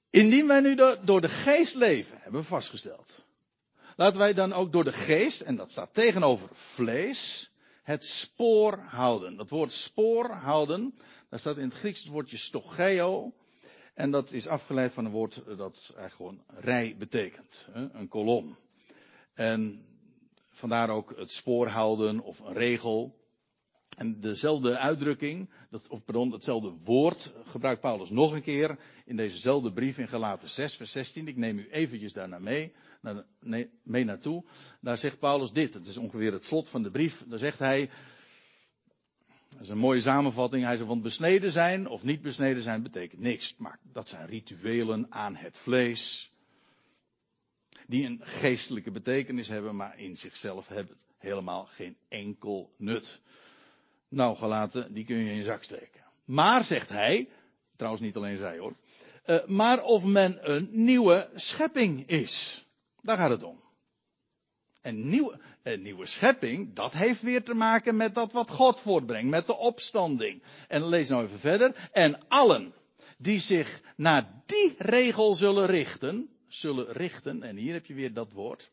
Indien 0.10 0.48
wij 0.48 0.60
nu 0.60 0.76
door 1.04 1.22
de 1.22 1.30
geest 1.30 1.76
leven, 1.76 2.18
hebben 2.22 2.42
we 2.42 2.48
vastgesteld. 2.48 3.22
Laten 3.96 4.20
wij 4.20 4.34
dan 4.34 4.54
ook 4.54 4.72
door 4.72 4.84
de 4.84 4.94
geest, 4.94 5.42
en 5.42 5.56
dat 5.56 5.72
staat 5.72 5.94
tegenover 5.94 6.50
vlees, 6.52 7.52
het 7.84 8.06
spoor 8.06 8.78
houden. 8.78 9.36
Dat 9.36 9.50
woord 9.50 9.72
spoor 9.72 10.30
houden, 10.30 10.96
daar 11.30 11.40
staat 11.40 11.58
in 11.58 11.64
het 11.64 11.74
Grieks 11.74 12.00
het 12.00 12.12
woordje 12.12 12.38
stogeo. 12.38 13.34
En 13.94 14.12
dat 14.12 14.32
is 14.32 14.48
afgeleid 14.48 14.94
van 14.94 15.06
een 15.06 15.12
woord 15.12 15.42
dat 15.46 15.94
eigenlijk 15.98 16.14
gewoon 16.16 16.44
rij 16.48 16.96
betekent. 16.98 17.68
Een 17.74 18.08
kolom. 18.08 18.58
En 19.34 19.86
vandaar 20.50 20.90
ook 20.90 21.14
het 21.18 21.32
spoor 21.32 21.68
houden 21.68 22.20
of 22.20 22.40
een 22.40 22.54
regel. 22.54 23.22
En 23.98 24.20
dezelfde 24.20 24.78
uitdrukking, 24.78 25.50
dat, 25.70 25.88
of 25.88 26.06
pardon, 26.06 26.32
hetzelfde 26.32 26.74
woord 26.84 27.34
gebruikt 27.44 27.82
Paulus 27.82 28.10
nog 28.10 28.32
een 28.32 28.42
keer 28.42 28.78
in 29.06 29.16
dezezelfde 29.16 29.74
brief 29.74 29.98
in 29.98 30.08
Galaten 30.08 30.50
6, 30.50 30.76
vers 30.76 30.92
16. 30.92 31.28
Ik 31.28 31.38
neem 31.38 31.58
u 31.58 31.68
eventjes 31.72 32.14
daarna 32.14 32.40
mee, 32.40 32.74
mee 33.84 34.04
naartoe. 34.04 34.44
Daar 34.82 34.98
zegt 34.98 35.20
Paulus 35.20 35.52
dit, 35.52 35.74
het 35.74 35.88
is 35.88 35.98
ongeveer 35.98 36.34
het 36.34 36.46
slot 36.46 36.70
van 36.70 36.84
de 36.84 36.92
brief. 36.92 37.24
Daar 37.28 37.40
zegt 37.40 37.60
hij, 37.60 37.90
dat 39.50 39.62
is 39.62 39.70
een 39.70 39.78
mooie 39.78 40.02
samenvatting, 40.02 40.64
hij 40.64 40.76
zegt, 40.76 40.88
want 40.88 41.02
besneden 41.02 41.52
zijn 41.52 41.88
of 41.88 42.04
niet 42.04 42.22
besneden 42.22 42.64
zijn 42.64 42.84
betekent 42.84 43.22
niks. 43.22 43.56
Maar 43.58 43.80
dat 43.92 44.10
zijn 44.10 44.28
rituelen 44.28 45.06
aan 45.10 45.36
het 45.36 45.58
vlees, 45.58 46.32
die 47.88 48.06
een 48.06 48.20
geestelijke 48.24 48.92
betekenis 48.92 49.48
hebben, 49.48 49.76
maar 49.76 50.00
in 50.00 50.18
zichzelf 50.18 50.68
hebben 50.68 50.98
helemaal 51.18 51.66
geen 51.66 51.98
enkel 52.08 52.74
nut. 52.78 53.22
Nou, 54.14 54.36
gelaten, 54.36 54.94
die 54.94 55.06
kun 55.06 55.18
je 55.18 55.30
in 55.30 55.38
je 55.38 55.44
zak 55.44 55.64
steken. 55.64 56.04
Maar, 56.26 56.64
zegt 56.64 56.90
hij, 56.90 57.30
trouwens 57.76 58.04
niet 58.04 58.16
alleen 58.16 58.38
zij 58.38 58.58
hoor, 58.58 58.76
uh, 59.26 59.46
maar 59.46 59.84
of 59.84 60.04
men 60.04 60.52
een 60.52 60.70
nieuwe 60.72 61.30
schepping 61.36 62.08
is. 62.08 62.66
Daar 63.02 63.18
gaat 63.18 63.30
het 63.30 63.44
om. 63.44 63.62
Een 64.82 65.10
nieuwe, 65.10 65.40
een 65.64 65.82
nieuwe 65.82 66.06
schepping, 66.06 66.74
dat 66.76 66.94
heeft 66.94 67.22
weer 67.22 67.44
te 67.44 67.54
maken 67.54 67.96
met 67.96 68.16
dat 68.16 68.32
wat 68.32 68.50
God 68.50 68.80
voortbrengt, 68.80 69.30
met 69.30 69.48
de 69.48 69.58
opstanding. 69.58 70.44
En 70.68 70.88
lees 70.88 71.10
nou 71.10 71.24
even 71.26 71.40
verder. 71.40 71.90
En 71.92 72.28
allen 72.28 72.74
die 73.18 73.40
zich 73.40 73.82
naar 73.96 74.44
die 74.46 74.76
regel 74.78 75.36
zullen 75.36 75.66
richten, 75.66 76.30
zullen 76.48 76.92
richten, 76.92 77.44
en 77.44 77.56
hier 77.56 77.74
heb 77.74 77.86
je 77.86 77.94
weer 77.94 78.14
dat 78.14 78.32
woord, 78.32 78.72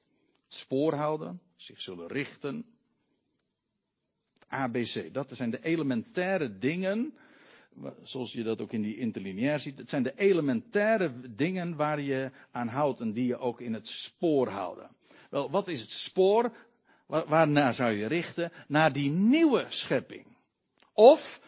spoor 0.49 0.95
houden, 0.95 1.41
zich 1.57 1.80
zullen 1.80 2.09
richten, 2.09 2.66
ABC. 4.51 5.14
Dat 5.14 5.30
zijn 5.32 5.51
de 5.51 5.62
elementaire 5.62 6.59
dingen, 6.59 7.14
zoals 8.03 8.32
je 8.32 8.42
dat 8.42 8.61
ook 8.61 8.72
in 8.72 8.82
die 8.82 8.96
interlineair 8.96 9.59
ziet. 9.59 9.78
Het 9.78 9.88
zijn 9.88 10.03
de 10.03 10.12
elementaire 10.16 11.12
dingen 11.34 11.76
waar 11.76 12.01
je 12.01 12.30
aan 12.51 12.68
houdt 12.68 13.01
en 13.01 13.12
die 13.12 13.26
je 13.26 13.38
ook 13.38 13.61
in 13.61 13.74
het 13.74 13.88
spoor 13.88 14.48
houden. 14.48 14.90
Wel, 15.30 15.51
wat 15.51 15.68
is 15.68 15.80
het 15.80 15.90
spoor? 15.90 16.53
Waarnaar 17.07 17.74
zou 17.74 17.92
je 17.92 18.07
richten? 18.07 18.53
Naar 18.68 18.92
die 18.92 19.11
nieuwe 19.11 19.66
schepping. 19.68 20.26
Of 20.92 21.40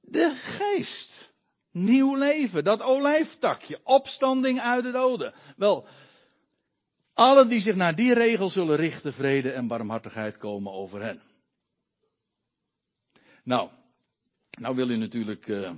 de 0.00 0.32
geest. 0.34 1.32
Nieuw 1.70 2.16
leven. 2.16 2.64
Dat 2.64 2.82
olijftakje. 2.82 3.80
Opstanding 3.82 4.60
uit 4.60 4.82
de 4.84 4.90
doden. 4.90 5.34
Wel, 5.56 5.86
allen 7.14 7.48
die 7.48 7.60
zich 7.60 7.74
naar 7.74 7.94
die 7.94 8.14
regel 8.14 8.48
zullen 8.50 8.76
richten, 8.76 9.12
vrede 9.12 9.52
en 9.52 9.66
barmhartigheid 9.66 10.38
komen 10.38 10.72
over 10.72 11.02
hen. 11.02 11.20
Nou, 13.44 13.70
nou 14.58 14.74
wil 14.74 14.90
u 14.90 14.96
natuurlijk 14.96 15.46
uh, 15.46 15.72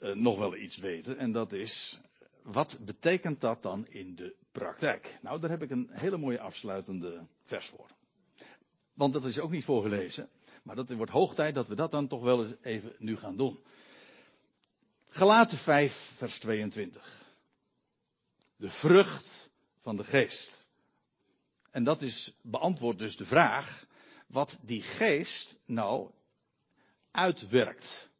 uh, 0.00 0.14
nog 0.14 0.38
wel 0.38 0.56
iets 0.56 0.76
weten. 0.76 1.18
En 1.18 1.32
dat 1.32 1.52
is, 1.52 2.00
wat 2.42 2.78
betekent 2.80 3.40
dat 3.40 3.62
dan 3.62 3.86
in 3.88 4.14
de 4.14 4.34
praktijk? 4.52 5.18
Nou, 5.22 5.40
daar 5.40 5.50
heb 5.50 5.62
ik 5.62 5.70
een 5.70 5.88
hele 5.90 6.16
mooie 6.16 6.40
afsluitende 6.40 7.26
vers 7.42 7.66
voor. 7.66 7.86
Want 8.94 9.12
dat 9.12 9.24
is 9.24 9.38
ook 9.38 9.50
niet 9.50 9.64
voorgelezen. 9.64 10.28
Maar 10.62 10.76
dat 10.76 10.90
wordt 10.90 11.12
hoog 11.12 11.34
tijd 11.34 11.54
dat 11.54 11.68
we 11.68 11.74
dat 11.74 11.90
dan 11.90 12.06
toch 12.06 12.22
wel 12.22 12.44
eens 12.44 12.54
even 12.62 12.94
nu 12.98 13.16
gaan 13.16 13.36
doen. 13.36 13.58
Galaten 15.08 15.58
5, 15.58 16.12
vers 16.16 16.38
22. 16.38 17.26
De 18.56 18.68
vrucht 18.68 19.50
van 19.78 19.96
de 19.96 20.04
geest. 20.04 20.68
En 21.70 21.84
dat 21.84 22.02
is, 22.02 22.32
beantwoord 22.42 22.98
dus 22.98 23.16
de 23.16 23.26
vraag, 23.26 23.86
wat 24.26 24.58
die 24.60 24.82
geest 24.82 25.58
nou 25.64 26.10
uitwerkt. 27.10 28.10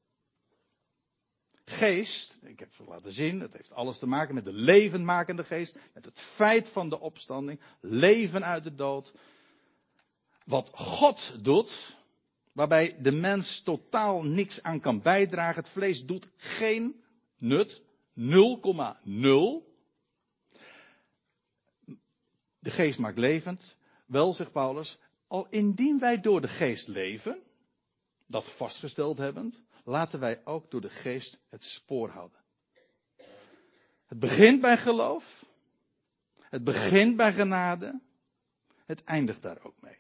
Geest, 1.65 2.39
ik 2.43 2.59
heb 2.59 2.77
het 2.77 2.87
laten 2.87 3.13
zien, 3.13 3.41
het 3.41 3.53
heeft 3.53 3.73
alles 3.73 3.99
te 3.99 4.07
maken 4.07 4.35
met 4.35 4.45
de 4.45 4.53
levenmakende 4.53 5.45
geest, 5.45 5.77
met 5.95 6.05
het 6.05 6.21
feit 6.21 6.69
van 6.69 6.89
de 6.89 7.01
opstanding, 7.01 7.61
leven 7.81 8.45
uit 8.45 8.65
de 8.65 8.75
dood. 8.75 9.13
Wat 10.45 10.71
God 10.75 11.45
doet, 11.45 11.97
waarbij 12.53 12.97
de 13.01 13.13
mens 13.13 13.61
totaal 13.61 14.25
niks 14.25 14.63
aan 14.63 14.81
kan 14.81 15.03
bijdragen, 15.03 15.63
het 15.63 15.73
vlees 15.73 16.05
doet 16.05 16.29
geen 16.37 17.03
nut, 17.37 17.83
0,0. 17.83 17.85
De 22.59 22.71
geest 22.71 22.99
maakt 22.99 23.19
levend. 23.19 23.77
Wel, 24.07 24.33
zegt 24.33 24.53
Paulus, 24.53 24.99
al 25.27 25.47
indien 25.51 25.99
wij 25.99 26.21
door 26.21 26.41
de 26.41 26.49
geest 26.49 26.89
leven, 26.89 27.43
dat 28.29 28.45
vastgesteld 28.45 29.19
hebbend, 29.19 29.63
laten 29.85 30.21
wij 30.21 30.41
ook 30.45 30.71
door 30.71 30.81
de 30.81 30.91
geest 30.91 31.39
het 31.49 31.65
spoor 31.65 32.09
houden. 32.09 32.39
Het 34.07 34.19
begint 34.19 34.61
bij 34.61 34.79
geloof. 34.79 35.45
Het 36.41 36.65
begint 36.65 37.17
bij 37.17 37.33
genade. 37.33 38.01
Het 38.87 39.05
eindigt 39.05 39.43
daar 39.43 39.63
ook 39.63 39.81
mee. 39.81 39.97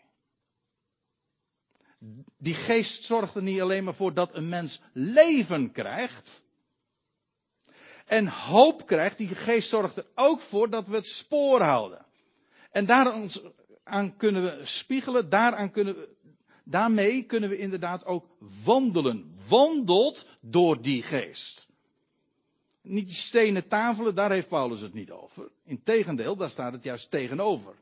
Die 2.37 2.55
geest 2.55 3.05
zorgt 3.05 3.35
er 3.35 3.43
niet 3.43 3.61
alleen 3.61 3.85
maar 3.85 3.95
voor 3.95 4.15
dat 4.15 4.35
een 4.35 4.49
mens 4.49 4.81
leven 4.93 5.73
krijgt. 5.73 6.43
En 8.07 8.29
hoop 8.29 8.87
krijgt. 8.87 9.19
Die 9.19 9.29
geest 9.29 9.69
zorgt 9.69 9.97
er 9.97 10.07
ook 10.15 10.41
voor 10.41 10.71
dat 10.71 10.87
we 10.87 10.95
het 10.95 11.07
spoor 11.07 11.61
houden. 11.61 12.07
En 12.71 12.87
daaraan 12.87 14.17
kunnen 14.17 14.43
we 14.43 14.65
spiegelen, 14.65 15.29
daaraan 15.29 15.71
kunnen 15.71 15.95
we, 15.95 16.17
daarmee 16.71 17.23
kunnen 17.23 17.49
we 17.49 17.57
inderdaad 17.57 18.05
ook 18.05 18.27
wandelen. 18.65 19.35
Wandelt 19.49 20.27
door 20.41 20.83
die 20.83 21.03
geest. 21.03 21.67
Niet 22.83 23.07
die 23.07 23.17
stenen 23.17 23.69
tafelen, 23.69 24.15
daar 24.15 24.31
heeft 24.31 24.49
Paulus 24.49 24.81
het 24.81 24.93
niet 24.93 25.11
over. 25.11 25.51
Integendeel, 25.65 26.37
daar 26.37 26.51
staat 26.51 26.73
het 26.73 26.85
juist 26.85 27.11
tegenover. 27.11 27.75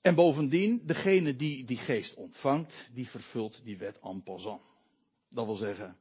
En 0.00 0.14
bovendien, 0.14 0.86
degene 0.86 1.36
die 1.36 1.64
die 1.64 1.76
geest 1.76 2.14
ontvangt, 2.14 2.90
die 2.92 3.08
vervult 3.08 3.64
die 3.64 3.78
wet 3.78 3.98
en 3.98 4.22
passant. 4.22 4.62
Dat 5.28 5.44
wil 5.44 5.54
zeggen, 5.54 5.98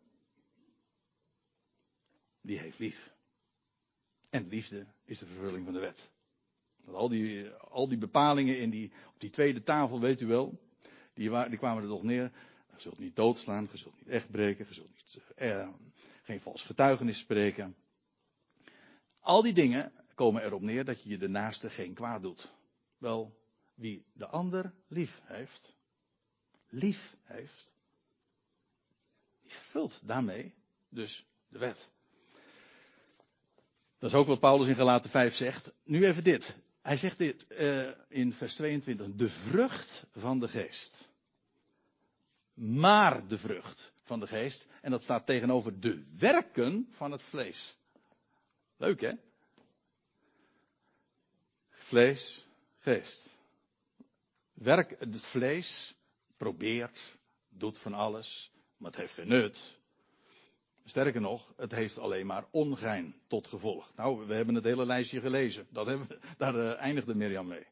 die 2.41 2.59
heeft 2.59 2.79
lief. 2.79 3.13
En 4.29 4.47
liefde 4.47 4.85
is 5.05 5.19
de 5.19 5.25
vervulling 5.25 5.65
van 5.65 5.73
de 5.73 5.79
wet. 5.79 6.11
Al 6.93 7.09
die, 7.09 7.49
al 7.49 7.87
die 7.87 7.97
bepalingen 7.97 8.59
in 8.59 8.69
die, 8.69 8.91
op 9.13 9.19
die 9.19 9.29
tweede 9.29 9.63
tafel, 9.63 9.99
weet 9.99 10.21
u 10.21 10.25
wel, 10.25 10.59
die, 11.13 11.49
die 11.49 11.57
kwamen 11.57 11.83
er 11.83 11.89
toch 11.89 12.03
neer. 12.03 12.31
Je 12.73 12.79
zult 12.81 12.99
niet 12.99 13.15
doodslaan, 13.15 13.67
je 13.71 13.77
zult 13.77 13.97
niet 13.99 14.07
echt 14.07 14.31
breken, 14.31 14.65
je 14.67 14.73
zult 14.73 14.89
niet, 14.89 15.21
eh, 15.35 15.67
geen 16.23 16.41
vals 16.41 16.65
getuigenis 16.65 17.19
spreken. 17.19 17.75
Al 19.19 19.41
die 19.41 19.53
dingen 19.53 19.91
komen 20.15 20.43
erop 20.43 20.61
neer 20.61 20.85
dat 20.85 21.03
je 21.03 21.09
je 21.09 21.17
de 21.17 21.29
naaste 21.29 21.69
geen 21.69 21.93
kwaad 21.93 22.21
doet. 22.21 22.53
Wel, 22.97 23.39
wie 23.73 24.05
de 24.13 24.27
ander 24.27 24.73
lief 24.87 25.21
heeft, 25.23 25.75
lief 26.69 27.17
heeft, 27.23 27.71
die 29.41 29.51
vervult 29.51 30.01
daarmee 30.03 30.53
dus 30.89 31.25
de 31.47 31.57
wet. 31.57 31.89
Dat 33.97 34.09
is 34.09 34.15
ook 34.15 34.27
wat 34.27 34.39
Paulus 34.39 34.67
in 34.67 34.75
Galaten 34.75 35.09
5 35.09 35.35
zegt. 35.35 35.73
Nu 35.83 36.05
even 36.05 36.23
dit. 36.23 36.57
Hij 36.89 36.97
zegt 36.97 37.17
dit 37.17 37.45
uh, 37.49 37.89
in 38.07 38.33
vers 38.33 38.55
22. 38.55 39.07
De 39.15 39.29
vrucht 39.29 40.05
van 40.11 40.39
de 40.39 40.47
geest. 40.47 41.11
Maar 42.53 43.27
de 43.27 43.37
vrucht 43.37 43.93
van 44.03 44.19
de 44.19 44.27
geest. 44.27 44.67
En 44.81 44.91
dat 44.91 45.03
staat 45.03 45.25
tegenover 45.25 45.79
de 45.79 46.05
werken 46.17 46.87
van 46.91 47.11
het 47.11 47.21
vlees. 47.21 47.77
Leuk 48.77 49.01
hè? 49.01 49.11
Vlees, 51.69 52.47
geest. 52.77 53.37
Werk, 54.53 54.99
het 54.99 55.21
vlees 55.21 55.95
probeert, 56.37 57.17
doet 57.49 57.77
van 57.77 57.93
alles, 57.93 58.51
maar 58.77 58.91
het 58.91 58.99
heeft 58.99 59.13
geen 59.13 59.27
nut. 59.27 59.78
Sterker 60.89 61.21
nog, 61.21 61.53
het 61.57 61.71
heeft 61.71 61.99
alleen 61.99 62.25
maar 62.25 62.45
ongein 62.51 63.15
tot 63.27 63.47
gevolg. 63.47 63.91
Nou, 63.95 64.27
we 64.27 64.33
hebben 64.33 64.55
het 64.55 64.63
hele 64.63 64.85
lijstje 64.85 65.19
gelezen. 65.19 65.67
Dat 65.69 65.85
hebben, 65.85 66.07
daar 66.37 66.55
uh, 66.55 66.79
eindigde 66.79 67.15
Mirjam 67.15 67.47
mee. 67.47 67.67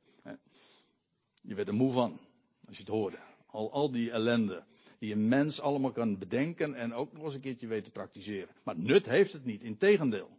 Je 1.42 1.56
werd 1.56 1.68
er 1.68 1.74
moe 1.74 1.94
van, 1.94 2.20
als 2.68 2.78
je 2.78 2.84
het 2.84 2.92
hoorde. 2.92 3.18
Al, 3.46 3.72
al 3.72 3.92
die 3.92 4.12
ellende 4.12 4.64
die 5.00 5.14
een 5.14 5.28
mens 5.28 5.60
allemaal 5.60 5.92
kan 5.92 6.18
bedenken 6.18 6.76
en 6.76 6.94
ook 6.94 7.14
nog 7.14 7.24
eens 7.24 7.34
een 7.34 7.42
keertje 7.42 7.68
weet 7.68 7.84
te 7.84 7.92
praktiseren. 7.92 8.56
Maar 8.64 8.78
nut 8.78 9.06
heeft 9.06 9.34
het 9.34 9.46
niet, 9.46 9.64
integendeel. 9.64 10.30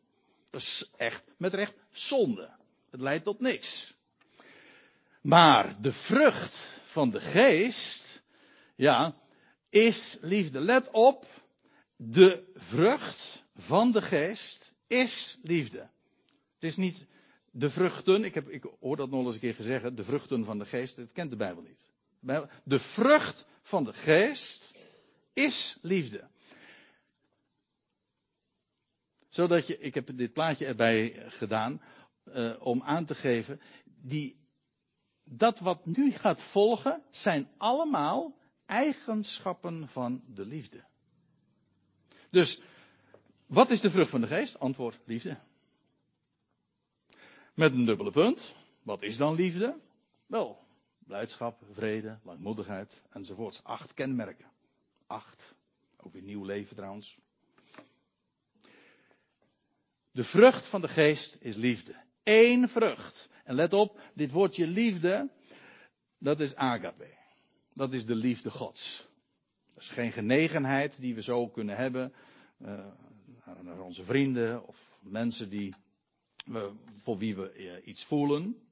Dat 0.50 0.60
is 0.60 0.90
echt, 0.96 1.24
met 1.36 1.54
recht, 1.54 1.74
zonde. 1.90 2.50
Het 2.90 3.00
leidt 3.00 3.24
tot 3.24 3.40
niks. 3.40 3.96
Maar 5.20 5.76
de 5.80 5.92
vrucht 5.92 6.80
van 6.84 7.10
de 7.10 7.20
geest, 7.20 8.22
ja, 8.74 9.14
is 9.68 10.18
liefde. 10.20 10.60
Let 10.60 10.90
op, 10.90 11.26
de 12.00 12.50
vrucht 12.54 13.44
van 13.54 13.92
de 13.92 14.02
geest 14.02 14.72
is 14.86 15.38
liefde. 15.42 15.90
Het 16.54 16.62
is 16.64 16.76
niet 16.76 17.06
de 17.50 17.70
vruchten, 17.70 18.24
ik, 18.24 18.34
heb, 18.34 18.48
ik 18.48 18.64
hoor 18.80 18.96
dat 18.96 19.10
nog 19.10 19.24
eens 19.24 19.34
een 19.34 19.40
keer 19.40 19.54
gezegd, 19.54 19.96
de 19.96 20.04
vruchten 20.04 20.44
van 20.44 20.58
de 20.58 20.66
geest, 20.66 20.96
dat 20.96 21.12
kent 21.12 21.30
de 21.30 21.36
Bijbel 21.36 21.62
niet. 21.62 21.90
De 22.64 22.78
vrucht 22.78 23.46
van 23.62 23.84
de 23.84 23.92
geest 23.92 24.74
is 25.32 25.78
liefde. 25.82 26.28
Zodat 29.28 29.66
je, 29.66 29.78
ik 29.78 29.94
heb 29.94 30.16
dit 30.16 30.32
plaatje 30.32 30.66
erbij 30.66 31.24
gedaan, 31.28 31.82
uh, 32.24 32.54
om 32.58 32.82
aan 32.82 33.04
te 33.04 33.14
geven, 33.14 33.60
die, 33.84 34.40
dat 35.24 35.58
wat 35.58 35.86
nu 35.86 36.10
gaat 36.10 36.42
volgen, 36.42 37.02
zijn 37.10 37.48
allemaal 37.56 38.38
eigenschappen 38.66 39.88
van 39.88 40.22
de 40.26 40.44
liefde. 40.44 40.84
Dus, 42.30 42.60
wat 43.46 43.70
is 43.70 43.80
de 43.80 43.90
vrucht 43.90 44.10
van 44.10 44.20
de 44.20 44.26
geest? 44.26 44.58
Antwoord, 44.58 44.98
liefde. 45.04 45.38
Met 47.54 47.74
een 47.74 47.84
dubbele 47.84 48.10
punt. 48.10 48.54
Wat 48.82 49.02
is 49.02 49.16
dan 49.16 49.34
liefde? 49.34 49.78
Wel, 50.26 50.66
blijdschap, 50.98 51.62
vrede, 51.72 52.18
langmoedigheid 52.22 53.02
enzovoorts. 53.10 53.64
Acht 53.64 53.94
kenmerken. 53.94 54.50
Acht. 55.06 55.54
Ook 55.96 56.12
weer 56.12 56.22
nieuw 56.22 56.44
leven 56.44 56.76
trouwens. 56.76 57.18
De 60.10 60.24
vrucht 60.24 60.66
van 60.66 60.80
de 60.80 60.88
geest 60.88 61.36
is 61.40 61.56
liefde. 61.56 61.94
Eén 62.22 62.68
vrucht. 62.68 63.28
En 63.44 63.54
let 63.54 63.72
op, 63.72 64.00
dit 64.14 64.30
woordje 64.30 64.66
liefde, 64.66 65.30
dat 66.18 66.40
is 66.40 66.56
agape. 66.56 67.16
Dat 67.72 67.92
is 67.92 68.06
de 68.06 68.14
liefde 68.14 68.50
Gods. 68.50 69.07
Dat 69.78 69.86
is 69.86 69.92
geen 69.92 70.12
genegenheid 70.12 71.00
die 71.00 71.14
we 71.14 71.22
zo 71.22 71.48
kunnen 71.48 71.76
hebben 71.76 72.12
uh, 72.62 72.86
naar 73.62 73.80
onze 73.80 74.04
vrienden 74.04 74.66
of 74.66 74.98
mensen 75.00 75.48
die, 75.48 75.74
uh, 76.48 76.66
voor 77.02 77.18
wie 77.18 77.36
we 77.36 77.54
uh, 77.56 77.86
iets 77.86 78.04
voelen. 78.04 78.68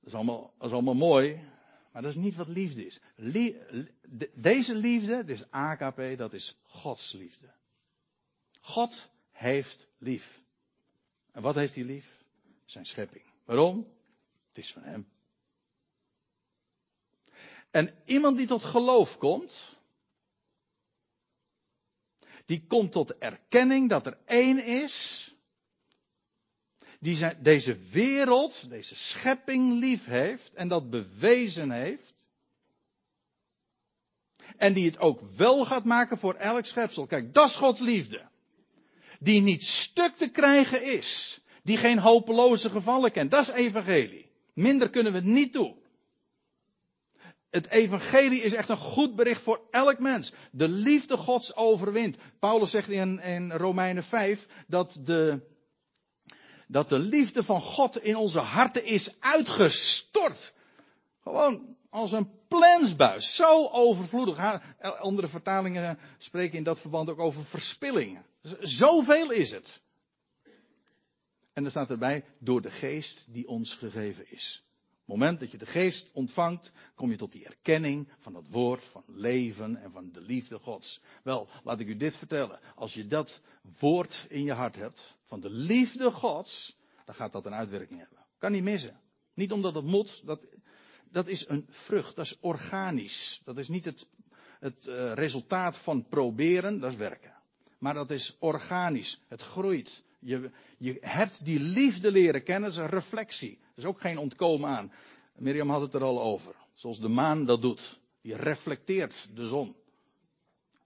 Dat 0.00 0.06
is, 0.06 0.14
allemaal, 0.14 0.54
allemaal 0.58 0.94
mooi, 0.94 1.40
maar 1.92 2.02
dat 2.02 2.10
is 2.10 2.16
niet 2.16 2.34
wat 2.34 2.48
liefde 2.48 2.86
is. 2.86 3.00
Deze 4.34 4.74
liefde, 4.74 5.24
dus 5.24 5.50
AKP, 5.50 6.00
dat 6.16 6.32
is 6.32 6.58
Gods 6.62 7.12
liefde. 7.12 7.50
God 8.60 9.10
heeft 9.30 9.88
lief. 9.98 10.42
En 11.32 11.42
wat 11.42 11.54
heeft 11.54 11.74
hij 11.74 11.84
lief? 11.84 12.24
Zijn 12.64 12.86
schepping. 12.86 13.24
Waarom? 13.44 13.92
Het 14.48 14.58
is 14.58 14.72
van 14.72 14.82
hem. 14.82 15.08
En 17.70 17.94
iemand 18.04 18.36
die 18.36 18.46
tot 18.46 18.64
geloof 18.64 19.18
komt, 19.18 19.76
die 22.46 22.66
komt 22.66 22.92
tot 22.92 23.08
de 23.08 23.16
erkenning 23.18 23.88
dat 23.88 24.06
er 24.06 24.18
één 24.24 24.64
is, 24.64 25.26
die 27.00 27.42
deze 27.42 27.78
wereld, 27.78 28.70
deze 28.70 28.94
schepping 28.94 29.78
lief 29.78 30.04
heeft 30.04 30.54
en 30.54 30.68
dat 30.68 30.90
bewezen 30.90 31.70
heeft. 31.70 32.28
En 34.56 34.72
die 34.72 34.86
het 34.86 34.98
ook 34.98 35.20
wel 35.36 35.64
gaat 35.64 35.84
maken 35.84 36.18
voor 36.18 36.34
elk 36.34 36.66
schepsel. 36.66 37.06
Kijk, 37.06 37.34
dat 37.34 37.48
is 37.48 37.56
Gods 37.56 37.80
liefde. 37.80 38.28
Die 39.20 39.40
niet 39.40 39.64
stuk 39.64 40.16
te 40.16 40.28
krijgen 40.28 40.82
is. 40.82 41.40
Die 41.62 41.76
geen 41.76 41.98
hopeloze 41.98 42.70
gevallen 42.70 43.12
kent. 43.12 43.30
Dat 43.30 43.48
is 43.48 43.54
evangelie. 43.54 44.30
Minder 44.54 44.90
kunnen 44.90 45.12
we 45.12 45.20
niet 45.20 45.52
doen 45.52 45.77
het 47.50 47.68
evangelie 47.68 48.42
is 48.42 48.52
echt 48.52 48.68
een 48.68 48.76
goed 48.76 49.16
bericht 49.16 49.42
voor 49.42 49.60
elk 49.70 49.98
mens. 49.98 50.32
De 50.50 50.68
liefde 50.68 51.16
Gods 51.16 51.56
overwint. 51.56 52.16
Paulus 52.38 52.70
zegt 52.70 52.88
in, 52.88 53.20
in 53.20 53.52
Romeinen 53.52 54.04
5 54.04 54.46
dat 54.66 54.98
de, 55.02 55.40
dat 56.66 56.88
de 56.88 56.98
liefde 56.98 57.42
van 57.42 57.60
God 57.60 58.02
in 58.02 58.16
onze 58.16 58.38
harten 58.38 58.84
is 58.84 59.20
uitgestort. 59.20 60.52
Gewoon 61.22 61.76
als 61.90 62.12
een 62.12 62.30
plensbuis. 62.48 63.34
Zo 63.34 63.68
overvloedig. 63.68 64.62
Andere 65.00 65.28
vertalingen 65.28 65.98
spreken 66.18 66.58
in 66.58 66.64
dat 66.64 66.80
verband 66.80 67.10
ook 67.10 67.20
over 67.20 67.44
verspillingen. 67.44 68.24
Zoveel 68.60 69.30
is 69.30 69.50
het. 69.50 69.82
En 71.52 71.64
er 71.64 71.70
staat 71.70 71.90
erbij, 71.90 72.24
door 72.38 72.62
de 72.62 72.70
geest 72.70 73.24
die 73.28 73.48
ons 73.48 73.74
gegeven 73.74 74.30
is. 74.30 74.67
Het 75.08 75.16
moment 75.16 75.40
dat 75.40 75.50
je 75.50 75.58
de 75.58 75.66
geest 75.66 76.10
ontvangt, 76.12 76.72
kom 76.94 77.10
je 77.10 77.16
tot 77.16 77.32
die 77.32 77.44
erkenning 77.44 78.08
van 78.18 78.32
dat 78.32 78.46
woord 78.50 78.84
van 78.84 79.04
leven 79.06 79.76
en 79.76 79.92
van 79.92 80.12
de 80.12 80.20
liefde 80.20 80.58
Gods. 80.58 81.00
Wel, 81.22 81.48
laat 81.64 81.80
ik 81.80 81.88
u 81.88 81.96
dit 81.96 82.16
vertellen. 82.16 82.58
Als 82.74 82.94
je 82.94 83.06
dat 83.06 83.40
woord 83.78 84.26
in 84.28 84.42
je 84.42 84.52
hart 84.52 84.76
hebt, 84.76 85.18
van 85.24 85.40
de 85.40 85.50
liefde 85.50 86.10
Gods, 86.10 86.78
dan 87.04 87.14
gaat 87.14 87.32
dat 87.32 87.46
een 87.46 87.54
uitwerking 87.54 87.98
hebben. 87.98 88.18
Kan 88.38 88.52
niet 88.52 88.62
missen. 88.62 89.00
Niet 89.34 89.52
omdat 89.52 89.74
het 89.74 89.84
moet, 89.84 90.22
dat, 90.24 90.40
dat 91.10 91.26
is 91.26 91.48
een 91.48 91.66
vrucht, 91.68 92.16
dat 92.16 92.24
is 92.24 92.38
organisch. 92.40 93.40
Dat 93.44 93.58
is 93.58 93.68
niet 93.68 93.84
het, 93.84 94.08
het 94.60 94.86
uh, 94.86 95.12
resultaat 95.12 95.76
van 95.76 96.08
proberen, 96.08 96.80
dat 96.80 96.90
is 96.90 96.96
werken. 96.96 97.34
Maar 97.78 97.94
dat 97.94 98.10
is 98.10 98.36
organisch. 98.38 99.20
Het 99.28 99.42
groeit. 99.42 100.04
Je, 100.18 100.50
je 100.78 100.96
hebt 101.00 101.44
die 101.44 101.60
liefde 101.60 102.10
leren 102.10 102.42
kennen, 102.42 102.70
dat 102.70 102.78
is 102.78 102.84
een 102.84 102.98
reflectie. 102.98 103.58
Er 103.78 103.84
is 103.84 103.90
ook 103.90 104.00
geen 104.00 104.18
ontkomen 104.18 104.68
aan. 104.70 104.92
Mirjam 105.36 105.70
had 105.70 105.80
het 105.80 105.94
er 105.94 106.02
al 106.02 106.22
over. 106.22 106.54
Zoals 106.72 107.00
de 107.00 107.08
maan 107.08 107.44
dat 107.44 107.62
doet. 107.62 108.00
Die 108.20 108.36
reflecteert 108.36 109.28
de 109.34 109.46
zon. 109.46 109.76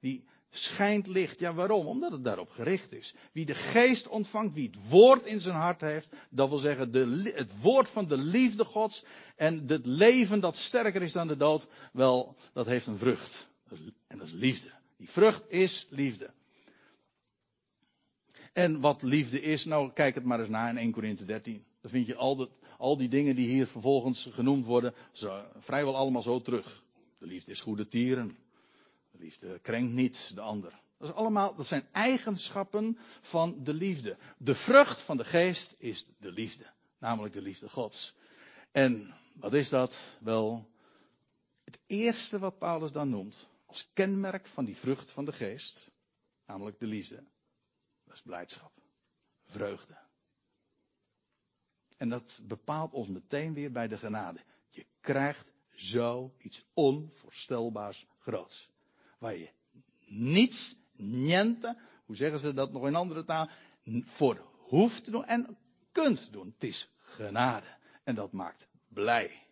Die 0.00 0.24
schijnt 0.50 1.06
licht. 1.06 1.38
Ja, 1.38 1.54
waarom? 1.54 1.86
Omdat 1.86 2.12
het 2.12 2.24
daarop 2.24 2.50
gericht 2.50 2.92
is. 2.92 3.14
Wie 3.32 3.46
de 3.46 3.54
geest 3.54 4.08
ontvangt, 4.08 4.54
wie 4.54 4.66
het 4.66 4.88
woord 4.88 5.26
in 5.26 5.40
zijn 5.40 5.54
hart 5.54 5.80
heeft, 5.80 6.12
dat 6.30 6.48
wil 6.48 6.58
zeggen 6.58 6.92
de, 6.92 7.32
het 7.34 7.60
woord 7.60 7.88
van 7.88 8.08
de 8.08 8.16
liefde 8.16 8.64
Gods 8.64 9.04
en 9.36 9.64
het 9.66 9.86
leven 9.86 10.40
dat 10.40 10.56
sterker 10.56 11.02
is 11.02 11.12
dan 11.12 11.26
de 11.26 11.36
dood, 11.36 11.68
wel, 11.92 12.36
dat 12.52 12.66
heeft 12.66 12.86
een 12.86 12.98
vrucht. 12.98 13.48
En 14.06 14.18
dat 14.18 14.26
is 14.26 14.32
liefde. 14.32 14.70
Die 14.96 15.10
vrucht 15.10 15.44
is 15.48 15.86
liefde. 15.90 16.30
En 18.52 18.80
wat 18.80 19.02
liefde 19.02 19.40
is, 19.40 19.64
nou 19.64 19.92
kijk 19.92 20.14
het 20.14 20.24
maar 20.24 20.40
eens 20.40 20.48
na 20.48 20.68
in 20.68 20.76
1 20.76 20.92
Corinthië 20.92 21.24
13. 21.24 21.64
Dan 21.80 21.90
vind 21.90 22.06
je 22.06 22.14
al, 22.14 22.50
al 22.82 22.96
die 22.96 23.08
dingen 23.08 23.36
die 23.36 23.48
hier 23.48 23.66
vervolgens 23.66 24.28
genoemd 24.32 24.64
worden, 24.64 24.94
zo, 25.12 25.44
vrijwel 25.56 25.96
allemaal 25.96 26.22
zo 26.22 26.40
terug. 26.40 26.82
De 27.18 27.26
liefde 27.26 27.50
is 27.50 27.60
goede 27.60 27.88
tieren. 27.88 28.36
De 29.10 29.18
liefde 29.18 29.58
krenkt 29.58 29.92
niet 29.92 30.30
de 30.34 30.40
ander. 30.40 30.80
Dat, 30.98 31.08
is 31.08 31.14
allemaal, 31.14 31.54
dat 31.54 31.66
zijn 31.66 31.86
eigenschappen 31.92 32.98
van 33.20 33.64
de 33.64 33.74
liefde. 33.74 34.16
De 34.38 34.54
vrucht 34.54 35.00
van 35.00 35.16
de 35.16 35.24
geest 35.24 35.74
is 35.78 36.06
de 36.18 36.32
liefde. 36.32 36.64
Namelijk 36.98 37.34
de 37.34 37.42
liefde 37.42 37.68
Gods. 37.68 38.14
En 38.72 39.14
wat 39.34 39.54
is 39.54 39.68
dat? 39.68 40.16
Wel, 40.20 40.68
het 41.64 41.78
eerste 41.86 42.38
wat 42.38 42.58
Paulus 42.58 42.92
dan 42.92 43.08
noemt 43.08 43.48
als 43.66 43.90
kenmerk 43.92 44.46
van 44.46 44.64
die 44.64 44.76
vrucht 44.76 45.10
van 45.10 45.24
de 45.24 45.32
geest, 45.32 45.90
namelijk 46.46 46.78
de 46.78 46.86
liefde, 46.86 47.24
dat 48.04 48.14
is 48.14 48.22
blijdschap. 48.22 48.72
Vreugde. 49.44 50.01
En 52.02 52.08
dat 52.08 52.40
bepaalt 52.44 52.92
ons 52.92 53.08
meteen 53.08 53.54
weer 53.54 53.72
bij 53.72 53.88
de 53.88 53.98
genade. 53.98 54.40
Je 54.68 54.86
krijgt 55.00 55.52
zo 55.74 56.34
iets 56.38 56.64
onvoorstelbaars 56.74 58.06
groots. 58.18 58.70
Waar 59.18 59.36
je 59.36 59.50
niets, 60.06 60.76
niente, 60.96 61.78
hoe 62.04 62.16
zeggen 62.16 62.38
ze 62.38 62.54
dat 62.54 62.72
nog 62.72 62.86
in 62.86 62.94
andere 62.94 63.24
taal, 63.24 63.48
voor 64.04 64.46
hoeft 64.58 65.04
te 65.04 65.10
doen 65.10 65.24
en 65.24 65.56
kunt 65.92 66.32
doen. 66.32 66.46
Het 66.54 66.64
is 66.64 66.88
genade. 66.98 67.66
En 68.04 68.14
dat 68.14 68.32
maakt 68.32 68.68
blij. 68.88 69.46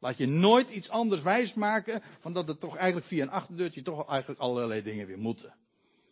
Laat 0.00 0.16
je 0.16 0.26
nooit 0.26 0.70
iets 0.70 0.90
anders 0.90 1.22
wijsmaken 1.22 2.02
van 2.18 2.32
dat 2.32 2.48
het 2.48 2.60
toch 2.60 2.76
eigenlijk 2.76 3.06
via 3.06 3.22
een 3.22 3.30
achterdeurtje 3.30 3.82
toch 3.82 4.08
eigenlijk 4.08 4.40
allerlei 4.40 4.82
dingen 4.82 5.06
weer 5.06 5.18
moeten. 5.18 5.54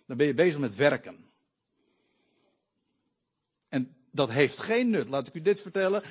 Dan 0.07 0.17
ben 0.17 0.27
je 0.27 0.35
bezig 0.35 0.61
met 0.61 0.75
werken. 0.75 1.31
Dat 4.11 4.31
heeft 4.31 4.59
geen 4.59 4.91
nut, 4.91 5.09
laat 5.09 5.27
ik 5.27 5.35
u 5.35 5.41
dit 5.41 5.61
vertellen. 5.61 6.03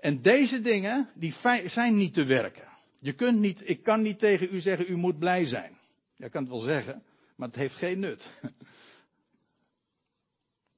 En 0.00 0.22
deze 0.22 0.60
dingen, 0.60 1.10
die 1.14 1.34
zijn 1.66 1.96
niet 1.96 2.14
te 2.14 2.24
werken. 2.24 2.68
Je 2.98 3.12
kunt 3.12 3.38
niet, 3.38 3.68
ik 3.68 3.82
kan 3.82 4.02
niet 4.02 4.18
tegen 4.18 4.48
u 4.50 4.60
zeggen, 4.60 4.90
u 4.90 4.96
moet 4.96 5.18
blij 5.18 5.46
zijn. 5.46 5.78
Je 6.16 6.28
kan 6.28 6.42
het 6.42 6.50
wel 6.50 6.60
zeggen, 6.60 7.02
maar 7.36 7.48
het 7.48 7.56
heeft 7.56 7.74
geen 7.74 7.98
nut. 7.98 8.30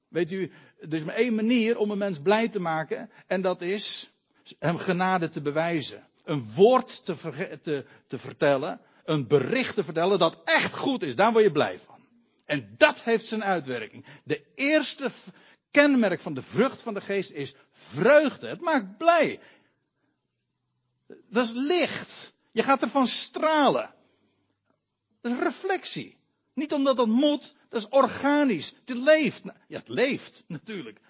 Weet 0.09 0.33
u, 0.33 0.53
er 0.79 0.95
is 0.95 1.05
maar 1.05 1.15
één 1.15 1.35
manier 1.35 1.79
om 1.79 1.91
een 1.91 1.99
mens 1.99 2.21
blij 2.21 2.49
te 2.49 2.61
maken, 2.61 3.11
en 3.27 3.43
dat 3.43 3.63
is 3.63 4.11
hem 4.59 4.79
genade 4.79 5.29
te 5.29 5.41
bewijzen. 5.41 6.07
Een 6.25 6.45
woord 6.55 7.05
te, 7.05 7.17
te, 7.63 7.85
te 8.07 8.19
vertellen, 8.19 8.81
een 9.05 9.27
bericht 9.27 9.75
te 9.75 9.85
vertellen 9.85 10.19
dat 10.19 10.41
echt 10.45 10.75
goed 10.77 11.03
is, 11.03 11.17
daar 11.17 11.33
word 11.33 11.45
je 11.45 11.51
blij 11.51 11.79
van. 11.79 11.95
En 12.45 12.75
dat 12.77 13.03
heeft 13.03 13.27
zijn 13.27 13.45
uitwerking. 13.45 14.05
De 14.25 14.45
eerste 14.55 15.11
kenmerk 15.75 16.21
van 16.21 16.35
de 16.35 16.43
vrucht 16.43 16.81
van 16.81 16.95
de 16.95 17.01
geest 17.01 17.31
is 17.31 17.55
vreugde. 17.71 18.49
Het 18.49 18.61
maakt 18.61 18.97
blij. 18.97 19.41
Dat 21.07 21.45
is 21.45 21.53
licht. 21.53 22.35
Je 22.53 22.63
gaat 22.63 22.83
ervan 22.83 23.07
stralen. 23.07 23.95
Dat 25.21 25.33
is 25.33 25.39
reflectie. 25.39 26.19
Niet 26.55 26.73
omdat 26.73 26.97
dat 26.97 27.07
moet, 27.07 27.57
dat 27.69 27.81
is 27.81 27.89
organisch. 27.89 28.75
Het 28.85 28.97
leeft. 28.97 29.45
Nou, 29.45 29.59
ja, 29.69 29.79
het 29.79 29.89
leeft 29.89 30.45
natuurlijk. 30.57 31.01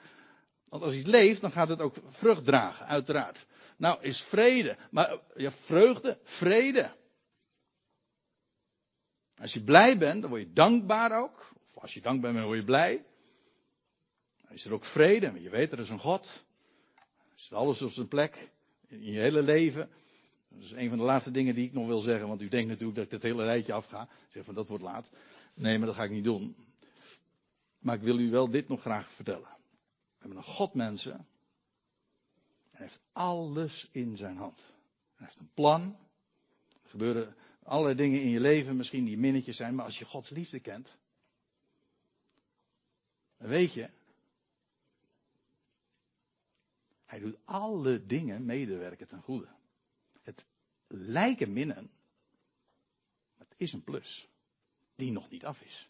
Want 0.69 0.83
als 0.83 0.95
iets 0.95 1.09
leeft, 1.09 1.41
dan 1.41 1.53
gaat 1.53 1.69
het 1.69 1.81
ook 1.81 1.95
vrucht 2.09 2.45
dragen, 2.45 2.87
uiteraard. 2.87 3.47
Nou, 3.77 4.03
is 4.03 4.23
vrede. 4.23 4.77
Maar 4.91 5.19
ja, 5.35 5.53
vreugde, 5.53 6.19
vrede. 6.23 6.97
Als 9.37 9.53
je 9.53 9.63
blij 9.63 9.99
bent, 9.99 10.21
dan 10.21 10.31
word 10.31 10.43
je 10.43 10.53
dankbaar 10.53 11.23
ook. 11.23 11.53
Of 11.63 11.79
als 11.79 11.95
je 11.95 12.01
dankbaar 12.01 12.33
bent, 12.33 12.43
dan 12.43 12.47
word 12.47 12.59
je 12.59 12.65
blij 12.65 13.05
is 14.55 14.65
er 14.65 14.73
ook 14.73 14.85
vrede. 14.85 15.43
Je 15.43 15.51
weet, 15.51 15.73
er 15.73 15.79
is 15.79 15.89
een 15.89 15.99
God. 15.99 16.45
Is 17.37 17.53
alles 17.53 17.83
op 17.83 17.91
zijn 17.91 18.09
plek. 18.09 18.51
In 18.87 19.03
je 19.03 19.21
hele 19.21 19.43
leven. 19.43 19.91
Dat 20.49 20.63
is 20.63 20.71
een 20.71 20.89
van 20.89 20.99
de 20.99 21.05
laatste 21.05 21.31
dingen 21.31 21.55
die 21.55 21.67
ik 21.67 21.73
nog 21.73 21.87
wil 21.87 22.01
zeggen. 22.01 22.29
Want 22.29 22.43
u 22.43 22.49
denkt 22.49 22.69
natuurlijk 22.69 22.97
dat 22.97 23.05
ik 23.05 23.11
het 23.11 23.23
hele 23.23 23.45
rijtje 23.45 23.73
afga. 23.73 24.09
Zeg 24.29 24.45
van 24.45 24.55
dat 24.55 24.69
wordt 24.69 24.85
laat. 24.85 25.11
Nee, 25.55 25.79
maar 25.79 25.87
dat 25.87 25.97
ga 25.97 26.05
ik 26.05 26.11
niet 26.11 26.25
doen. 26.25 26.57
Maar 27.79 27.95
ik 27.95 28.03
wil 28.03 28.19
u 28.19 28.31
wel 28.31 28.51
dit 28.51 28.69
nog 28.69 28.81
graag 28.81 29.13
vertellen. 29.13 29.49
We 30.09 30.19
hebben 30.19 30.39
een 30.39 30.45
God 30.45 30.75
mensen. 30.75 31.27
Hij 32.71 32.87
heeft 32.87 33.01
alles 33.13 33.89
in 33.93 34.17
zijn 34.17 34.37
hand. 34.37 34.59
Hij 35.15 35.27
heeft 35.27 35.39
een 35.39 35.51
plan. 35.55 35.97
Er 36.83 36.91
gebeuren 36.91 37.35
allerlei 37.63 37.95
dingen 37.95 38.23
in 38.23 38.29
je 38.29 38.41
leven 38.41 38.77
misschien 38.77 39.05
die 39.05 39.19
minnetjes 39.19 39.57
zijn. 39.57 39.75
Maar 39.75 39.85
als 39.85 39.99
je 39.99 40.05
Gods 40.05 40.31
liefde 40.31 40.61
kent. 40.61 40.99
Dan 43.39 43.49
weet 43.49 43.73
je 43.73 43.89
Hij 47.15 47.23
doet 47.23 47.39
alle 47.45 48.07
dingen 48.07 48.45
medewerken 48.45 49.09
ten 49.09 49.23
goede. 49.23 49.49
Het 50.23 50.47
lijken 50.87 51.53
minnen, 51.53 51.91
het 53.39 53.55
is 53.57 53.73
een 53.73 53.85
plus. 53.85 54.29
Die 54.97 55.13
nog 55.13 55.31
niet 55.31 55.45
af 55.45 55.63
is. 55.63 55.89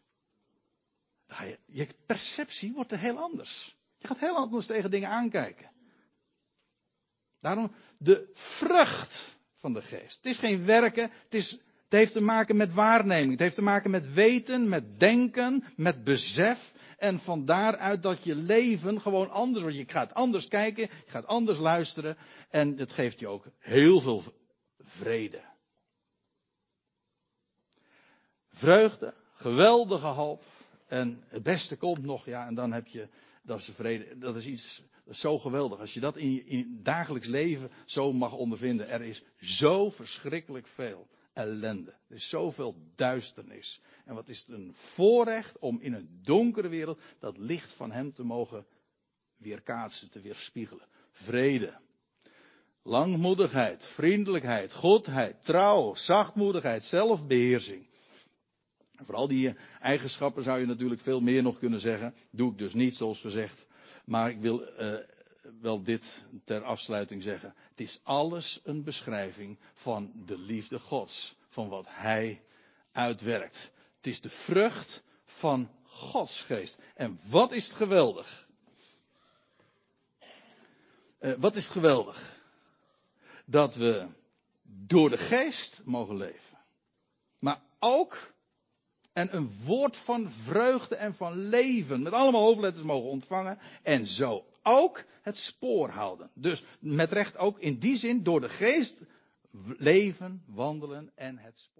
Je, 1.26 1.58
je 1.66 1.88
perceptie 2.06 2.72
wordt 2.72 2.92
er 2.92 2.98
heel 2.98 3.18
anders. 3.18 3.76
Je 3.98 4.06
gaat 4.06 4.18
heel 4.18 4.36
anders 4.36 4.66
tegen 4.66 4.90
dingen 4.90 5.08
aankijken. 5.08 5.70
Daarom 7.40 7.72
de 7.98 8.30
vrucht 8.32 9.36
van 9.56 9.72
de 9.72 9.82
geest. 9.82 10.16
Het 10.16 10.26
is 10.26 10.38
geen 10.38 10.64
werken, 10.64 11.10
het, 11.10 11.34
is, 11.34 11.58
het 11.84 11.92
heeft 11.92 12.12
te 12.12 12.20
maken 12.20 12.56
met 12.56 12.74
waarneming. 12.74 13.30
Het 13.30 13.40
heeft 13.40 13.54
te 13.54 13.62
maken 13.62 13.90
met 13.90 14.12
weten, 14.12 14.68
met 14.68 15.00
denken, 15.00 15.64
met 15.76 16.04
besef. 16.04 16.74
En 16.98 17.20
van 17.20 17.44
daaruit 17.44 18.02
dat 18.02 18.24
je 18.24 18.34
leven 18.34 19.00
gewoon 19.00 19.30
anders 19.30 19.62
wordt. 19.62 19.78
Je 19.78 19.88
gaat 19.88 20.14
anders 20.14 20.48
kijken, 20.48 20.82
je 20.82 21.10
gaat 21.10 21.26
anders 21.26 21.58
luisteren. 21.58 22.16
En 22.50 22.78
het 22.78 22.92
geeft 22.92 23.18
je 23.20 23.28
ook 23.28 23.46
heel 23.58 24.00
veel 24.00 24.22
vrede. 24.78 25.40
Vreugde, 28.48 29.14
geweldige 29.32 30.06
hoop. 30.06 30.42
En 30.86 31.24
het 31.28 31.42
beste 31.42 31.76
komt 31.76 32.02
nog, 32.02 32.26
ja, 32.26 32.46
en 32.46 32.54
dan 32.54 32.72
heb 32.72 32.86
je, 32.86 33.08
dat 33.42 33.58
is 33.58 33.66
de 33.66 33.74
vrede. 33.74 34.18
Dat 34.18 34.36
is 34.36 34.46
iets 34.46 34.84
zo 35.10 35.38
geweldig. 35.38 35.78
Als 35.78 35.94
je 35.94 36.00
dat 36.00 36.16
in 36.16 36.32
je, 36.32 36.44
in 36.44 36.58
je 36.58 36.78
dagelijks 36.82 37.26
leven 37.26 37.70
zo 37.84 38.12
mag 38.12 38.32
ondervinden. 38.32 38.88
Er 38.88 39.02
is 39.02 39.22
zo 39.40 39.90
verschrikkelijk 39.90 40.66
veel 40.66 41.08
ellende. 41.34 41.90
Er 42.08 42.14
is 42.14 42.28
zoveel 42.28 42.76
duisternis. 42.94 43.80
En 44.04 44.14
wat 44.14 44.28
is 44.28 44.38
het 44.38 44.48
een 44.48 44.74
voorrecht 44.74 45.58
om 45.58 45.80
in 45.80 45.92
een 45.92 46.20
donkere 46.22 46.68
wereld 46.68 47.00
dat 47.18 47.38
licht 47.38 47.70
van 47.70 47.92
Hem 47.92 48.12
te 48.12 48.24
mogen 48.24 48.66
weerkaatsen, 49.36 50.10
te 50.10 50.20
weerspiegelen. 50.20 50.86
Vrede, 51.12 51.78
langmoedigheid, 52.82 53.86
vriendelijkheid, 53.86 54.72
godheid, 54.72 55.44
trouw, 55.44 55.94
zachtmoedigheid, 55.94 56.84
zelfbeheersing. 56.84 57.86
En 58.96 59.04
vooral 59.04 59.28
die 59.28 59.54
eigenschappen 59.80 60.42
zou 60.42 60.60
je 60.60 60.66
natuurlijk 60.66 61.00
veel 61.00 61.20
meer 61.20 61.42
nog 61.42 61.58
kunnen 61.58 61.80
zeggen. 61.80 62.14
Doe 62.30 62.50
ik 62.52 62.58
dus 62.58 62.74
niet, 62.74 62.96
zoals 62.96 63.20
gezegd. 63.20 63.66
Maar 64.04 64.30
ik 64.30 64.40
wil 64.40 64.62
uh, 64.62 64.94
wel 65.60 65.82
dit 65.82 66.24
ter 66.44 66.62
afsluiting 66.64 67.22
zeggen. 67.22 67.54
Het 67.70 67.80
is 67.80 68.00
alles 68.02 68.60
een 68.64 68.82
beschrijving 68.82 69.58
van 69.72 70.12
de 70.26 70.38
liefde 70.38 70.78
Gods. 70.78 71.36
Van 71.48 71.68
wat 71.68 71.86
Hij 71.88 72.42
uitwerkt. 72.92 73.70
Het 73.96 74.06
is 74.06 74.20
de 74.20 74.28
vrucht 74.28 75.02
van 75.24 75.70
Gods 75.82 76.40
geest. 76.40 76.78
En 76.94 77.20
wat 77.24 77.52
is 77.52 77.66
het 77.66 77.76
geweldig? 77.76 78.48
Uh, 81.20 81.32
wat 81.38 81.56
is 81.56 81.64
het 81.64 81.72
geweldig? 81.72 82.42
Dat 83.46 83.74
we 83.74 84.06
door 84.62 85.10
de 85.10 85.18
geest 85.18 85.82
mogen 85.84 86.16
leven. 86.16 86.58
Maar 87.38 87.62
ook 87.78 88.32
en 89.12 89.36
een 89.36 89.50
woord 89.64 89.96
van 89.96 90.30
vreugde 90.30 90.94
en 90.94 91.14
van 91.14 91.38
leven 91.38 92.02
met 92.02 92.12
allemaal 92.12 92.42
hoofdletters 92.42 92.84
mogen 92.84 93.10
ontvangen 93.10 93.58
en 93.82 94.06
zo 94.06 94.44
ook 94.64 95.04
het 95.22 95.36
spoor 95.36 95.88
houden. 95.88 96.30
Dus 96.34 96.64
met 96.78 97.12
recht 97.12 97.36
ook 97.36 97.58
in 97.58 97.78
die 97.78 97.96
zin 97.96 98.22
door 98.22 98.40
de 98.40 98.48
geest 98.48 99.02
leven, 99.78 100.42
wandelen 100.46 101.10
en 101.14 101.38
het 101.38 101.58
spoor. 101.58 101.74